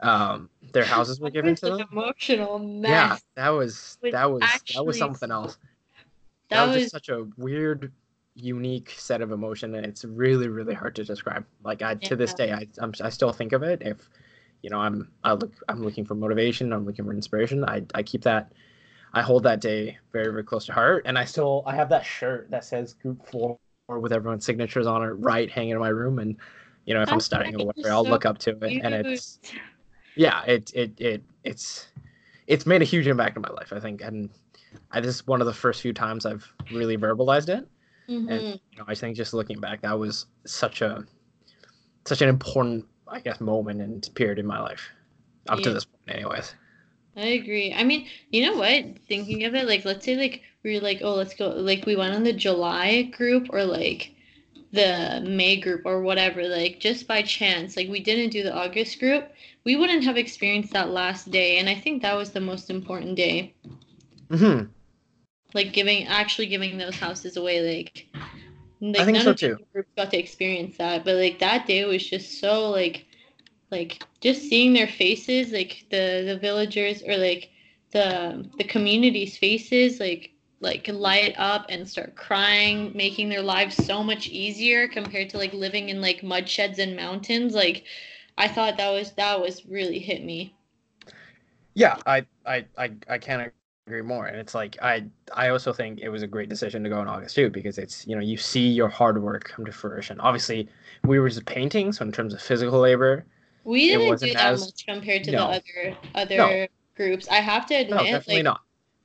um 0.00 0.48
their 0.72 0.84
houses 0.94 1.20
were 1.20 1.30
given 1.30 1.54
to 1.54 1.66
them. 1.66 1.88
emotional 1.90 2.58
mess. 2.58 2.90
yeah 2.90 3.16
that 3.34 3.48
was 3.50 3.98
that 4.12 4.30
was 4.30 4.42
that 4.74 4.84
was 4.84 4.98
something 4.98 5.30
else. 5.30 5.58
That, 6.50 6.56
that 6.56 6.66
was, 6.66 6.74
was 6.74 6.82
just 6.84 6.92
such 6.92 7.08
a 7.08 7.26
weird 7.36 7.92
unique 8.34 8.94
set 8.96 9.20
of 9.20 9.32
emotion 9.32 9.74
and 9.74 9.84
it's 9.84 10.04
really 10.04 10.48
really 10.48 10.74
hard 10.74 10.94
to 10.96 11.04
describe. 11.04 11.44
Like 11.64 11.82
i 11.82 11.94
to 11.94 12.14
this 12.14 12.34
day 12.34 12.52
I, 12.52 12.68
I'm, 12.78 12.92
I 13.02 13.10
still 13.10 13.32
think 13.32 13.52
of 13.52 13.62
it. 13.64 13.82
If 13.82 14.08
you 14.62 14.70
know 14.70 14.78
i'm 14.78 15.08
i 15.24 15.32
look 15.32 15.52
i'm 15.68 15.82
looking 15.82 16.04
for 16.04 16.14
motivation 16.14 16.72
i'm 16.72 16.84
looking 16.84 17.04
for 17.04 17.12
inspiration. 17.12 17.64
I 17.64 17.82
i 17.94 18.02
keep 18.02 18.22
that 18.22 18.52
i 19.12 19.22
hold 19.22 19.42
that 19.44 19.60
day 19.60 19.98
very 20.12 20.30
very 20.30 20.44
close 20.44 20.66
to 20.66 20.72
heart. 20.72 21.04
And 21.06 21.18
i 21.18 21.24
still 21.24 21.62
i 21.66 21.74
have 21.74 21.88
that 21.90 22.04
shirt 22.04 22.50
that 22.50 22.64
says 22.64 22.94
group 22.94 23.26
four 23.28 23.58
with 23.88 24.12
everyone's 24.12 24.44
signatures 24.44 24.86
on 24.86 25.02
it 25.02 25.12
right 25.12 25.50
hanging 25.50 25.70
in 25.72 25.78
my 25.78 25.88
room. 25.88 26.18
And 26.18 26.36
you 26.84 26.94
know 26.94 27.02
if 27.02 27.08
i'm 27.08 27.16
That's 27.16 27.26
studying 27.26 27.60
or 27.60 27.66
whatever 27.66 27.90
i'll 27.90 28.04
so 28.04 28.10
look 28.10 28.26
up 28.26 28.38
to 28.38 28.50
it. 28.62 28.80
And 28.82 28.94
it's 28.94 29.38
yeah 30.16 30.42
it 30.44 30.72
it, 30.74 31.00
it 31.00 31.22
it's 31.44 31.88
it's 32.46 32.66
made 32.66 32.82
a 32.82 32.86
huge 32.86 33.06
impact 33.06 33.36
in 33.36 33.42
my 33.42 33.50
life 33.50 33.72
i 33.72 33.80
think. 33.80 34.02
And 34.02 34.30
I, 34.90 35.00
this 35.00 35.16
is 35.16 35.26
one 35.26 35.40
of 35.40 35.46
the 35.46 35.54
first 35.54 35.80
few 35.80 35.92
times 35.92 36.26
i've 36.26 36.46
really 36.72 36.96
verbalized 36.96 37.48
it. 37.48 37.66
Mm-hmm. 38.08 38.28
and 38.30 38.42
you 38.70 38.78
know 38.78 38.84
i 38.88 38.94
think 38.94 39.16
just 39.16 39.34
looking 39.34 39.60
back 39.60 39.82
that 39.82 39.98
was 39.98 40.26
such 40.46 40.80
a 40.80 41.04
such 42.06 42.22
an 42.22 42.30
important 42.30 42.86
i 43.10 43.20
guess 43.20 43.40
moment 43.40 43.80
and 43.80 44.08
period 44.14 44.38
in 44.38 44.46
my 44.46 44.60
life 44.60 44.90
up 45.48 45.60
to 45.60 45.72
this 45.72 45.84
point 45.84 46.16
anyways 46.18 46.54
I 47.16 47.26
agree. 47.26 47.74
I 47.74 47.84
mean, 47.84 48.08
you 48.30 48.42
know 48.46 48.56
what? 48.56 48.98
Thinking 49.08 49.44
of 49.44 49.54
it, 49.54 49.66
like, 49.66 49.84
let's 49.84 50.04
say, 50.06 50.16
like, 50.16 50.42
we 50.62 50.76
are 50.78 50.80
like, 50.80 51.00
oh, 51.02 51.14
let's 51.14 51.34
go, 51.34 51.48
like, 51.50 51.84
we 51.86 51.96
went 51.96 52.14
on 52.14 52.24
the 52.24 52.32
July 52.32 53.02
group 53.02 53.48
or 53.50 53.64
like 53.64 54.12
the 54.72 55.22
May 55.26 55.56
group 55.56 55.82
or 55.86 56.02
whatever, 56.02 56.46
like, 56.48 56.80
just 56.80 57.06
by 57.08 57.22
chance, 57.22 57.76
like, 57.76 57.88
we 57.88 58.00
didn't 58.00 58.30
do 58.30 58.42
the 58.42 58.54
August 58.54 58.98
group, 59.00 59.30
we 59.64 59.76
wouldn't 59.76 60.04
have 60.04 60.16
experienced 60.16 60.72
that 60.72 60.90
last 60.90 61.30
day. 61.30 61.58
And 61.58 61.68
I 61.68 61.74
think 61.74 62.02
that 62.02 62.16
was 62.16 62.32
the 62.32 62.40
most 62.40 62.70
important 62.70 63.16
day, 63.16 63.54
hmm 64.30 64.70
like, 65.54 65.72
giving, 65.72 66.06
actually 66.06 66.46
giving 66.46 66.78
those 66.78 66.98
houses 66.98 67.36
away. 67.36 67.76
Like, 67.76 68.07
like 68.80 69.04
think 69.04 69.16
none 69.16 69.22
so 69.22 69.34
too. 69.34 69.58
groups 69.72 69.90
got 69.96 70.10
to 70.10 70.18
experience 70.18 70.76
that, 70.78 71.04
but 71.04 71.16
like 71.16 71.38
that 71.40 71.66
day 71.66 71.84
was 71.84 72.08
just 72.08 72.40
so 72.40 72.70
like 72.70 73.06
like 73.70 74.02
just 74.20 74.42
seeing 74.42 74.72
their 74.72 74.86
faces 74.86 75.52
like 75.52 75.84
the 75.90 76.24
the 76.26 76.38
villagers 76.40 77.02
or 77.02 77.16
like 77.16 77.50
the 77.92 78.48
the 78.58 78.64
community's 78.64 79.36
faces 79.36 80.00
like 80.00 80.30
like 80.60 80.88
light 80.88 81.34
up 81.38 81.66
and 81.68 81.88
start 81.88 82.16
crying 82.16 82.92
making 82.94 83.28
their 83.28 83.42
lives 83.42 83.76
so 83.76 84.02
much 84.02 84.28
easier 84.28 84.88
compared 84.88 85.30
to 85.30 85.38
like 85.38 85.52
living 85.52 85.88
in 85.88 86.00
like 86.00 86.22
mud 86.22 86.48
sheds 86.48 86.78
and 86.78 86.96
mountains 86.96 87.54
like 87.54 87.84
i 88.38 88.48
thought 88.48 88.76
that 88.76 88.90
was 88.90 89.12
that 89.12 89.40
was 89.40 89.66
really 89.66 89.98
hit 89.98 90.24
me 90.24 90.54
yeah 91.74 91.96
I, 92.06 92.26
I 92.46 92.66
i 92.76 92.92
i 93.08 93.18
can't 93.18 93.52
agree 93.88 94.02
more. 94.02 94.26
And 94.26 94.36
it's 94.38 94.54
like 94.54 94.76
i 94.82 95.04
i 95.34 95.48
also 95.48 95.72
think 95.72 96.00
it 96.00 96.10
was 96.10 96.22
a 96.22 96.26
great 96.26 96.48
decision 96.48 96.84
to 96.84 96.90
go 96.90 97.00
in 97.02 97.08
august 97.08 97.34
too 97.34 97.48
because 97.50 97.78
it's 97.78 98.06
you 98.06 98.14
know 98.16 98.22
you 98.22 98.36
see 98.36 98.66
your 98.80 98.88
hard 98.88 99.22
work 99.22 99.44
come 99.44 99.64
to 99.64 99.72
fruition. 99.72 100.20
Obviously 100.20 100.68
we 101.04 101.18
were 101.18 101.28
just 101.28 101.46
painting 101.46 101.92
so 101.92 102.04
in 102.04 102.12
terms 102.12 102.34
of 102.34 102.40
physical 102.40 102.78
labor 102.80 103.24
we 103.64 103.88
didn't 103.88 104.20
do 104.20 104.32
that 104.34 104.52
as- 104.52 104.60
much 104.60 104.86
compared 104.86 105.24
to 105.24 105.32
No. 105.32 105.38
the 105.38 105.60
other 105.60 105.96
other 106.14 106.68
groups. 106.96 107.28
I 107.28 107.36
have 107.36 107.64
to 107.66 107.74
admit 107.74 107.96
no 107.96 108.04
definitely 108.04 108.36
like 108.36 108.44
not. 108.44 108.60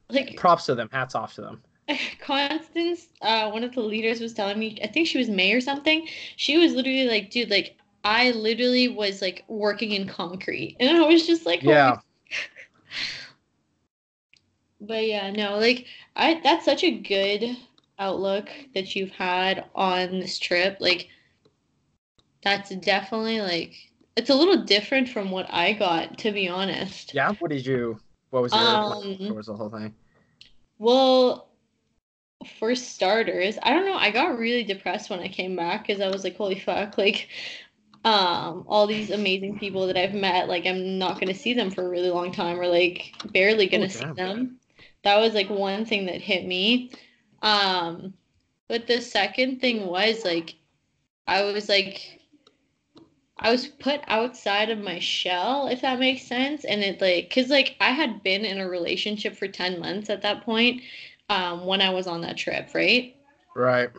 like 0.09 0.37
props 0.37 0.65
to 0.67 0.75
them. 0.75 0.89
Hats 0.91 1.15
off 1.15 1.33
to 1.35 1.41
them. 1.41 1.61
Constance, 2.19 3.07
uh, 3.21 3.49
one 3.51 3.63
of 3.63 3.73
the 3.75 3.81
leaders 3.81 4.19
was 4.21 4.33
telling 4.33 4.57
me, 4.57 4.79
I 4.83 4.87
think 4.87 5.07
she 5.07 5.17
was 5.17 5.29
May 5.29 5.51
or 5.53 5.61
something. 5.61 6.07
She 6.37 6.57
was 6.57 6.73
literally 6.73 7.07
like, 7.07 7.29
dude, 7.29 7.49
like, 7.49 7.77
I 8.05 8.31
literally 8.31 8.87
was 8.87 9.21
like 9.21 9.43
working 9.47 9.91
in 9.91 10.07
concrete. 10.07 10.77
And 10.79 10.97
I 10.97 11.01
was 11.07 11.27
just 11.27 11.45
like, 11.45 11.61
yeah 11.61 11.97
But 14.83 15.07
yeah, 15.07 15.31
no, 15.31 15.57
like 15.57 15.87
I 16.15 16.39
that's 16.43 16.65
such 16.65 16.83
a 16.83 16.91
good 16.91 17.57
outlook 17.97 18.49
that 18.75 18.95
you've 18.95 19.11
had 19.11 19.65
on 19.73 20.19
this 20.19 20.37
trip. 20.37 20.77
Like 20.79 21.09
that's 22.43 22.69
definitely 22.75 23.41
like 23.41 23.73
it's 24.15 24.29
a 24.29 24.35
little 24.35 24.63
different 24.63 25.09
from 25.09 25.31
what 25.31 25.51
I 25.51 25.73
got, 25.73 26.19
to 26.19 26.31
be 26.31 26.47
honest. 26.47 27.13
yeah 27.13 27.33
what 27.39 27.49
did 27.51 27.65
you 27.65 27.99
what 28.29 28.43
was 28.43 28.55
your 28.55 28.79
Um, 28.79 29.17
what 29.27 29.35
was 29.37 29.47
the 29.47 29.55
whole 29.55 29.69
thing 29.69 29.95
Well, 30.77 31.49
for 32.59 32.75
starters, 32.75 33.57
I 33.63 33.71
don't 33.73 33.85
know, 33.85 33.95
I 33.95 34.11
got 34.11 34.37
really 34.37 34.63
depressed 34.63 35.09
when 35.09 35.19
I 35.19 35.27
came 35.29 35.55
back 35.55 35.87
because 35.87 36.01
I 36.01 36.09
was 36.09 36.23
like, 36.23 36.35
holy 36.37 36.59
fuck, 36.59 36.97
like 36.99 37.29
um 38.05 38.65
all 38.67 38.87
these 38.87 39.11
amazing 39.11 39.59
people 39.59 39.87
that 39.87 39.97
I've 39.97 40.13
met, 40.13 40.49
like 40.49 40.65
I'm 40.65 40.99
not 40.99 41.19
gonna 41.19 41.33
see 41.35 41.53
them 41.53 41.71
for 41.71 41.85
a 41.85 41.89
really 41.89 42.09
long 42.11 42.31
time 42.31 42.59
or 42.59 42.67
like 42.67 43.13
barely 43.33 43.67
gonna 43.67 43.89
Oh, 43.89 43.89
see 43.89 44.05
them. 44.15 44.59
That 45.03 45.19
was 45.19 45.33
like 45.33 45.49
one 45.49 45.85
thing 45.85 46.05
that 46.05 46.21
hit 46.21 46.45
me. 46.45 46.91
Um 47.41 48.13
but 48.67 48.87
the 48.87 49.01
second 49.01 49.59
thing 49.59 49.85
was 49.87 50.23
like 50.23 50.55
I 51.27 51.43
was 51.43 51.69
like 51.69 52.19
I 53.37 53.51
was 53.51 53.67
put 53.67 53.99
outside 54.07 54.69
of 54.69 54.79
my 54.79 54.99
shell, 54.99 55.67
if 55.67 55.81
that 55.81 55.99
makes 55.99 56.23
sense. 56.23 56.63
And 56.65 56.81
it 56.81 57.01
like, 57.01 57.29
cause 57.33 57.49
like 57.49 57.75
I 57.81 57.91
had 57.91 58.23
been 58.23 58.45
in 58.45 58.59
a 58.59 58.69
relationship 58.69 59.35
for 59.35 59.47
10 59.47 59.79
months 59.79 60.09
at 60.09 60.21
that 60.21 60.43
point 60.43 60.81
um, 61.29 61.65
when 61.65 61.81
I 61.81 61.89
was 61.89 62.07
on 62.07 62.21
that 62.21 62.37
trip, 62.37 62.69
right? 62.73 63.15
right 63.55 63.89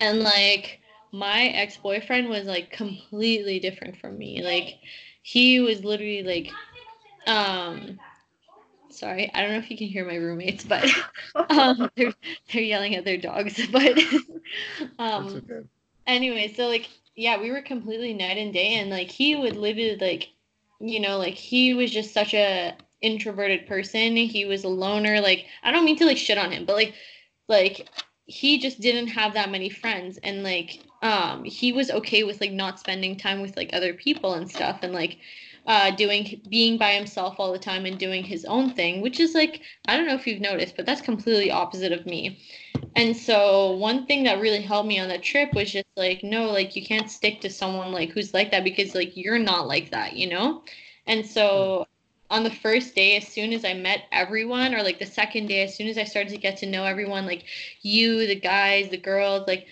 And 0.00 0.20
like 0.20 0.80
my 1.12 1.48
ex 1.48 1.76
boyfriend 1.76 2.28
was 2.28 2.46
like 2.46 2.70
completely 2.70 3.58
different 3.58 3.98
from 3.98 4.16
me. 4.16 4.42
Like 4.42 4.78
he 5.22 5.60
was 5.60 5.84
literally 5.84 6.22
like, 6.22 6.50
um, 7.26 7.98
sorry, 9.00 9.30
I 9.34 9.40
don't 9.40 9.52
know 9.52 9.58
if 9.58 9.70
you 9.70 9.76
can 9.76 9.88
hear 9.88 10.04
my 10.04 10.16
roommates, 10.16 10.62
but 10.62 10.86
um, 11.50 11.90
they're, 11.96 12.12
they're 12.52 12.62
yelling 12.62 12.94
at 12.94 13.04
their 13.04 13.16
dogs. 13.16 13.60
But 13.72 13.98
um, 14.98 15.42
okay. 15.48 15.66
anyway, 16.06 16.52
so 16.54 16.68
like 16.68 16.88
yeah, 17.16 17.40
we 17.40 17.50
were 17.50 17.62
completely 17.62 18.14
night 18.14 18.36
and 18.36 18.52
day, 18.52 18.74
and 18.74 18.90
like 18.90 19.10
he 19.10 19.34
would 19.36 19.56
literally 19.56 19.96
like, 19.96 20.28
you 20.80 21.00
know, 21.00 21.18
like 21.18 21.34
he 21.34 21.74
was 21.74 21.90
just 21.90 22.12
such 22.12 22.34
a 22.34 22.76
introverted 23.00 23.66
person. 23.66 24.16
He 24.16 24.44
was 24.44 24.64
a 24.64 24.68
loner. 24.68 25.20
Like 25.20 25.46
I 25.62 25.72
don't 25.72 25.84
mean 25.84 25.96
to 25.98 26.06
like 26.06 26.18
shit 26.18 26.38
on 26.38 26.52
him, 26.52 26.64
but 26.64 26.76
like, 26.76 26.94
like 27.48 27.88
he 28.26 28.58
just 28.58 28.80
didn't 28.80 29.08
have 29.08 29.34
that 29.34 29.50
many 29.50 29.70
friends, 29.70 30.18
and 30.22 30.42
like, 30.42 30.80
um, 31.02 31.44
he 31.44 31.72
was 31.72 31.90
okay 31.90 32.24
with 32.24 32.40
like 32.40 32.52
not 32.52 32.78
spending 32.78 33.16
time 33.16 33.40
with 33.40 33.56
like 33.56 33.70
other 33.72 33.94
people 33.94 34.34
and 34.34 34.50
stuff, 34.50 34.80
and 34.82 34.92
like 34.92 35.18
uh, 35.66 35.90
doing 35.92 36.40
being 36.48 36.78
by 36.78 36.92
himself 36.92 37.36
all 37.38 37.52
the 37.52 37.58
time 37.58 37.86
and 37.86 37.98
doing 37.98 38.22
his 38.22 38.44
own 38.44 38.70
thing, 38.70 39.00
which 39.00 39.20
is 39.20 39.34
like 39.34 39.62
I 39.86 39.96
don't 39.96 40.06
know 40.06 40.14
if 40.14 40.26
you've 40.26 40.40
noticed, 40.40 40.76
but 40.76 40.86
that's 40.86 41.00
completely 41.00 41.50
opposite 41.50 41.92
of 41.92 42.06
me. 42.06 42.40
And 42.96 43.16
so 43.16 43.72
one 43.72 44.06
thing 44.06 44.24
that 44.24 44.40
really 44.40 44.62
helped 44.62 44.88
me 44.88 44.98
on 44.98 45.08
that 45.08 45.22
trip 45.22 45.54
was 45.54 45.72
just 45.72 45.86
like 45.96 46.22
no, 46.22 46.50
like 46.50 46.76
you 46.76 46.84
can't 46.84 47.10
stick 47.10 47.40
to 47.42 47.50
someone 47.50 47.92
like 47.92 48.10
who's 48.10 48.34
like 48.34 48.50
that 48.50 48.64
because 48.64 48.94
like 48.94 49.16
you're 49.16 49.38
not 49.38 49.66
like 49.66 49.90
that, 49.90 50.14
you 50.14 50.28
know? 50.28 50.64
And 51.06 51.24
so 51.24 51.86
on 52.30 52.44
the 52.44 52.50
first 52.50 52.94
day 52.94 53.16
as 53.16 53.26
soon 53.26 53.52
as 53.52 53.64
I 53.64 53.74
met 53.74 54.04
everyone 54.12 54.74
or 54.74 54.82
like 54.82 54.98
the 54.98 55.06
second 55.06 55.46
day 55.46 55.62
as 55.62 55.74
soon 55.74 55.88
as 55.88 55.98
I 55.98 56.04
started 56.04 56.30
to 56.30 56.38
get 56.38 56.56
to 56.58 56.66
know 56.66 56.84
everyone 56.84 57.26
like 57.26 57.44
you, 57.82 58.26
the 58.26 58.38
guys, 58.38 58.88
the 58.90 58.96
girls, 58.96 59.46
like 59.48 59.66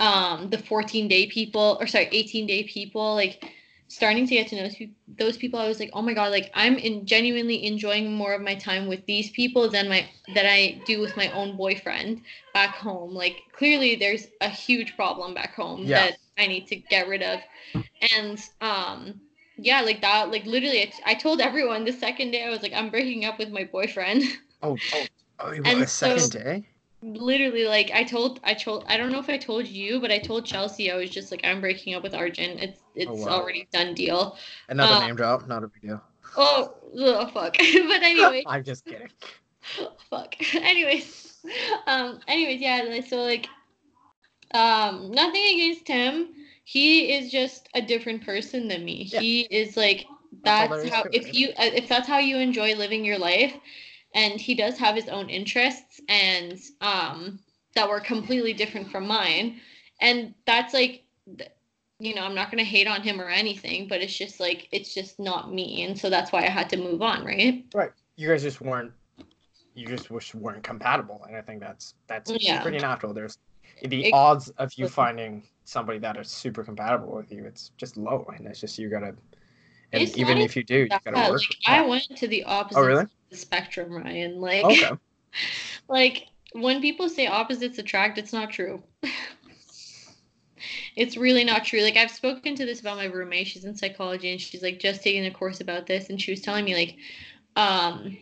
um 0.00 0.48
the 0.50 0.58
14 0.58 1.08
day 1.08 1.26
people 1.26 1.76
or 1.80 1.86
sorry 1.86 2.08
18 2.10 2.46
day 2.46 2.64
people 2.64 3.14
like 3.14 3.44
starting 3.88 4.26
to 4.26 4.34
get 4.34 4.46
to 4.48 4.56
know 4.56 4.68
those 5.18 5.36
people 5.36 5.58
i 5.58 5.68
was 5.68 5.78
like 5.80 5.90
oh 5.92 6.02
my 6.02 6.14
god 6.14 6.30
like 6.30 6.50
i'm 6.54 6.76
in 6.76 7.04
genuinely 7.04 7.66
enjoying 7.66 8.12
more 8.12 8.32
of 8.32 8.40
my 8.40 8.54
time 8.54 8.86
with 8.86 9.04
these 9.06 9.30
people 9.30 9.68
than 9.68 9.88
my 9.88 10.08
that 10.34 10.46
i 10.46 10.80
do 10.86 11.00
with 11.00 11.16
my 11.16 11.30
own 11.32 11.56
boyfriend 11.56 12.22
back 12.54 12.76
home. 12.76 13.14
Like 13.14 13.42
clearly 13.52 13.96
there's 13.96 14.26
a 14.40 14.48
huge 14.48 14.96
problem 14.96 15.34
back 15.34 15.54
home 15.54 15.82
yeah. 15.84 16.06
that 16.06 16.16
i 16.38 16.46
need 16.46 16.66
to 16.68 16.76
get 16.76 17.08
rid 17.08 17.22
of. 17.22 17.40
And 18.14 18.42
um 18.60 19.20
yeah 19.56 19.82
like 19.82 20.00
that 20.00 20.30
like 20.30 20.46
literally 20.46 20.82
I, 20.82 20.92
I 21.12 21.14
told 21.14 21.40
everyone 21.40 21.84
the 21.84 21.92
second 21.92 22.30
day 22.30 22.44
i 22.44 22.48
was 22.48 22.62
like 22.62 22.72
i'm 22.72 22.88
breaking 22.88 23.26
up 23.26 23.38
with 23.38 23.50
my 23.50 23.64
boyfriend. 23.64 24.22
Oh 24.62 24.76
oh, 24.92 25.06
oh 25.40 25.52
and 25.52 25.82
the 25.82 25.86
second 25.86 26.20
so, 26.20 26.38
day 26.38 26.66
literally 27.02 27.64
like 27.64 27.90
I 27.92 28.04
told 28.04 28.40
I 28.44 28.54
told 28.54 28.84
I 28.88 28.96
don't 28.96 29.10
know 29.10 29.18
if 29.18 29.28
I 29.28 29.38
told 29.38 29.66
you, 29.66 30.00
but 30.00 30.10
I 30.10 30.18
told 30.18 30.44
Chelsea 30.44 30.90
I 30.90 30.96
was 30.96 31.10
just 31.10 31.30
like 31.30 31.40
I'm 31.44 31.60
breaking 31.60 31.94
up 31.94 32.02
with 32.02 32.14
Arjun. 32.14 32.58
It's 32.58 32.80
it's 32.94 33.10
oh, 33.10 33.14
wow. 33.14 33.40
already 33.40 33.68
done 33.72 33.94
deal. 33.94 34.36
Another 34.68 34.94
um, 34.94 35.06
name 35.06 35.16
drop, 35.16 35.48
not 35.48 35.64
a 35.64 35.68
big 35.68 35.82
deal. 35.82 36.00
Oh, 36.36 36.74
oh 36.98 37.26
fuck. 37.28 37.56
but 37.58 38.02
anyway. 38.02 38.44
I'm 38.46 38.64
just 38.64 38.84
kidding. 38.84 39.08
fuck. 40.10 40.34
anyways. 40.54 41.38
Um 41.86 42.20
anyways, 42.28 42.60
yeah, 42.60 43.00
so 43.00 43.22
like 43.22 43.48
um 44.54 45.10
nothing 45.10 45.42
against 45.54 45.88
him. 45.88 46.34
He 46.64 47.14
is 47.14 47.32
just 47.32 47.68
a 47.74 47.82
different 47.82 48.24
person 48.24 48.68
than 48.68 48.84
me. 48.84 49.08
Yeah. 49.10 49.20
He 49.20 49.40
is 49.42 49.76
like 49.76 50.06
that's, 50.44 50.70
that's 50.70 50.88
how 50.90 51.04
if 51.12 51.34
you 51.34 51.48
uh, 51.50 51.70
if 51.74 51.88
that's 51.88 52.06
how 52.06 52.18
you 52.18 52.36
enjoy 52.36 52.74
living 52.74 53.04
your 53.04 53.18
life 53.18 53.54
and 54.14 54.40
he 54.40 54.54
does 54.54 54.78
have 54.78 54.94
his 54.94 55.08
own 55.08 55.28
interests 55.28 56.00
and 56.08 56.60
um 56.80 57.38
that 57.74 57.88
were 57.88 58.00
completely 58.00 58.52
different 58.52 58.90
from 58.90 59.06
mine. 59.06 59.60
And 60.00 60.34
that's 60.46 60.74
like 60.74 61.04
you 62.00 62.14
know 62.14 62.22
i'm 62.22 62.34
not 62.34 62.50
going 62.50 62.58
to 62.58 62.68
hate 62.68 62.86
on 62.86 63.02
him 63.02 63.20
or 63.20 63.28
anything 63.28 63.86
but 63.86 64.00
it's 64.00 64.16
just 64.16 64.40
like 64.40 64.66
it's 64.72 64.92
just 64.92 65.20
not 65.20 65.52
me 65.52 65.84
and 65.84 65.96
so 65.96 66.10
that's 66.10 66.32
why 66.32 66.40
i 66.40 66.48
had 66.48 66.68
to 66.70 66.76
move 66.76 67.02
on 67.02 67.24
right? 67.24 67.64
Right. 67.74 67.92
You 68.16 68.28
guys 68.28 68.42
just 68.42 68.60
weren't 68.60 68.92
you 69.74 69.86
just 69.86 70.10
weren't 70.10 70.64
compatible 70.64 71.22
and 71.28 71.36
i 71.36 71.42
think 71.42 71.60
that's 71.60 71.94
that's 72.08 72.32
yeah. 72.40 72.62
pretty 72.62 72.78
natural. 72.78 73.12
There's 73.12 73.38
the 73.84 74.06
it, 74.06 74.14
odds 74.14 74.48
of 74.58 74.72
you 74.74 74.88
finding 74.88 75.42
somebody 75.64 75.98
that 75.98 76.16
is 76.16 76.28
super 76.28 76.64
compatible 76.64 77.14
with 77.14 77.30
you 77.30 77.44
it's 77.44 77.70
just 77.76 77.96
low 77.96 78.26
and 78.36 78.46
it's 78.46 78.60
just 78.60 78.78
you 78.78 78.88
gotta 78.88 79.14
and 79.92 80.02
it's 80.02 80.16
even 80.16 80.38
if 80.38 80.56
you 80.56 80.62
do 80.62 80.80
you 80.80 80.88
gotta 80.88 81.30
work 81.30 81.40
like, 81.40 81.56
i 81.66 81.86
went 81.86 82.04
to 82.16 82.28
the 82.28 82.44
opposite 82.44 82.78
oh, 82.78 82.86
really? 82.86 83.06
spectrum, 83.32 83.92
Ryan. 83.92 84.40
Like, 84.40 84.64
okay. 84.64 84.90
like 85.88 86.26
when 86.52 86.80
people 86.80 87.08
say 87.08 87.26
opposites 87.26 87.78
attract, 87.78 88.18
it's 88.18 88.32
not 88.32 88.50
true. 88.50 88.82
it's 90.96 91.16
really 91.16 91.44
not 91.44 91.64
true. 91.64 91.82
Like 91.82 91.96
I've 91.96 92.10
spoken 92.10 92.54
to 92.56 92.66
this 92.66 92.80
about 92.80 92.96
my 92.96 93.04
roommate. 93.06 93.46
She's 93.46 93.64
in 93.64 93.76
psychology 93.76 94.32
and 94.32 94.40
she's 94.40 94.62
like 94.62 94.78
just 94.78 95.02
taking 95.02 95.26
a 95.26 95.30
course 95.30 95.60
about 95.60 95.86
this 95.86 96.10
and 96.10 96.20
she 96.20 96.32
was 96.32 96.40
telling 96.40 96.64
me 96.64 96.74
like 96.74 96.96
um 97.56 98.16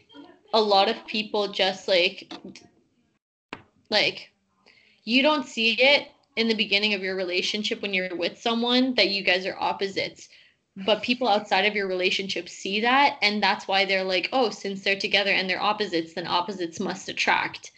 a 0.55 0.61
lot 0.61 0.89
of 0.89 1.07
people 1.07 1.49
just 1.49 1.89
like 1.89 2.33
like 3.91 4.31
you 5.05 5.23
don't 5.23 5.47
see 5.47 5.73
it 5.75 6.09
in 6.37 6.49
the 6.49 6.55
beginning 6.55 6.95
of 6.95 7.03
your 7.03 7.17
relationship 7.17 7.83
when 7.83 7.93
you're 7.93 8.15
with 8.17 8.41
someone 8.41 8.95
that 8.95 9.09
you 9.09 9.23
guys 9.23 9.45
are 9.45 9.57
opposites 9.59 10.29
but 10.85 11.03
people 11.03 11.29
outside 11.29 11.65
of 11.65 11.75
your 11.75 11.89
relationship 11.89 12.49
see 12.49 12.81
that 12.81 13.19
and 13.23 13.43
that's 13.43 13.67
why 13.67 13.85
they're 13.85 14.05
like 14.05 14.29
oh 14.33 14.51
since 14.51 14.83
they're 14.83 14.99
together 14.99 15.31
and 15.31 15.49
they're 15.49 15.63
opposites 15.63 16.15
then 16.15 16.27
opposites 16.27 16.81
must 16.81 17.09
attract. 17.09 17.73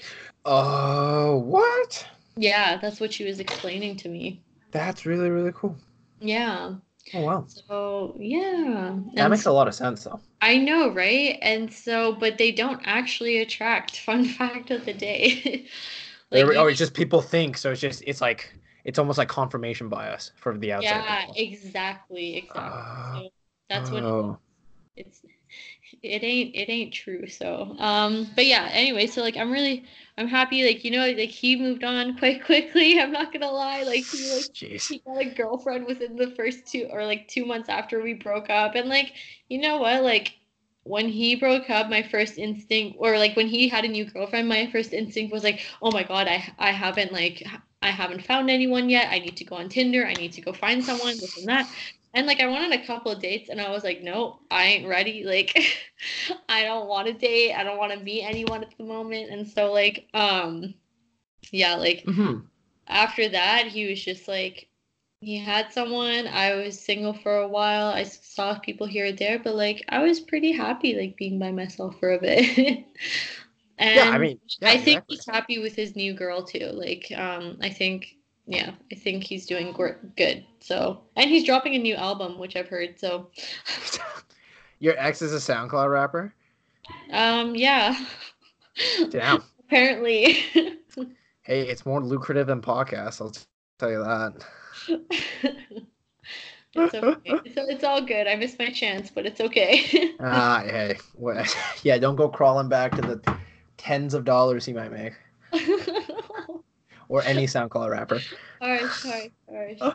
Oh 0.44 1.36
uh, 1.36 1.38
what? 1.38 2.06
Yeah 2.36 2.76
that's 2.76 3.00
what 3.00 3.12
she 3.12 3.24
was 3.24 3.40
explaining 3.40 3.96
to 3.98 4.08
me. 4.08 4.42
That's 4.70 5.06
really 5.06 5.30
really 5.30 5.52
cool. 5.54 5.76
Yeah. 6.20 6.74
Oh 7.14 7.20
wow. 7.20 7.44
So 7.48 8.16
yeah. 8.18 8.96
That 9.14 9.22
and 9.22 9.30
makes 9.30 9.46
a 9.46 9.52
lot 9.52 9.68
of 9.68 9.74
sense 9.74 10.04
though. 10.04 10.20
I 10.42 10.56
know 10.56 10.90
right? 10.90 11.38
And 11.42 11.72
so 11.72 12.12
but 12.14 12.38
they 12.38 12.52
don't 12.52 12.80
actually 12.84 13.38
attract. 13.38 13.96
Fun 14.04 14.24
fact 14.24 14.70
of 14.70 14.84
the 14.84 14.94
day. 14.94 15.66
Like, 16.32 16.44
oh 16.44 16.68
it's 16.68 16.78
just 16.78 16.94
people 16.94 17.22
think 17.22 17.58
so 17.58 17.72
it's 17.72 17.80
just 17.80 18.04
it's 18.06 18.20
like 18.20 18.54
it's 18.84 18.98
almost 18.98 19.18
like 19.18 19.28
confirmation 19.28 19.88
bias 19.88 20.32
for 20.36 20.56
the 20.56 20.72
outside. 20.72 20.88
Yeah, 20.88 21.20
people. 21.20 21.34
exactly, 21.36 22.36
exactly. 22.36 22.62
Uh, 22.62 23.20
so 23.20 23.28
that's 23.68 23.90
what 23.90 24.02
oh. 24.02 24.38
it's. 24.96 25.22
It 26.02 26.22
ain't 26.22 26.54
it 26.54 26.70
ain't 26.70 26.94
true. 26.94 27.26
So, 27.26 27.74
um, 27.78 28.28
but 28.34 28.46
yeah. 28.46 28.68
Anyway, 28.72 29.06
so 29.06 29.22
like 29.22 29.36
I'm 29.36 29.50
really 29.50 29.84
I'm 30.16 30.28
happy. 30.28 30.64
Like 30.64 30.84
you 30.84 30.92
know, 30.92 31.04
like 31.06 31.30
he 31.30 31.56
moved 31.56 31.84
on 31.84 32.16
quite 32.18 32.44
quickly. 32.44 32.98
I'm 33.00 33.12
not 33.12 33.32
gonna 33.32 33.50
lie. 33.50 33.82
Like 33.82 34.04
he 34.04 34.32
like 34.32 34.52
Jeez. 34.54 34.88
he 34.88 34.98
got 34.98 35.20
a 35.20 35.24
girlfriend 35.26 35.86
within 35.86 36.16
the 36.16 36.30
first 36.36 36.66
two 36.66 36.88
or 36.90 37.04
like 37.04 37.28
two 37.28 37.44
months 37.44 37.68
after 37.68 38.02
we 38.02 38.14
broke 38.14 38.48
up, 38.50 38.76
and 38.76 38.88
like 38.88 39.12
you 39.48 39.58
know 39.58 39.78
what, 39.78 40.02
like 40.02 40.36
when 40.84 41.08
he 41.08 41.34
broke 41.36 41.68
up, 41.68 41.90
my 41.90 42.02
first 42.02 42.38
instinct, 42.38 42.96
or 42.98 43.18
like 43.18 43.36
when 43.36 43.48
he 43.48 43.68
had 43.68 43.84
a 43.84 43.88
new 43.88 44.04
girlfriend, 44.04 44.48
my 44.48 44.70
first 44.70 44.92
instinct 44.92 45.32
was 45.32 45.44
like, 45.44 45.60
oh 45.82 45.90
my 45.90 46.04
god, 46.04 46.28
I 46.28 46.52
I 46.58 46.70
haven't 46.70 47.12
like 47.12 47.44
I 47.82 47.90
haven't 47.90 48.24
found 48.24 48.50
anyone 48.50 48.88
yet. 48.90 49.08
I 49.10 49.18
need 49.18 49.36
to 49.38 49.44
go 49.44 49.56
on 49.56 49.68
Tinder. 49.68 50.06
I 50.06 50.12
need 50.14 50.32
to 50.34 50.40
go 50.40 50.52
find 50.52 50.84
someone, 50.84 51.16
this 51.18 51.38
and 51.38 51.48
that. 51.48 51.70
And 52.12 52.26
like 52.26 52.40
I 52.40 52.46
wanted 52.46 52.72
a 52.72 52.86
couple 52.86 53.12
of 53.12 53.20
dates 53.20 53.50
and 53.50 53.60
I 53.60 53.70
was 53.70 53.84
like, 53.84 54.02
no, 54.02 54.40
I 54.50 54.64
ain't 54.64 54.88
ready. 54.88 55.24
Like 55.30 55.56
I 56.48 56.64
don't 56.64 56.88
want 56.88 57.06
to 57.06 57.12
date. 57.12 57.54
I 57.54 57.62
don't 57.62 57.78
want 57.78 57.92
to 57.92 58.00
meet 58.00 58.24
anyone 58.24 58.62
at 58.62 58.76
the 58.76 58.84
moment. 58.84 59.30
And 59.30 59.46
so 59.46 59.72
like 59.72 60.08
um 60.12 60.74
yeah, 61.52 61.74
like 61.74 62.04
mm-hmm. 62.04 62.40
after 62.88 63.28
that 63.28 63.66
he 63.68 63.88
was 63.88 64.02
just 64.02 64.26
like 64.26 64.68
he 65.20 65.36
had 65.36 65.72
someone. 65.72 66.26
I 66.26 66.54
was 66.54 66.80
single 66.80 67.12
for 67.12 67.36
a 67.36 67.48
while. 67.48 67.88
I 67.88 68.04
saw 68.04 68.58
people 68.58 68.86
here 68.86 69.04
and 69.04 69.18
there, 69.18 69.38
but 69.38 69.54
like 69.54 69.84
I 69.88 70.02
was 70.02 70.18
pretty 70.18 70.52
happy 70.52 70.96
like 70.98 71.16
being 71.16 71.38
by 71.38 71.52
myself 71.52 71.98
for 72.00 72.12
a 72.12 72.20
bit. 72.20 72.86
And 73.80 73.96
yeah, 73.96 74.10
I 74.10 74.18
mean, 74.18 74.38
yeah, 74.60 74.68
I 74.68 74.76
think 74.76 74.98
exactly. 74.98 75.16
he's 75.16 75.26
happy 75.26 75.58
with 75.58 75.74
his 75.74 75.96
new 75.96 76.12
girl 76.12 76.42
too. 76.42 76.70
Like, 76.74 77.10
um, 77.16 77.56
I 77.62 77.70
think, 77.70 78.14
yeah, 78.46 78.72
I 78.92 78.94
think 78.94 79.24
he's 79.24 79.46
doing 79.46 79.74
good. 80.16 80.44
So, 80.60 81.00
and 81.16 81.30
he's 81.30 81.44
dropping 81.44 81.74
a 81.74 81.78
new 81.78 81.94
album, 81.94 82.38
which 82.38 82.56
I've 82.56 82.68
heard. 82.68 83.00
So, 83.00 83.30
your 84.80 84.94
ex 84.98 85.22
is 85.22 85.32
a 85.32 85.52
SoundCloud 85.52 85.90
rapper. 85.90 86.34
Um, 87.10 87.56
yeah. 87.56 87.96
Damn. 89.08 89.42
Apparently. 89.60 90.32
hey, 91.42 91.62
it's 91.62 91.86
more 91.86 92.02
lucrative 92.02 92.48
than 92.48 92.60
podcasts. 92.60 93.22
I'll 93.22 93.32
tell 93.78 93.90
you 93.90 94.04
that. 94.04 94.44
It's 96.72 96.94
okay. 96.94 97.18
it's, 97.24 97.56
it's, 97.56 97.84
all 97.84 98.02
good. 98.02 98.26
I 98.26 98.36
missed 98.36 98.58
my 98.58 98.70
chance, 98.70 99.10
but 99.10 99.26
it's 99.26 99.40
okay. 99.40 100.14
ah, 100.20 100.62
hey, 100.64 100.98
well, 101.14 101.44
yeah, 101.82 101.98
don't 101.98 102.14
go 102.14 102.28
crawling 102.28 102.68
back 102.68 102.92
to 102.92 103.00
the 103.00 103.40
tens 103.80 104.12
of 104.12 104.24
dollars 104.26 104.66
he 104.66 104.74
might 104.74 104.92
make. 104.92 105.14
or 107.08 107.22
any 107.22 107.46
SoundCloud 107.46 107.90
rapper. 107.90 108.20
All 108.60 108.70
right, 108.70 108.86
sorry, 108.90 109.32
sorry. 109.48 109.78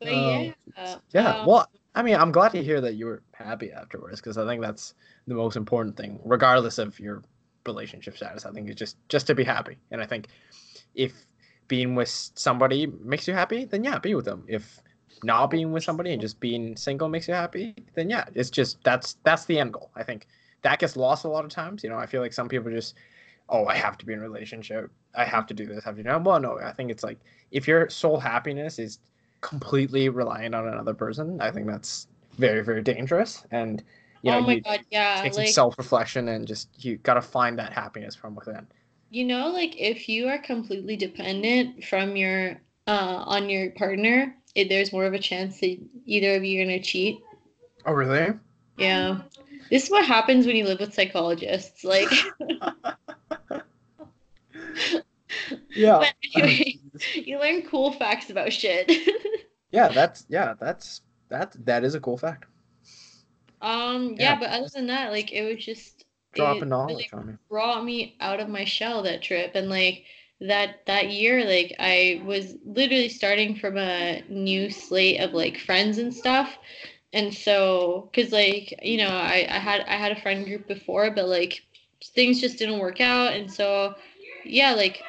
But 0.00 0.12
um, 0.12 0.14
yeah. 0.14 0.94
Yeah. 1.12 1.30
Um, 1.38 1.46
well, 1.46 1.68
I 1.96 2.02
mean, 2.04 2.14
I'm 2.14 2.30
glad 2.30 2.52
to 2.52 2.62
hear 2.62 2.80
that 2.82 2.94
you 2.94 3.06
were 3.06 3.20
happy 3.32 3.72
afterwards 3.72 4.20
because 4.20 4.38
I 4.38 4.46
think 4.46 4.62
that's 4.62 4.94
the 5.26 5.34
most 5.34 5.56
important 5.56 5.96
thing, 5.96 6.20
regardless 6.24 6.78
of 6.78 7.00
your 7.00 7.24
relationship 7.66 8.16
status. 8.16 8.46
I 8.46 8.52
think 8.52 8.68
it's 8.68 8.78
just 8.78 8.96
just 9.08 9.26
to 9.26 9.34
be 9.34 9.42
happy, 9.42 9.76
and 9.90 10.00
I 10.00 10.06
think 10.06 10.28
if 10.94 11.26
being 11.66 11.96
with 11.96 12.30
somebody 12.36 12.86
makes 12.86 13.26
you 13.26 13.34
happy, 13.34 13.64
then 13.64 13.82
yeah, 13.82 13.98
be 13.98 14.14
with 14.14 14.24
them. 14.24 14.44
If 14.46 14.80
not 15.24 15.50
being 15.50 15.72
with 15.72 15.82
somebody 15.82 16.12
and 16.12 16.20
just 16.20 16.38
being 16.38 16.76
single 16.76 17.08
makes 17.08 17.26
you 17.26 17.34
happy, 17.34 17.74
then 17.94 18.08
yeah, 18.08 18.26
it's 18.36 18.50
just 18.50 18.78
that's 18.84 19.16
that's 19.24 19.46
the 19.46 19.58
end 19.58 19.72
goal. 19.72 19.90
I 19.96 20.04
think 20.04 20.28
that 20.68 20.78
gets 20.80 20.96
lost 20.96 21.24
a 21.24 21.28
lot 21.28 21.44
of 21.44 21.50
times. 21.50 21.82
You 21.84 21.90
know, 21.90 21.98
I 21.98 22.06
feel 22.06 22.20
like 22.22 22.32
some 22.32 22.48
people 22.48 22.70
just, 22.70 22.94
oh, 23.48 23.66
I 23.66 23.76
have 23.76 23.98
to 23.98 24.06
be 24.06 24.12
in 24.12 24.20
a 24.20 24.22
relationship. 24.22 24.90
I 25.14 25.24
have 25.24 25.46
to 25.48 25.54
do 25.54 25.66
this. 25.66 25.84
Have 25.84 25.96
to 25.96 26.02
do 26.02 26.08
that. 26.08 26.22
Well, 26.24 26.40
no, 26.40 26.58
I 26.60 26.72
think 26.72 26.90
it's 26.90 27.04
like 27.04 27.18
if 27.50 27.68
your 27.68 27.88
sole 27.90 28.20
happiness 28.20 28.78
is 28.78 28.98
completely 29.40 30.08
reliant 30.08 30.54
on 30.54 30.68
another 30.68 30.94
person. 30.94 31.40
I 31.40 31.50
think 31.50 31.66
that's 31.66 32.08
very 32.38 32.62
very 32.64 32.82
dangerous 32.82 33.44
and 33.50 33.82
you 34.22 34.30
know 34.32 34.38
oh 34.38 34.42
my 34.42 34.54
you 34.54 34.60
god, 34.62 34.80
yeah. 34.90 35.20
take 35.22 35.34
some 35.34 35.44
Like 35.44 35.48
self-reflection 35.48 36.28
and 36.28 36.46
just 36.46 36.68
you 36.84 36.98
got 36.98 37.14
to 37.14 37.22
find 37.22 37.58
that 37.58 37.72
happiness 37.72 38.14
from 38.14 38.34
within. 38.36 38.66
you 39.10 39.24
know, 39.24 39.48
like 39.50 39.74
if 39.78 40.08
you 40.08 40.28
are 40.28 40.38
completely 40.38 40.96
dependent 40.96 41.84
from 41.84 42.16
your 42.16 42.60
uh 42.86 43.24
on 43.26 43.48
your 43.48 43.70
partner, 43.72 44.36
it, 44.54 44.68
there's 44.68 44.92
more 44.92 45.04
of 45.06 45.14
a 45.14 45.18
chance 45.18 45.60
that 45.60 45.78
either 46.06 46.36
of 46.36 46.44
you 46.44 46.60
are 46.60 46.64
gonna 46.64 46.82
cheat. 46.82 47.26
Oh 47.86 47.92
really? 47.92 48.34
Yeah. 48.76 49.22
This 49.70 49.84
is 49.84 49.90
what 49.90 50.04
happens 50.06 50.46
when 50.46 50.56
you 50.56 50.64
live 50.64 50.80
with 50.80 50.94
psychologists. 50.94 51.84
Like 51.84 52.08
Yeah. 55.74 55.98
but 55.98 56.14
anyway, 56.34 56.78
you 57.14 57.38
learn 57.38 57.62
cool 57.62 57.92
facts 57.92 58.30
about 58.30 58.52
shit. 58.52 58.90
yeah, 59.72 59.88
that's 59.88 60.26
yeah, 60.28 60.54
that's 60.58 61.02
that 61.28 61.54
that 61.66 61.84
is 61.84 61.94
a 61.94 62.00
cool 62.00 62.16
fact. 62.16 62.46
um 63.62 64.14
Yeah, 64.16 64.32
yeah, 64.32 64.38
but 64.40 64.50
other 64.50 64.68
than 64.74 64.86
that, 64.88 65.10
like 65.12 65.32
it 65.32 65.42
was 65.54 65.64
just 65.64 66.04
Dropping 66.34 66.62
it 66.62 66.66
knowledge 66.66 66.94
really 66.94 67.10
on 67.12 67.26
me. 67.26 67.32
brought 67.48 67.84
me 67.84 68.16
out 68.20 68.40
of 68.40 68.48
my 68.48 68.64
shell 68.64 69.02
that 69.02 69.22
trip 69.22 69.52
and 69.54 69.68
like 69.70 70.04
that 70.40 70.84
that 70.86 71.10
year 71.10 71.44
like 71.44 71.74
I 71.80 72.22
was 72.24 72.54
literally 72.64 73.08
starting 73.08 73.56
from 73.56 73.76
a 73.76 74.22
new 74.28 74.70
slate 74.70 75.20
of 75.20 75.32
like 75.32 75.58
friends 75.58 75.98
and 75.98 76.14
stuff 76.14 76.56
and 77.12 77.32
so 77.34 78.10
because 78.12 78.32
like 78.32 78.74
you 78.82 78.98
know 78.98 79.08
I, 79.08 79.46
I 79.50 79.58
had 79.58 79.82
I 79.82 79.96
had 79.96 80.12
a 80.12 80.20
friend 80.20 80.44
group 80.46 80.66
before 80.68 81.10
but 81.10 81.28
like 81.28 81.62
things 82.04 82.40
just 82.40 82.58
didn't 82.58 82.78
work 82.78 83.00
out. 83.00 83.32
And 83.32 83.50
so 83.50 83.94
yeah 84.44 84.72
like 84.74 85.02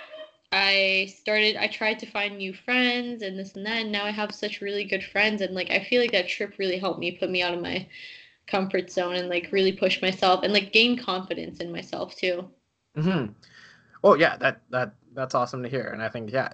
I 0.51 1.13
started 1.19 1.55
I 1.57 1.67
tried 1.67 1.99
to 1.99 2.05
find 2.07 2.37
new 2.37 2.53
friends 2.53 3.21
and 3.23 3.37
this 3.37 3.55
and 3.55 3.65
that 3.65 3.81
and 3.83 3.91
now 3.91 4.05
I 4.05 4.11
have 4.11 4.33
such 4.33 4.61
really 4.61 4.83
good 4.85 5.03
friends. 5.03 5.41
And 5.41 5.55
like 5.55 5.71
I 5.71 5.83
feel 5.83 6.01
like 6.01 6.11
that 6.13 6.27
trip 6.29 6.55
really 6.59 6.77
helped 6.79 6.99
me 6.99 7.11
put 7.13 7.29
me 7.31 7.41
out 7.43 7.53
of 7.53 7.61
my 7.61 7.87
comfort 8.47 8.91
zone 8.91 9.15
and 9.15 9.29
like 9.29 9.51
really 9.51 9.73
push 9.73 10.01
myself 10.01 10.43
and 10.43 10.53
like 10.53 10.73
gain 10.73 10.97
confidence 10.97 11.59
in 11.59 11.71
myself 11.71 12.15
too. 12.15 12.49
hmm 12.95 13.25
Well, 14.03 14.17
yeah, 14.17 14.37
that 14.37 14.61
that 14.71 14.93
that's 15.13 15.35
awesome 15.35 15.63
to 15.63 15.69
hear, 15.69 15.89
and 15.93 16.03
I 16.03 16.09
think 16.09 16.31
yeah, 16.31 16.49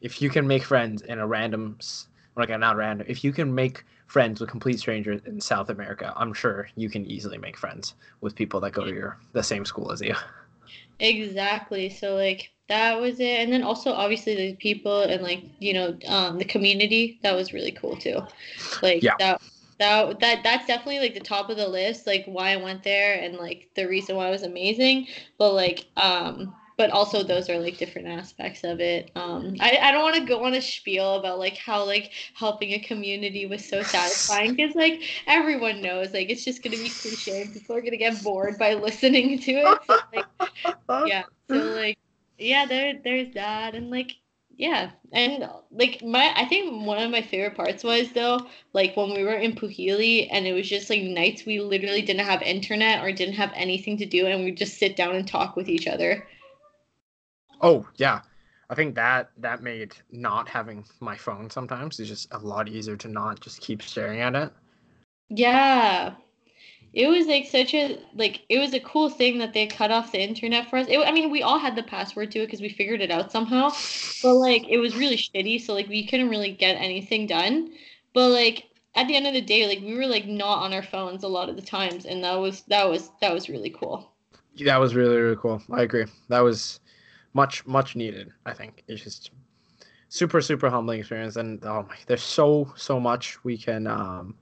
if 0.00 0.22
you 0.22 0.30
can 0.30 0.46
make 0.46 0.64
friends 0.64 1.02
in 1.02 1.18
a 1.20 1.26
random, 1.26 1.78
like 2.36 2.50
not 2.50 2.76
random, 2.76 3.06
if 3.10 3.24
you 3.24 3.32
can 3.32 3.54
make 3.54 3.84
friends 4.10 4.40
with 4.40 4.50
complete 4.50 4.78
strangers 4.78 5.20
in 5.26 5.40
South 5.40 5.70
America, 5.70 6.12
I'm 6.16 6.34
sure 6.34 6.68
you 6.76 6.90
can 6.90 7.06
easily 7.06 7.38
make 7.38 7.56
friends 7.56 7.94
with 8.20 8.34
people 8.36 8.60
that 8.60 8.72
go 8.72 8.84
to 8.84 8.92
your 8.92 9.18
the 9.32 9.42
same 9.42 9.64
school 9.64 9.92
as 9.92 10.00
you. 10.02 10.14
Exactly. 10.98 11.88
So 11.90 12.14
like 12.14 12.50
that 12.68 13.00
was 13.00 13.20
it. 13.20 13.40
And 13.40 13.52
then 13.52 13.62
also 13.62 13.92
obviously 13.92 14.34
the 14.36 14.56
people 14.56 15.02
and 15.02 15.22
like, 15.22 15.44
you 15.58 15.72
know, 15.72 15.98
um 16.06 16.38
the 16.38 16.44
community, 16.44 17.18
that 17.22 17.34
was 17.34 17.52
really 17.52 17.72
cool 17.72 17.96
too. 17.96 18.20
Like 18.82 19.02
Yeah. 19.02 19.16
that 19.18 19.40
that 19.78 20.20
that 20.20 20.42
that's 20.44 20.66
definitely 20.66 21.00
like 21.00 21.14
the 21.14 21.20
top 21.20 21.50
of 21.50 21.56
the 21.56 21.68
list, 21.68 22.06
like 22.06 22.24
why 22.26 22.52
I 22.52 22.56
went 22.56 22.82
there 22.84 23.20
and 23.22 23.36
like 23.36 23.70
the 23.76 23.88
reason 23.88 24.16
why 24.16 24.28
it 24.28 24.32
was 24.32 24.42
amazing. 24.42 25.08
But 25.38 25.54
like 25.54 25.86
um 25.96 26.54
but 26.80 26.88
also 26.92 27.22
those 27.22 27.50
are 27.50 27.58
like 27.58 27.76
different 27.76 28.08
aspects 28.08 28.64
of 28.64 28.80
it. 28.80 29.10
Um 29.14 29.54
I, 29.60 29.78
I 29.82 29.92
don't 29.92 30.02
want 30.02 30.16
to 30.16 30.24
go 30.24 30.46
on 30.46 30.54
a 30.54 30.62
spiel 30.62 31.16
about 31.16 31.38
like 31.38 31.58
how 31.58 31.84
like 31.84 32.10
helping 32.32 32.72
a 32.72 32.78
community 32.78 33.44
was 33.44 33.62
so 33.62 33.82
satisfying 33.82 34.54
because 34.54 34.74
like 34.74 35.02
everyone 35.26 35.82
knows 35.82 36.14
like 36.14 36.30
it's 36.30 36.42
just 36.42 36.62
gonna 36.62 36.78
be 36.78 36.88
cliche 36.88 37.42
and 37.42 37.52
people 37.52 37.76
are 37.76 37.82
gonna 37.82 37.98
get 37.98 38.24
bored 38.24 38.58
by 38.58 38.72
listening 38.86 39.38
to 39.40 39.52
it. 39.52 39.78
So, 39.86 39.98
like 40.14 41.06
yeah 41.06 41.24
so 41.50 41.56
like 41.56 41.98
yeah 42.38 42.64
there 42.64 42.98
there's 43.04 43.34
that 43.34 43.74
and 43.74 43.90
like 43.90 44.12
yeah 44.56 44.90
and 45.12 45.46
like 45.70 46.02
my 46.02 46.32
i 46.34 46.46
think 46.46 46.86
one 46.86 46.96
of 46.96 47.10
my 47.10 47.20
favorite 47.20 47.56
parts 47.56 47.84
was 47.84 48.10
though 48.12 48.40
like 48.72 48.96
when 48.96 49.12
we 49.12 49.22
were 49.22 49.34
in 49.34 49.54
Pujili 49.54 50.28
and 50.32 50.46
it 50.46 50.54
was 50.54 50.66
just 50.66 50.88
like 50.88 51.02
nights 51.02 51.44
we 51.44 51.60
literally 51.60 52.00
didn't 52.00 52.24
have 52.24 52.40
internet 52.40 53.04
or 53.04 53.12
didn't 53.12 53.34
have 53.34 53.52
anything 53.54 53.98
to 53.98 54.06
do 54.06 54.24
and 54.26 54.44
we 54.44 54.50
just 54.50 54.78
sit 54.78 54.96
down 54.96 55.14
and 55.14 55.28
talk 55.28 55.56
with 55.56 55.68
each 55.68 55.86
other 55.86 56.26
Oh 57.62 57.88
yeah, 57.96 58.20
I 58.68 58.74
think 58.74 58.94
that 58.96 59.30
that 59.38 59.62
made 59.62 59.94
not 60.10 60.48
having 60.48 60.84
my 61.00 61.16
phone 61.16 61.48
sometimes 61.48 61.98
is 62.00 62.08
just 62.08 62.28
a 62.32 62.38
lot 62.38 62.68
easier 62.68 62.96
to 62.98 63.08
not 63.08 63.40
just 63.40 63.60
keep 63.60 63.82
staring 63.82 64.20
at 64.20 64.34
it. 64.34 64.52
yeah 65.28 66.14
it 66.94 67.08
was 67.08 67.26
like 67.26 67.46
such 67.46 67.74
a 67.74 67.98
like 68.14 68.42
it 68.48 68.58
was 68.58 68.74
a 68.74 68.80
cool 68.80 69.10
thing 69.10 69.38
that 69.38 69.52
they 69.54 69.66
cut 69.66 69.90
off 69.92 70.12
the 70.12 70.20
internet 70.22 70.68
for 70.70 70.78
us 70.78 70.86
it, 70.88 70.98
i 71.00 71.12
mean 71.12 71.30
we 71.30 71.42
all 71.42 71.58
had 71.58 71.76
the 71.76 71.82
password 71.84 72.30
to 72.30 72.40
it 72.40 72.46
because 72.46 72.60
we 72.62 72.68
figured 72.70 73.00
it 73.02 73.10
out 73.10 73.32
somehow 73.32 73.70
but 74.22 74.34
like 74.34 74.68
it 74.68 74.78
was 74.78 74.96
really 74.96 75.16
shitty 75.16 75.60
so 75.60 75.74
like 75.74 75.88
we 75.88 76.06
couldn't 76.06 76.30
really 76.30 76.52
get 76.52 76.74
anything 76.76 77.26
done 77.26 77.72
but 78.14 78.30
like 78.30 78.68
at 78.96 79.06
the 79.08 79.16
end 79.16 79.26
of 79.26 79.34
the 79.34 79.40
day 79.42 79.66
like 79.68 79.80
we 79.80 79.94
were 79.96 80.06
like 80.06 80.26
not 80.26 80.60
on 80.64 80.74
our 80.74 80.82
phones 80.82 81.24
a 81.24 81.28
lot 81.28 81.48
of 81.48 81.56
the 81.56 81.62
times 81.62 82.06
and 82.06 82.24
that 82.24 82.34
was 82.36 82.62
that 82.64 82.88
was 82.88 83.10
that 83.20 83.32
was 83.34 83.48
really 83.48 83.70
cool 83.70 84.10
That 84.64 84.76
was 84.78 84.94
really 84.94 85.16
really 85.16 85.36
cool. 85.36 85.60
I 85.72 85.82
agree. 85.82 86.06
That 86.28 86.40
was 86.40 86.80
much 87.32 87.66
much 87.66 87.96
needed. 87.96 88.32
I 88.46 88.52
think 88.52 88.84
it's 88.88 89.02
just 89.02 89.30
super 90.08 90.40
super 90.40 90.68
humbling 90.70 91.00
experience, 91.00 91.36
and 91.36 91.64
oh 91.64 91.84
my, 91.88 91.96
there's 92.06 92.22
so 92.22 92.72
so 92.76 92.98
much 93.00 93.42
we 93.44 93.56
can 93.56 93.86
um 93.86 94.34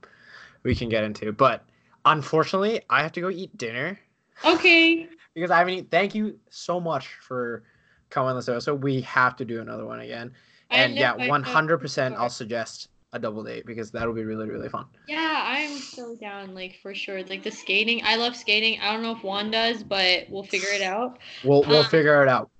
we 0.63 0.75
can 0.75 0.89
get 0.89 1.03
into, 1.03 1.31
but 1.31 1.65
unfortunately, 2.05 2.81
I 2.89 3.01
have 3.03 3.11
to 3.13 3.21
go 3.21 3.29
eat 3.29 3.55
dinner 3.57 3.99
okay 4.45 5.07
because 5.33 5.51
I 5.51 5.57
haven't 5.59 5.73
eaten. 5.73 5.87
Thank 5.89 6.15
you 6.15 6.39
so 6.49 6.79
much 6.79 7.07
for 7.21 7.63
coming 8.09 8.29
on 8.31 8.35
this 8.35 8.49
episode. 8.49 8.83
We 8.83 9.01
have 9.01 9.35
to 9.37 9.45
do 9.45 9.61
another 9.61 9.85
one 9.85 9.99
again, 10.01 10.31
and 10.71 10.95
yeah, 10.95 11.27
one 11.27 11.43
hundred 11.43 11.77
percent. 11.79 12.15
I'll 12.17 12.29
suggest 12.29 12.89
a 13.13 13.17
double 13.19 13.43
date 13.43 13.65
because 13.65 13.89
that'll 13.89 14.13
be 14.13 14.23
really 14.23 14.47
really 14.47 14.69
fun. 14.69 14.85
yeah 15.07 15.41
i'm 15.43 15.75
so 15.79 16.15
down 16.21 16.53
like 16.53 16.77
for 16.79 16.93
sure 16.93 17.23
like 17.23 17.41
the 17.41 17.49
skating 17.49 17.99
i 18.05 18.15
love 18.15 18.35
skating 18.35 18.79
i 18.81 18.93
don't 18.93 19.01
know 19.01 19.13
if 19.13 19.23
juan 19.23 19.49
does 19.49 19.81
but 19.81 20.27
we'll 20.29 20.43
figure 20.43 20.69
it 20.73 20.83
out 20.83 21.17
We'll 21.43 21.63
we'll 21.63 21.79
Uh, 21.79 21.87
figure 21.89 22.21
it 22.21 22.29
out. 22.29 22.51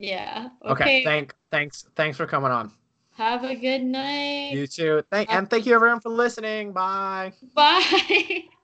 Yeah 0.00 0.48
Okay. 0.66 0.72
okay, 0.72 1.04
Thank 1.04 1.34
thanks 1.50 1.84
thanks 1.96 2.16
for 2.16 2.26
coming 2.26 2.50
on. 2.50 2.72
have 3.16 3.44
a 3.44 3.54
good 3.54 3.82
night 3.82 4.52
You 4.52 4.66
too. 4.66 5.02
Thank 5.10 5.32
and 5.32 5.48
thank 5.48 5.66
you 5.66 5.74
everyone 5.74 6.00
for 6.00 6.10
listening. 6.10 6.72
Bye. 6.72 7.32
bye 7.54 8.44